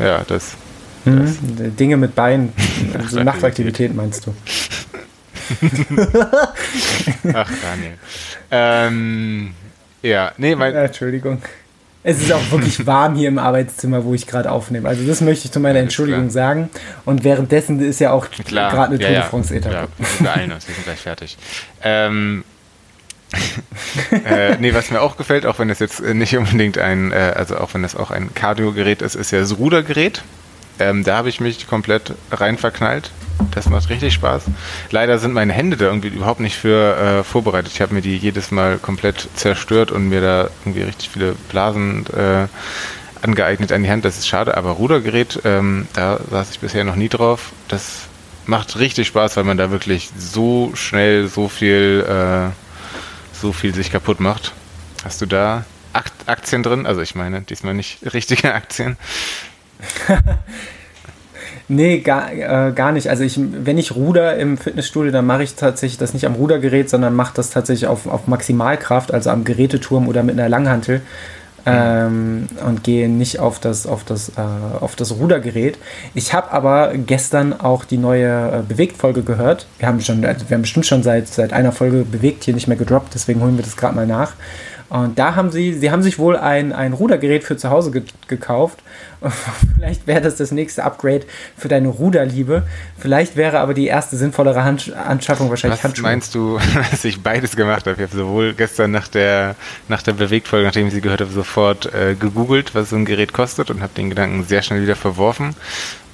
[0.00, 0.56] Ja, das.
[1.04, 1.26] Mhm,
[1.56, 1.76] das.
[1.76, 2.52] Dinge mit Beinen,
[3.08, 4.34] so Nachtaktivität meinst du?
[7.34, 7.98] Ach, Daniel.
[8.50, 9.54] Ähm,
[10.02, 10.74] ja, nee, mein.
[10.74, 11.42] Entschuldigung.
[12.02, 14.88] Es ist auch wirklich warm hier im Arbeitszimmer, wo ich gerade aufnehme.
[14.88, 16.30] Also das möchte ich zu meiner Entschuldigung klar.
[16.30, 16.70] sagen.
[17.04, 19.74] Und währenddessen ist ja auch gerade eine Tour de France Etappe.
[19.74, 21.36] Ja, wir beeilen uns, wir sind gleich fertig.
[21.82, 22.44] Ähm,
[24.24, 27.58] äh, nee, was mir auch gefällt, auch wenn das jetzt nicht unbedingt ein, äh, also
[27.58, 30.22] auch wenn das auch ein Cardio-Gerät ist, ist ja das Rudergerät.
[30.80, 33.10] Ähm, da habe ich mich komplett rein verknallt.
[33.52, 34.44] Das macht richtig Spaß.
[34.90, 37.72] Leider sind meine Hände da irgendwie überhaupt nicht für äh, vorbereitet.
[37.72, 42.06] Ich habe mir die jedes Mal komplett zerstört und mir da irgendwie richtig viele Blasen
[42.06, 42.46] äh,
[43.22, 44.04] angeeignet an die Hand.
[44.04, 47.52] Das ist schade, aber Rudergerät, ähm, da saß ich bisher noch nie drauf.
[47.68, 48.02] Das
[48.46, 52.50] macht richtig Spaß, weil man da wirklich so schnell so viel, äh,
[53.36, 54.52] so viel sich kaputt macht.
[55.04, 55.64] Hast du da
[56.26, 56.86] Aktien drin?
[56.86, 58.96] Also ich meine, diesmal nicht richtige Aktien.
[61.68, 63.08] nee, gar, äh, gar nicht.
[63.08, 66.90] Also ich, wenn ich ruder im Fitnessstudio, dann mache ich tatsächlich das nicht am Rudergerät,
[66.90, 71.02] sondern mache das tatsächlich auf, auf Maximalkraft, also am Geräteturm oder mit einer Langhantel.
[71.66, 75.76] Ähm, und gehe nicht auf das, auf das, äh, auf das Rudergerät.
[76.14, 79.66] Ich habe aber gestern auch die neue äh, Bewegt-Folge gehört.
[79.78, 82.66] Wir haben, schon, also wir haben bestimmt schon seit, seit einer Folge bewegt hier nicht
[82.66, 84.32] mehr gedroppt, deswegen holen wir das gerade mal nach.
[84.90, 88.02] Und da haben sie, sie haben sich wohl ein, ein Rudergerät für zu Hause ge
[88.26, 88.80] gekauft.
[89.76, 91.22] Vielleicht wäre das das nächste Upgrade
[91.56, 92.64] für deine Ruderliebe.
[92.98, 96.02] Vielleicht wäre aber die erste sinnvollere Hand Anschaffung wahrscheinlich Was Handschuhe.
[96.02, 96.58] meinst du,
[96.90, 98.02] dass ich beides gemacht habe?
[98.02, 99.54] Ich habe sowohl gestern nach der,
[99.88, 103.32] nach der Bewegtfolge, nachdem ich sie gehört habe, sofort äh, gegoogelt, was so ein Gerät
[103.32, 105.54] kostet und habe den Gedanken sehr schnell wieder verworfen.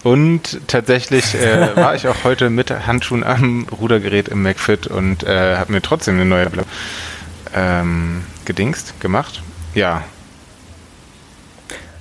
[0.03, 5.57] Und tatsächlich äh, war ich auch heute mit Handschuhen am Rudergerät im McFit und äh,
[5.57, 6.45] habe mir trotzdem eine neue
[7.57, 9.42] ähm, gedingst, gemacht.
[9.74, 10.04] Ja.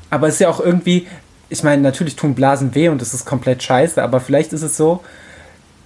[0.09, 1.07] Aber es ist ja auch irgendwie,
[1.49, 4.77] ich meine, natürlich tun Blasen weh und es ist komplett scheiße, aber vielleicht ist es
[4.77, 5.03] so,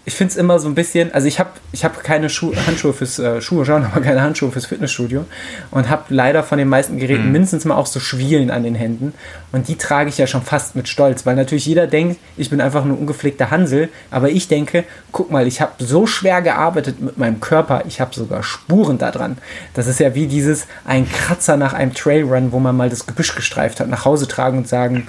[0.09, 2.93] ich finde es immer so ein bisschen, also ich habe ich hab keine Schu Handschuhe
[2.93, 5.25] fürs äh, Schuhe schauen, aber keine Handschuhe fürs Fitnessstudio
[5.69, 7.31] und habe leider von den meisten Geräten mhm.
[7.31, 9.13] mindestens mal auch so Schwielen an den Händen
[9.51, 12.59] und die trage ich ja schon fast mit Stolz, weil natürlich jeder denkt, ich bin
[12.59, 17.19] einfach nur ungepflegter Hansel, aber ich denke, guck mal, ich habe so schwer gearbeitet mit
[17.19, 19.37] meinem Körper, ich habe sogar Spuren da dran.
[19.75, 23.35] Das ist ja wie dieses ein Kratzer nach einem Trailrun, wo man mal das Gebüsch
[23.35, 25.07] gestreift hat, nach Hause tragen und sagen,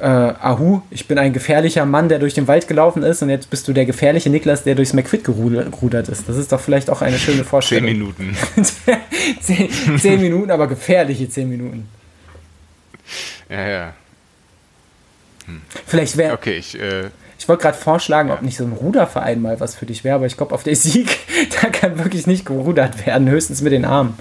[0.00, 3.50] äh, Ahu, ich bin ein gefährlicher Mann, der durch den Wald gelaufen ist und jetzt
[3.50, 6.28] bist du der gefährliche Niklas, der durchs McFit gerudert ist.
[6.28, 7.88] Das ist doch vielleicht auch eine schöne Vorstellung.
[7.88, 8.36] Zehn Minuten.
[9.40, 11.88] zehn, zehn, Minuten, aber gefährliche zehn Minuten.
[13.48, 13.94] Ja, ja.
[15.46, 15.60] Hm.
[15.86, 16.34] Vielleicht wäre.
[16.34, 16.78] Okay, ich.
[16.78, 18.36] Äh, ich wollte gerade vorschlagen, ja.
[18.36, 20.76] ob nicht so ein Ruderverein mal was für dich wäre, aber ich glaube, auf der
[20.76, 21.18] Sieg,
[21.60, 24.14] da kann wirklich nicht gerudert werden, höchstens mit den Armen.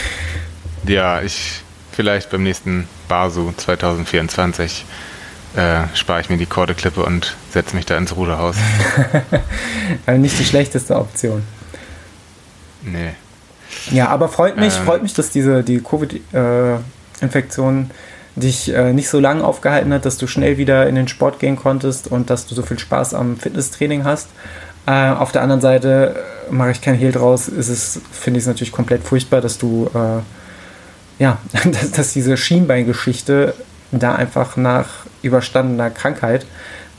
[0.86, 1.62] ja, ich
[2.00, 4.86] vielleicht beim nächsten Basu 2024
[5.54, 8.56] äh, spare ich mir die Kordeklippe und setze mich da ins Ruderhaus.
[10.06, 11.42] also nicht die schlechteste Option.
[12.80, 13.10] Nee.
[13.90, 19.10] Ja, aber freut mich, ähm, freut mich, dass diese die Covid-Infektion äh, dich äh, nicht
[19.10, 22.46] so lange aufgehalten hat, dass du schnell wieder in den Sport gehen konntest und dass
[22.46, 24.30] du so viel Spaß am Fitnesstraining hast.
[24.86, 26.16] Äh, auf der anderen Seite
[26.48, 29.58] äh, mache ich kein Hehl draus, ist es, finde ich es natürlich komplett furchtbar, dass
[29.58, 30.22] du äh,
[31.20, 33.54] ja, dass, dass diese Schienbeingeschichte
[33.92, 34.88] da einfach nach
[35.22, 36.46] überstandener Krankheit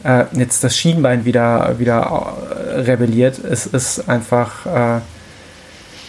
[0.04, 3.40] äh, jetzt das Schienbein wieder, wieder äh, rebelliert.
[3.40, 5.02] Es ist einfach, äh,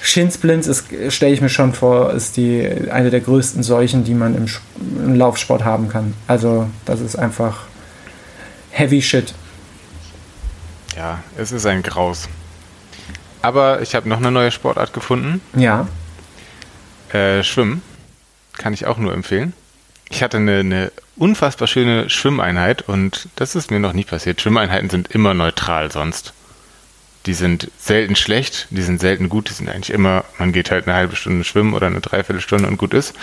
[0.02, 4.46] Shinsplints stelle ich mir schon vor, ist die eine der größten Seuchen, die man im,
[5.04, 6.14] im Laufsport haben kann.
[6.26, 7.64] Also das ist einfach
[8.70, 9.32] heavy shit.
[10.96, 12.28] Ja, es ist ein Graus.
[13.40, 15.40] Aber ich habe noch eine neue Sportart gefunden.
[15.56, 15.88] Ja.
[17.12, 17.82] Äh, Schwimmen.
[18.62, 19.54] Kann ich auch nur empfehlen.
[20.08, 24.40] Ich hatte eine, eine unfassbar schöne Schwimmeinheit und das ist mir noch nie passiert.
[24.40, 26.32] Schwimmeinheiten sind immer neutral sonst.
[27.26, 30.86] Die sind selten schlecht, die sind selten gut, die sind eigentlich immer, man geht halt
[30.86, 33.14] eine halbe Stunde schwimmen oder eine Dreiviertelstunde und gut ist.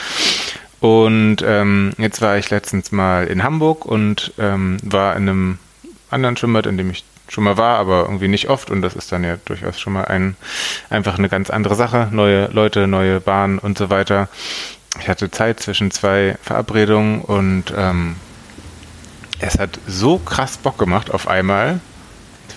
[0.82, 5.60] Und ähm, jetzt war ich letztens mal in Hamburg und ähm, war in einem
[6.10, 9.12] anderen Schwimmbad, in dem ich schon mal war, aber irgendwie nicht oft und das ist
[9.14, 10.36] dann ja durchaus schon mal ein,
[10.90, 12.10] einfach eine ganz andere Sache.
[12.12, 14.28] Neue Leute, neue Bahnen und so weiter.
[14.98, 18.16] Ich hatte Zeit zwischen zwei Verabredungen und ähm,
[19.40, 21.80] es hat so krass Bock gemacht auf einmal,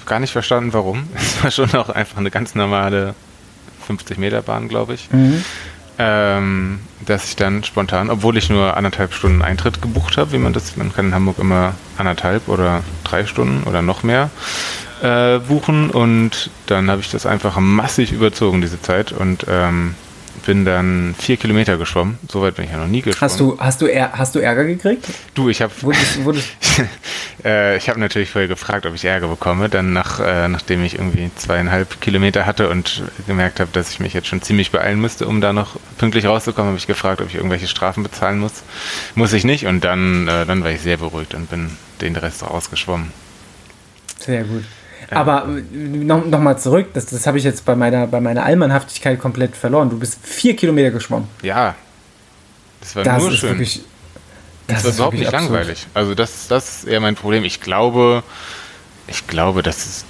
[0.06, 1.08] gar nicht verstanden, warum.
[1.14, 3.14] Es war schon auch einfach eine ganz normale
[3.88, 5.10] 50-Meter-Bahn, glaube ich.
[5.12, 5.44] Mhm.
[5.98, 10.52] Ähm, dass ich dann spontan, obwohl ich nur anderthalb Stunden Eintritt gebucht habe, wie man
[10.52, 14.30] das, man kann in Hamburg immer anderthalb oder drei Stunden oder noch mehr
[15.02, 19.94] äh, buchen und dann habe ich das einfach massig überzogen, diese Zeit und ähm,
[20.42, 22.18] bin dann vier Kilometer geschwommen.
[22.30, 23.20] So weit bin ich ja noch nie geschwommen.
[23.20, 25.04] Hast du, hast du, hast du Ärger gekriegt?
[25.34, 25.72] Du, ich habe
[27.44, 29.68] äh, ich habe natürlich vorher gefragt, ob ich Ärger bekomme.
[29.68, 34.12] Dann nach, äh, nachdem ich irgendwie zweieinhalb Kilometer hatte und gemerkt habe, dass ich mich
[34.12, 37.36] jetzt schon ziemlich beeilen müsste, um da noch pünktlich rauszukommen, habe ich gefragt, ob ich
[37.36, 38.62] irgendwelche Strafen bezahlen muss.
[39.14, 39.66] Muss ich nicht.
[39.66, 41.70] Und dann, äh, dann war ich sehr beruhigt und bin
[42.00, 43.12] den Rest rausgeschwommen.
[44.18, 44.64] Sehr gut.
[45.10, 49.18] Aber äh, noch, mal zurück, das, das habe ich jetzt bei meiner, bei meiner Allmannhaftigkeit
[49.18, 49.90] komplett verloren.
[49.90, 51.28] Du bist vier Kilometer geschwommen.
[51.42, 51.74] Ja.
[52.80, 53.50] Das war das nur schön.
[53.50, 53.82] Wirklich,
[54.66, 55.42] das, das war überhaupt nicht absurd.
[55.42, 55.86] langweilig.
[55.94, 57.44] Also das, das ist eher mein Problem.
[57.44, 58.22] Ich glaube,
[59.06, 60.04] ich glaube, dass es,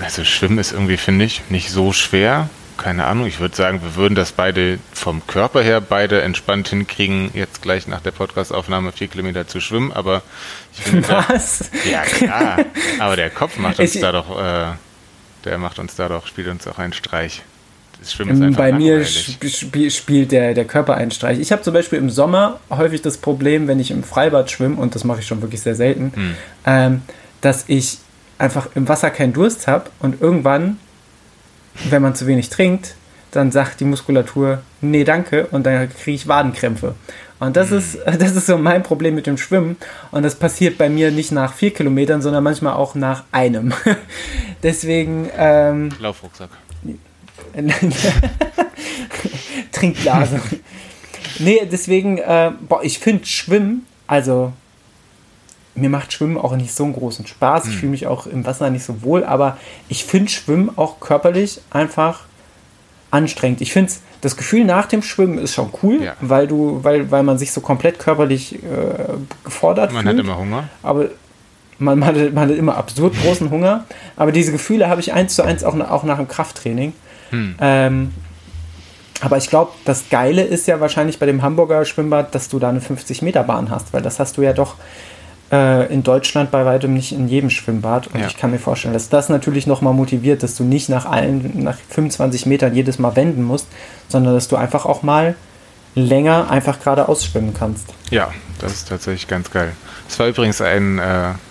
[0.00, 3.94] also Schwimmen ist irgendwie, finde ich, nicht so schwer keine Ahnung, ich würde sagen, wir
[3.96, 9.08] würden das beide vom Körper her beide entspannt hinkriegen, jetzt gleich nach der Podcastaufnahme vier
[9.08, 10.22] Kilometer zu schwimmen, aber
[10.72, 11.08] ich finde.
[11.28, 11.70] Was?
[11.70, 12.58] Da, ja, klar.
[12.98, 14.72] aber der Kopf macht uns ich, da doch, äh,
[15.44, 17.42] der macht uns da doch, spielt uns auch einen Streich.
[18.00, 21.38] Das Schwimmen ist einfach Bei mir sp spielt der, der Körper einen Streich.
[21.38, 24.94] Ich habe zum Beispiel im Sommer häufig das Problem, wenn ich im Freibad schwimme, und
[24.94, 26.34] das mache ich schon wirklich sehr selten, hm.
[26.66, 27.02] ähm,
[27.40, 27.98] dass ich
[28.38, 30.78] einfach im Wasser keinen Durst habe und irgendwann
[31.90, 32.94] wenn man zu wenig trinkt,
[33.30, 36.94] dann sagt die Muskulatur, nee, danke, und dann kriege ich Wadenkrämpfe.
[37.40, 39.76] Und das ist, das ist so mein Problem mit dem Schwimmen.
[40.10, 43.74] Und das passiert bei mir nicht nach vier Kilometern, sondern manchmal auch nach einem.
[44.62, 45.28] Deswegen.
[45.36, 46.50] Ähm, Laufrucksack.
[49.72, 50.40] Trinkblase.
[51.38, 54.52] nee, deswegen, äh, boah, ich finde Schwimmen, also
[55.74, 57.66] mir macht Schwimmen auch nicht so einen großen Spaß.
[57.66, 57.80] Ich hm.
[57.80, 59.56] fühle mich auch im Wasser nicht so wohl, aber
[59.88, 62.20] ich finde Schwimmen auch körperlich einfach
[63.10, 63.60] anstrengend.
[63.60, 66.14] Ich finde das Gefühl nach dem Schwimmen ist schon cool, ja.
[66.20, 68.58] weil du, weil, weil man sich so komplett körperlich äh,
[69.44, 70.16] gefordert man fühlt.
[70.16, 70.68] Man hat immer Hunger.
[70.82, 71.08] Aber
[71.78, 73.84] man, man, hat, man hat immer absurd großen Hunger.
[74.16, 76.92] Aber diese Gefühle habe ich eins zu eins auch, auch nach dem Krafttraining.
[77.30, 77.56] Hm.
[77.60, 78.14] Ähm,
[79.20, 82.68] aber ich glaube, das Geile ist ja wahrscheinlich bei dem Hamburger Schwimmbad, dass du da
[82.68, 84.74] eine 50-Meter-Bahn hast, weil das hast du ja doch
[85.54, 88.08] äh, in Deutschland bei weitem nicht in jedem Schwimmbad.
[88.08, 88.26] Und ja.
[88.26, 91.78] ich kann mir vorstellen, dass das natürlich nochmal motiviert, dass du nicht nach allen, nach
[91.90, 93.68] 25 Metern jedes Mal wenden musst,
[94.08, 95.36] sondern dass du einfach auch mal
[95.94, 97.86] länger einfach geradeaus schwimmen kannst.
[98.10, 99.72] Ja, das ist tatsächlich ganz geil.
[100.08, 101.02] Es war übrigens ein, äh,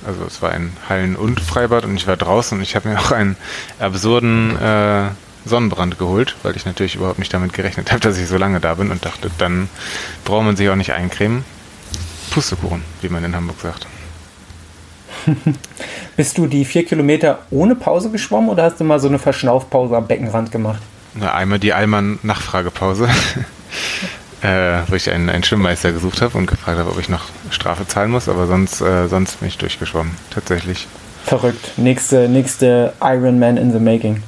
[0.05, 2.99] also es war ein Hallen- und Freibad und ich war draußen und ich habe mir
[2.99, 3.38] auch einen
[3.80, 5.05] absurden äh,
[5.45, 8.73] Sonnenbrand geholt, weil ich natürlich überhaupt nicht damit gerechnet habe, dass ich so lange da
[8.75, 9.69] bin und dachte, dann
[10.25, 11.45] braucht man sich auch nicht eincremen.
[12.31, 13.87] Pustekuchen, wie man in Hamburg sagt.
[16.17, 19.95] Bist du die vier Kilometer ohne Pause geschwommen oder hast du mal so eine Verschnaufpause
[19.95, 20.81] am Beckenrand gemacht?
[21.15, 23.07] Na, einmal die Allmann-Nachfragepause,
[24.41, 27.87] äh, wo ich einen, einen Schwimmmeister gesucht habe und gefragt habe, ob ich noch Strafe
[27.87, 30.87] zahlen muss, aber sonst, äh, sonst bin ich durchgeschwommen, tatsächlich.
[31.25, 31.77] Verrückt.
[31.77, 34.21] Nächste, nächste Ironman in the making.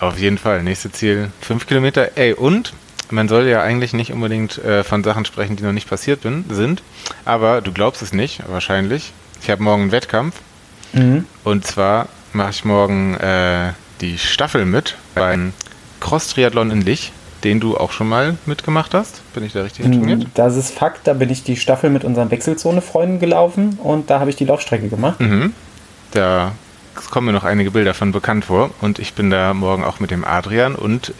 [0.00, 0.62] Auf jeden Fall.
[0.62, 2.16] Nächste Ziel fünf Kilometer.
[2.16, 2.72] Ey, und
[3.10, 6.44] man soll ja eigentlich nicht unbedingt äh, von Sachen sprechen, die noch nicht passiert bin,
[6.50, 6.82] sind.
[7.24, 9.12] Aber du glaubst es nicht, wahrscheinlich.
[9.42, 10.36] Ich habe morgen einen Wettkampf.
[10.92, 11.24] Mhm.
[11.44, 15.52] Und zwar mache ich morgen äh, die Staffel mit beim
[16.00, 17.12] Cross-Triathlon in Lich,
[17.44, 19.22] den du auch schon mal mitgemacht hast.
[19.34, 20.26] Bin ich da richtig mhm, informiert?
[20.34, 21.06] Das ist Fakt.
[21.06, 24.88] Da bin ich die Staffel mit unseren Wechselzone-Freunden gelaufen und da habe ich die Laufstrecke
[24.88, 25.20] gemacht.
[25.20, 25.52] Mhm.
[26.12, 26.52] Da
[27.10, 28.70] kommen mir noch einige Bilder von bekannt vor.
[28.80, 31.14] Und ich bin da morgen auch mit dem Adrian und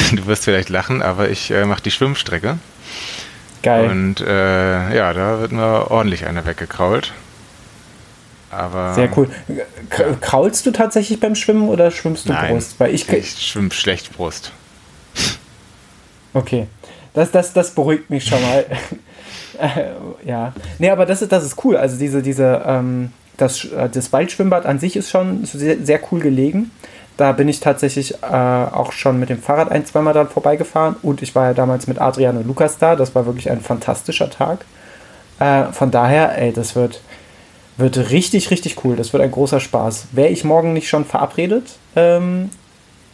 [0.12, 2.58] du wirst vielleicht lachen, aber ich äh, mache die Schwimmstrecke.
[3.62, 3.90] Geil.
[3.90, 7.12] Und äh, ja, da wird mir ordentlich einer weggekrault.
[8.50, 9.30] Aber, Sehr cool.
[10.20, 12.78] Kraulst du tatsächlich beim Schwimmen oder schwimmst du nein, Brust?
[12.78, 14.52] Weil ich, ich schwimme schlecht Brust.
[16.34, 16.66] Okay,
[17.12, 18.64] das, das, das beruhigt mich schon mal.
[20.24, 21.76] ja, nee, aber das ist, das ist cool.
[21.76, 26.20] Also diese, diese, ähm, das, äh, das Waldschwimmbad an sich ist schon sehr, sehr cool
[26.20, 26.70] gelegen.
[27.22, 31.22] Da bin ich tatsächlich äh, auch schon mit dem Fahrrad ein, zweimal dann vorbeigefahren und
[31.22, 32.96] ich war ja damals mit Adrian und Lukas da.
[32.96, 34.64] Das war wirklich ein fantastischer Tag.
[35.38, 37.00] Äh, von daher, ey, das wird,
[37.76, 38.96] wird richtig, richtig cool.
[38.96, 40.08] Das wird ein großer Spaß.
[40.10, 42.50] Wäre ich morgen nicht schon verabredet, ähm,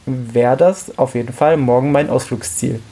[0.06, 2.80] wäre das auf jeden Fall morgen mein Ausflugsziel.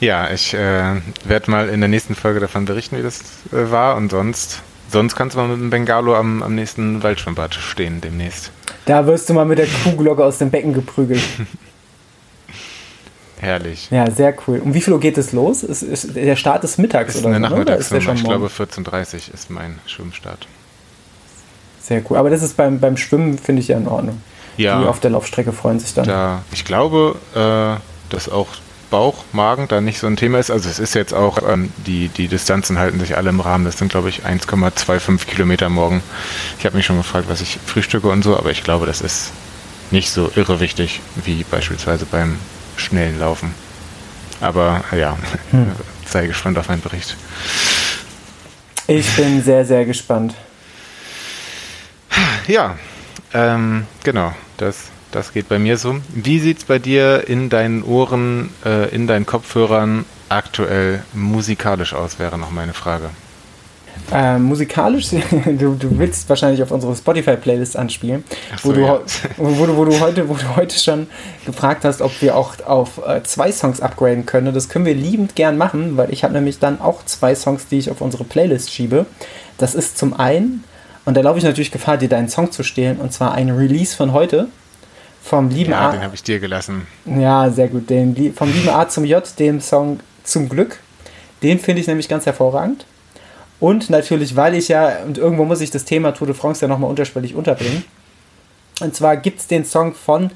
[0.00, 3.20] Ja, ich äh, werde mal in der nächsten Folge davon berichten, wie das
[3.52, 3.94] äh, war.
[3.94, 4.60] Und sonst,
[4.92, 8.52] sonst kannst du mal mit dem Bengalo am, am nächsten Waldschwimmbad stehen demnächst.
[8.84, 11.22] Da wirst du mal mit der Kuhglocke aus dem Becken geprügelt.
[13.40, 13.88] Herrlich.
[13.90, 14.60] Ja, sehr cool.
[14.60, 15.64] Um wie viel Uhr geht es los?
[15.64, 18.14] Ist, ist, der Start ist mittags ist oder eine so, der Nachmittagsnummer.
[18.14, 20.46] Ich glaube 14.30 Uhr ist mein Schwimmstart.
[21.80, 22.18] Sehr cool.
[22.18, 24.22] Aber das ist beim, beim Schwimmen, finde ich ja in Ordnung.
[24.58, 26.06] Die Ja, auf der Laufstrecke freuen sich dann.
[26.06, 27.80] da, ich glaube, äh,
[28.14, 28.48] dass auch
[28.92, 30.50] Bauch, Magen da nicht so ein Thema ist.
[30.50, 33.64] Also es ist jetzt auch, ähm, die, die Distanzen halten sich alle im Rahmen.
[33.64, 36.02] Das sind, glaube ich, 1,25 Kilometer morgen.
[36.58, 39.32] Ich habe mich schon gefragt, was ich frühstücke und so, aber ich glaube, das ist
[39.90, 42.36] nicht so irre wichtig wie beispielsweise beim
[42.76, 43.54] schnellen Laufen.
[44.40, 45.16] Aber ja,
[45.50, 45.72] Hm.
[46.06, 47.16] sei gespannt auf meinen Bericht.
[48.86, 50.34] Ich bin sehr, sehr gespannt.
[52.46, 52.76] Ja,
[53.32, 55.96] ähm, genau, das, das geht bei mir so.
[56.08, 62.18] Wie sieht es bei dir in deinen Ohren, äh, in deinen Kopfhörern aktuell musikalisch aus,
[62.18, 63.10] wäre noch meine Frage.
[64.10, 65.10] Äh, musikalisch,
[65.46, 68.24] du, du willst wahrscheinlich auf unsere Spotify-Playlist anspielen,
[68.60, 69.00] so, wo, du, ja.
[69.36, 71.06] wo, du, wo, du heute, wo du heute schon
[71.44, 74.54] gefragt hast, ob wir auch auf äh, zwei Songs upgraden können.
[74.54, 77.78] Das können wir liebend gern machen, weil ich habe nämlich dann auch zwei Songs, die
[77.78, 79.06] ich auf unsere Playlist schiebe.
[79.58, 80.64] Das ist zum einen,
[81.04, 83.94] und da laufe ich natürlich Gefahr, dir deinen Song zu stehlen, und zwar ein Release
[83.94, 84.48] von heute
[85.22, 85.92] vom lieben Ja, A.
[85.92, 86.86] den habe ich dir gelassen.
[87.04, 87.88] Ja, sehr gut.
[87.88, 90.78] Den, vom lieben A zum J, dem Song Zum Glück.
[91.42, 92.86] Den finde ich nämlich ganz hervorragend.
[93.60, 96.68] Und natürlich, weil ich ja, und irgendwo muss ich das Thema Tour de France ja
[96.68, 97.84] nochmal unterschwellig unterbringen.
[98.80, 100.30] Und zwar gibt es den Song von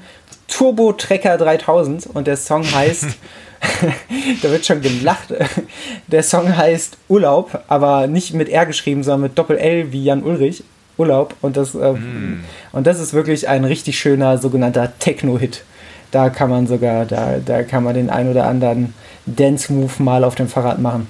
[0.47, 3.05] Turbo Trekker 3000 und der Song heißt,
[4.41, 5.33] da wird schon gelacht,
[6.07, 10.63] der Song heißt Urlaub, aber nicht mit R geschrieben, sondern mit Doppel-L wie Jan Ulrich.
[10.97, 11.93] Urlaub und das, äh,
[12.71, 15.63] und das ist wirklich ein richtig schöner sogenannter Techno-Hit.
[16.11, 18.93] Da kann man sogar, da, da kann man den ein oder anderen
[19.25, 21.09] Dance-Move mal auf dem Fahrrad machen.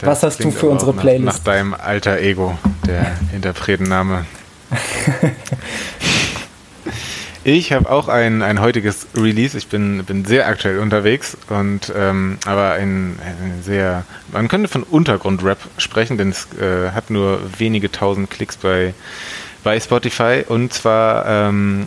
[0.00, 1.26] Das Was hast du für unsere nach, Playlist?
[1.26, 4.26] Nach deinem alter Ego, der Interpretenname.
[7.46, 9.56] Ich habe auch ein, ein heutiges Release.
[9.56, 14.82] Ich bin, bin sehr aktuell unterwegs und ähm, aber ein, ein sehr, man könnte von
[14.82, 18.94] Untergrundrap sprechen, denn es äh, hat nur wenige tausend Klicks bei
[19.62, 21.86] bei Spotify und zwar ähm,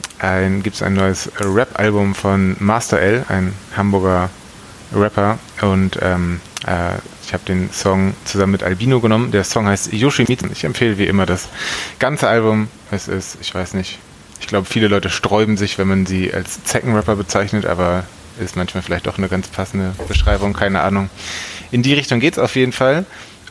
[0.62, 4.30] gibt es ein neues Rap-Album von Master L, ein Hamburger
[4.94, 9.32] Rapper und ähm, äh, ich habe den Song zusammen mit Albino genommen.
[9.32, 10.48] Der Song heißt Yoshimitsu.
[10.52, 11.50] Ich empfehle wie immer das
[12.00, 12.68] ganze Album.
[12.90, 14.00] Es ist, ich weiß nicht,
[14.40, 18.06] ich glaube viele Leute sträuben sich, wenn man sie als Zeckenrapper bezeichnet, aber
[18.40, 21.10] ist manchmal vielleicht doch eine ganz passende Beschreibung, keine Ahnung.
[21.72, 23.06] In die Richtung geht's auf jeden Fall.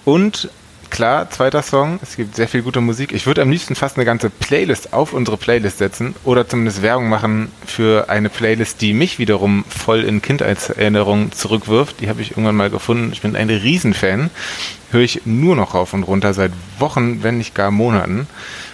[0.04, 0.48] Und
[0.90, 3.12] klar, zweiter Song, es gibt sehr viel gute Musik.
[3.12, 7.08] Ich würde am liebsten fast eine ganze Playlist auf unsere Playlist setzen oder zumindest Werbung
[7.08, 12.00] machen für eine Playlist, die mich wiederum voll in Kindheitserinnerungen zurückwirft.
[12.00, 13.10] Die habe ich irgendwann mal gefunden.
[13.12, 14.30] Ich bin ein Riesenfan.
[14.92, 18.28] Höre ich nur noch rauf und runter seit Wochen, wenn nicht gar Monaten.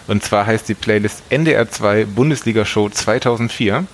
[0.09, 3.87] Und zwar heißt die Playlist NDR 2 Bundesliga Show 2004.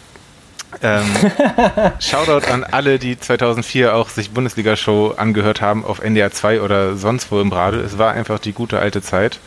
[0.83, 1.07] Ähm,
[1.99, 7.31] Shoutout an alle, die 2004 auch sich Bundesliga-Show angehört haben auf NDR 2 oder sonst
[7.33, 7.81] wo im Radio.
[7.81, 9.39] Es war einfach die gute alte Zeit.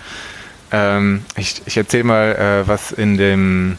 [0.72, 3.78] Ähm, ich ich erzähle mal, äh, was in dem,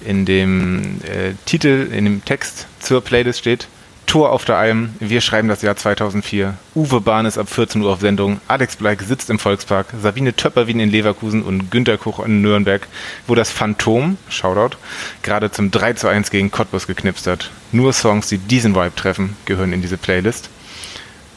[0.00, 3.68] in dem äh, Titel, in dem Text zur Playlist steht.
[4.06, 6.54] Tor auf der Alm, wir schreiben das Jahr 2004.
[6.74, 8.40] Uwe Bahn ist ab 14 Uhr auf Sendung.
[8.46, 9.88] Alex Bleik sitzt im Volkspark.
[10.00, 12.86] Sabine Töpperwien in Leverkusen und Günter Koch in Nürnberg,
[13.26, 14.76] wo das Phantom, Shoutout,
[15.22, 17.50] gerade zum 3 zu 1 gegen Cottbus geknipst hat.
[17.72, 20.50] Nur Songs, die diesen Vibe treffen, gehören in diese Playlist.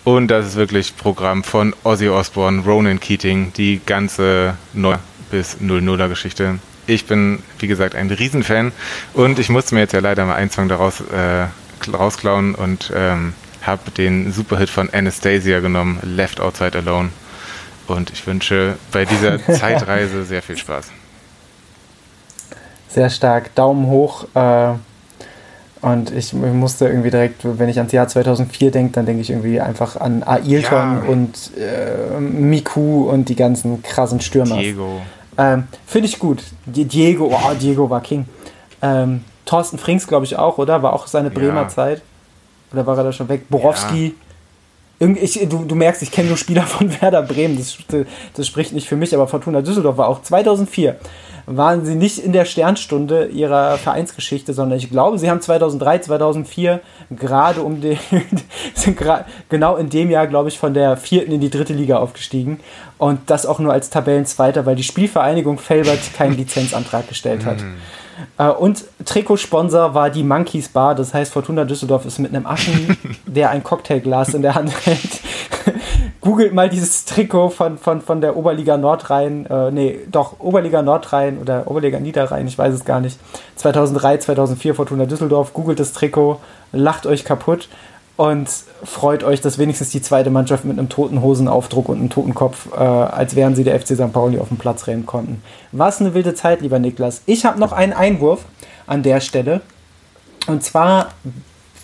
[0.04, 5.00] Und das ist wirklich Programm von Ozzy Osbourne, Ronan Keating, die ganze 9
[5.32, 6.60] bis 00er Geschichte.
[6.88, 8.72] Ich bin, wie gesagt, ein Riesenfan
[9.14, 11.46] und ich musste mir jetzt ja leider mal einen Song daraus äh,
[11.94, 17.10] rausklauen und ähm, habe den Superhit von Anastasia genommen, Left Outside Alone.
[17.88, 20.88] Und ich wünsche bei dieser Zeitreise sehr viel Spaß.
[22.88, 23.54] Sehr stark.
[23.56, 24.26] Daumen hoch.
[24.34, 24.74] Äh,
[25.82, 29.62] und ich musste irgendwie direkt, wenn ich ans Jahr 2004 denke, dann denke ich irgendwie
[29.62, 31.04] einfach an Ailton Ja.
[31.08, 34.58] und äh, Miku und die ganzen krassen Stürmer.
[34.58, 35.02] Diego.
[35.38, 36.44] Ähm, Finde ich gut.
[36.66, 38.26] Die- Diego, oh, Diego war King.
[38.82, 40.84] Ähm, Thorsten Frings, glaube ich, auch, oder?
[40.84, 41.68] War auch seine Bremer Ja.
[41.68, 42.02] Zeit.
[42.72, 43.50] Oder war er da schon weg?
[43.50, 44.16] Borowski.
[45.00, 45.08] Ja.
[45.22, 47.58] Ich, du, du merkst, ich kenne nur Spieler von Werder Bremen.
[47.58, 47.78] Das,
[48.36, 50.98] das spricht nicht für mich, aber Fortuna Düsseldorf war auch 2004
[51.52, 56.80] waren sie nicht in der Sternstunde ihrer Vereinsgeschichte, sondern ich glaube, sie haben 2003, 2004
[57.10, 57.98] gerade um den,
[58.76, 59.00] sind
[59.50, 62.60] genau in dem Jahr, glaube ich, von der vierten in die dritte Liga aufgestiegen.
[63.00, 67.64] Und das auch nur als Tabellenzweiter, weil die Spielvereinigung Felbert keinen Lizenzantrag gestellt hat.
[68.38, 72.98] Äh, und Trikotsponsor war die Monkeys Bar, das heißt Fortuna Düsseldorf ist mit einem Aschen,
[73.26, 75.22] der ein Cocktailglas in der Hand hält,
[76.22, 81.38] googelt mal dieses Trikot von, von, von der Oberliga Nordrhein, äh, nee, doch, Oberliga Nordrhein
[81.38, 83.20] oder Oberliga Niederrhein, ich weiß es gar nicht.
[83.56, 86.40] 2003, 2004 Fortuna Düsseldorf, googelt das Trikot,
[86.72, 87.68] lacht euch kaputt
[88.20, 88.50] und
[88.84, 92.68] freut euch, dass wenigstens die zweite Mannschaft mit einem toten Hosenaufdruck und einem toten Kopf,
[92.74, 94.12] äh, als wären sie der FC St.
[94.12, 95.42] Pauli auf dem Platz rennen konnten.
[95.72, 97.22] Was eine wilde Zeit, lieber Niklas.
[97.28, 98.44] Ich habe noch einen Einwurf
[98.88, 99.62] an der Stelle.
[100.48, 101.14] Und zwar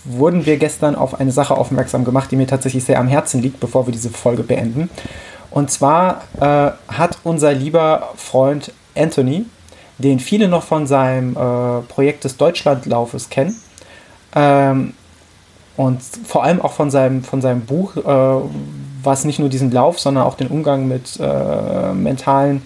[0.04, 3.62] wurden wir gestern auf eine Sache aufmerksam gemacht, die mir tatsächlich sehr am Herzen liegt,
[3.62, 4.90] bevor wir diese Folge beenden.
[5.52, 9.46] Und zwar äh, hat unser lieber Freund Anthony,
[10.00, 13.56] den viele noch von seinem äh, Projekt des Deutschlandlaufes kennen,
[14.36, 14.96] ähm,
[15.78, 18.50] und vor allem auch von seinem, von seinem Buch, äh,
[19.04, 22.62] was nicht nur diesen Lauf, sondern auch den Umgang mit äh, mentalen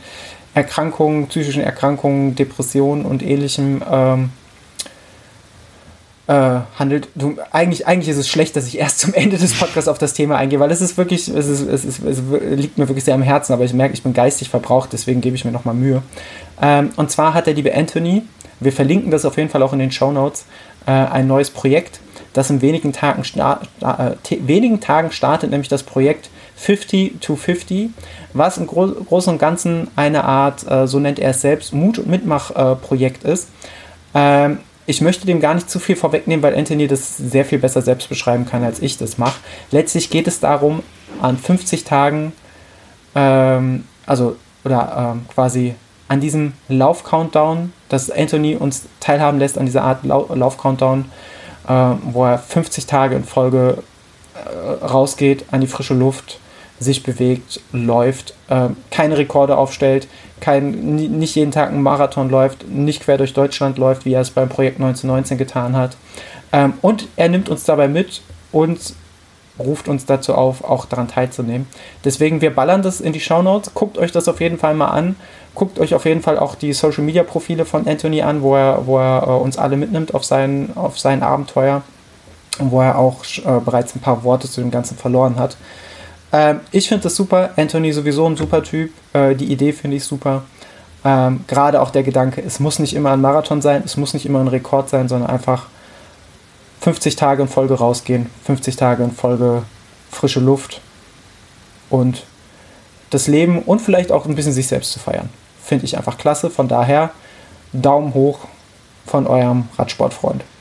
[0.54, 4.30] Erkrankungen, psychischen Erkrankungen, Depressionen und ähnlichem ähm,
[6.28, 7.10] äh, handelt.
[7.16, 10.14] Du, eigentlich, eigentlich ist es schlecht, dass ich erst zum Ende des Podcasts auf das
[10.14, 12.22] Thema eingehe, weil es ist wirklich, es, ist, es, ist, es
[12.56, 15.36] liegt mir wirklich sehr am Herzen, aber ich merke, ich bin geistig verbraucht, deswegen gebe
[15.36, 16.04] ich mir nochmal Mühe.
[16.62, 18.24] Ähm, und zwar hat der liebe Anthony,
[18.60, 20.46] wir verlinken das auf jeden Fall auch in den Show Notes,
[20.86, 22.00] äh, ein neues Projekt,
[22.40, 23.22] das in wenigen Tagen,
[23.82, 27.90] äh, wenigen Tagen startet, nämlich das Projekt 50 to 50,
[28.32, 32.00] was im Gro Großen und Ganzen eine Art, äh, so nennt er es selbst, Mut-
[32.00, 33.50] und Mitmach-Projekt ist.
[34.14, 37.82] Ähm, ich möchte dem gar nicht zu viel vorwegnehmen, weil Anthony das sehr viel besser
[37.82, 39.42] selbst beschreiben kann, als ich das mache.
[39.72, 40.82] Letztlich geht es darum,
[41.22, 42.32] an 50 Tagen,
[43.16, 45.76] ähm, also oder ähm, quasi
[46.08, 51.39] an diesem Lauf-Countdown, dass Anthony uns teilhaben lässt an dieser Art Lauf-Countdown, äh,
[51.74, 53.84] wo er 50 Tage in Folge
[54.34, 56.40] äh, rausgeht, an die frische Luft,
[56.80, 60.08] sich bewegt, läuft, äh, keine Rekorde aufstellt,
[60.40, 64.32] kein, nicht jeden Tag einen Marathon läuft, nicht quer durch Deutschland läuft, wie er es
[64.32, 65.98] beim Projekt 1919 getan hat.
[66.52, 68.22] Ähm, und er nimmt uns dabei mit
[68.52, 68.94] und
[69.60, 71.68] ruft uns dazu auf, auch daran teilzunehmen.
[72.06, 73.74] Deswegen, wir ballern das in die Shownotes.
[73.74, 75.16] Guckt euch das auf jeden Fall mal an.
[75.56, 78.86] Guckt euch auf jeden Fall auch die Social Media Profile von Anthony an, wo er,
[78.86, 81.84] wo er äh, uns alle mitnimmt auf sein, auf sein Abenteuer
[82.60, 85.58] wo er auch äh, bereits ein paar Worte zu dem Ganzen verloren hat.
[86.32, 87.52] Ähm, ich finde das super.
[87.56, 88.92] Anthony sowieso ein super Typ.
[89.14, 90.44] Äh, die Idee finde ich super.
[91.04, 94.26] Ähm, Gerade auch der Gedanke, es muss nicht immer ein Marathon sein, es muss nicht
[94.26, 95.68] immer ein Rekord sein, sondern einfach
[96.82, 99.64] 50 Tage in Folge rausgehen, 50 Tage in Folge
[100.12, 100.82] frische Luft
[101.90, 102.24] und
[103.10, 105.30] das Leben und vielleicht auch ein bisschen sich selbst zu feiern.
[105.64, 106.50] Finde ich einfach klasse.
[106.50, 107.12] Von daher
[107.74, 108.40] Daumen hoch
[109.06, 110.44] von eurem Radsportfreund.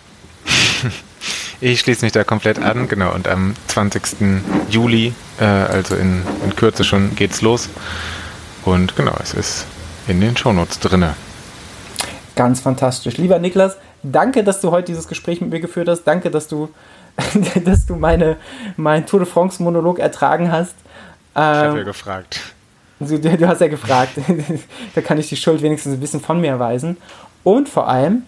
[1.60, 3.12] Ich schließe mich da komplett an, genau.
[3.12, 4.02] Und am 20.
[4.70, 7.68] Juli, äh, also in, in Kürze schon, geht's los.
[8.64, 9.66] Und genau, es ist
[10.06, 11.14] in den Shownotes drinne.
[12.36, 13.16] Ganz fantastisch.
[13.16, 16.04] Lieber Niklas, danke, dass du heute dieses Gespräch mit mir geführt hast.
[16.04, 16.68] Danke, dass du,
[17.64, 18.36] dass du meine,
[18.76, 20.74] meinen Tour de France Monolog ertragen hast.
[21.32, 22.40] ich habe ja ähm, gefragt.
[23.00, 24.12] Du, du hast ja gefragt.
[24.94, 26.96] da kann ich die Schuld wenigstens ein bisschen von mir erweisen.
[27.44, 28.24] Und vor allem,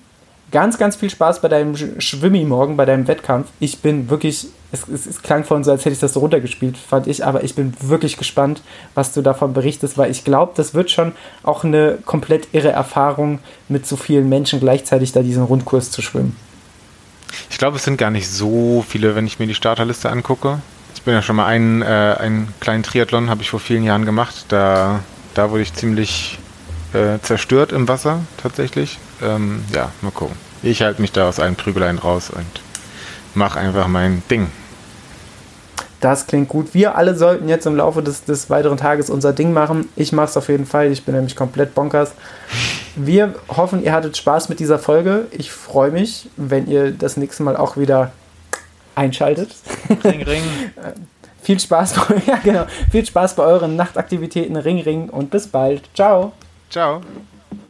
[0.50, 3.48] ganz, ganz viel Spaß bei deinem Schwimmi morgen, bei deinem Wettkampf.
[3.60, 6.76] Ich bin wirklich, es, es, es, klang vorhin so, als hätte ich das so runtergespielt,
[6.76, 8.62] fand ich, aber ich bin wirklich gespannt,
[8.94, 11.12] was du davon berichtest, weil ich glaube, das wird schon
[11.42, 16.36] auch eine komplett irre Erfahrung, mit so vielen Menschen gleichzeitig da diesen Rundkurs zu schwimmen.
[17.48, 20.60] Ich glaube, es sind gar nicht so viele, wenn ich mir die Starterliste angucke.
[20.94, 24.04] Ich bin ja schon mal einen, äh, einen kleinen Triathlon, habe ich vor vielen Jahren
[24.04, 24.46] gemacht.
[24.48, 25.00] Da,
[25.34, 26.38] da wurde ich ziemlich
[26.92, 28.98] äh, zerstört im Wasser tatsächlich.
[29.22, 30.36] Ähm, ja, mal gucken.
[30.62, 32.46] Ich halte mich da aus allen Prügeleien raus und
[33.34, 34.48] mache einfach mein Ding.
[36.00, 36.72] Das klingt gut.
[36.72, 39.88] Wir alle sollten jetzt im Laufe des, des weiteren Tages unser Ding machen.
[39.96, 40.90] Ich mache es auf jeden Fall.
[40.90, 42.12] Ich bin nämlich komplett bonkers.
[42.96, 45.26] Wir hoffen, ihr hattet Spaß mit dieser Folge.
[45.30, 48.12] Ich freue mich, wenn ihr das nächste Mal auch wieder
[48.94, 49.54] einschaltet.
[50.04, 50.42] Ring, ring.
[51.42, 52.66] Viel Spaß, bei, ja, genau.
[52.90, 54.56] Viel Spaß bei euren Nachtaktivitäten.
[54.56, 55.82] Ring, ring und bis bald.
[55.94, 56.32] Ciao.
[56.70, 57.02] Ciao.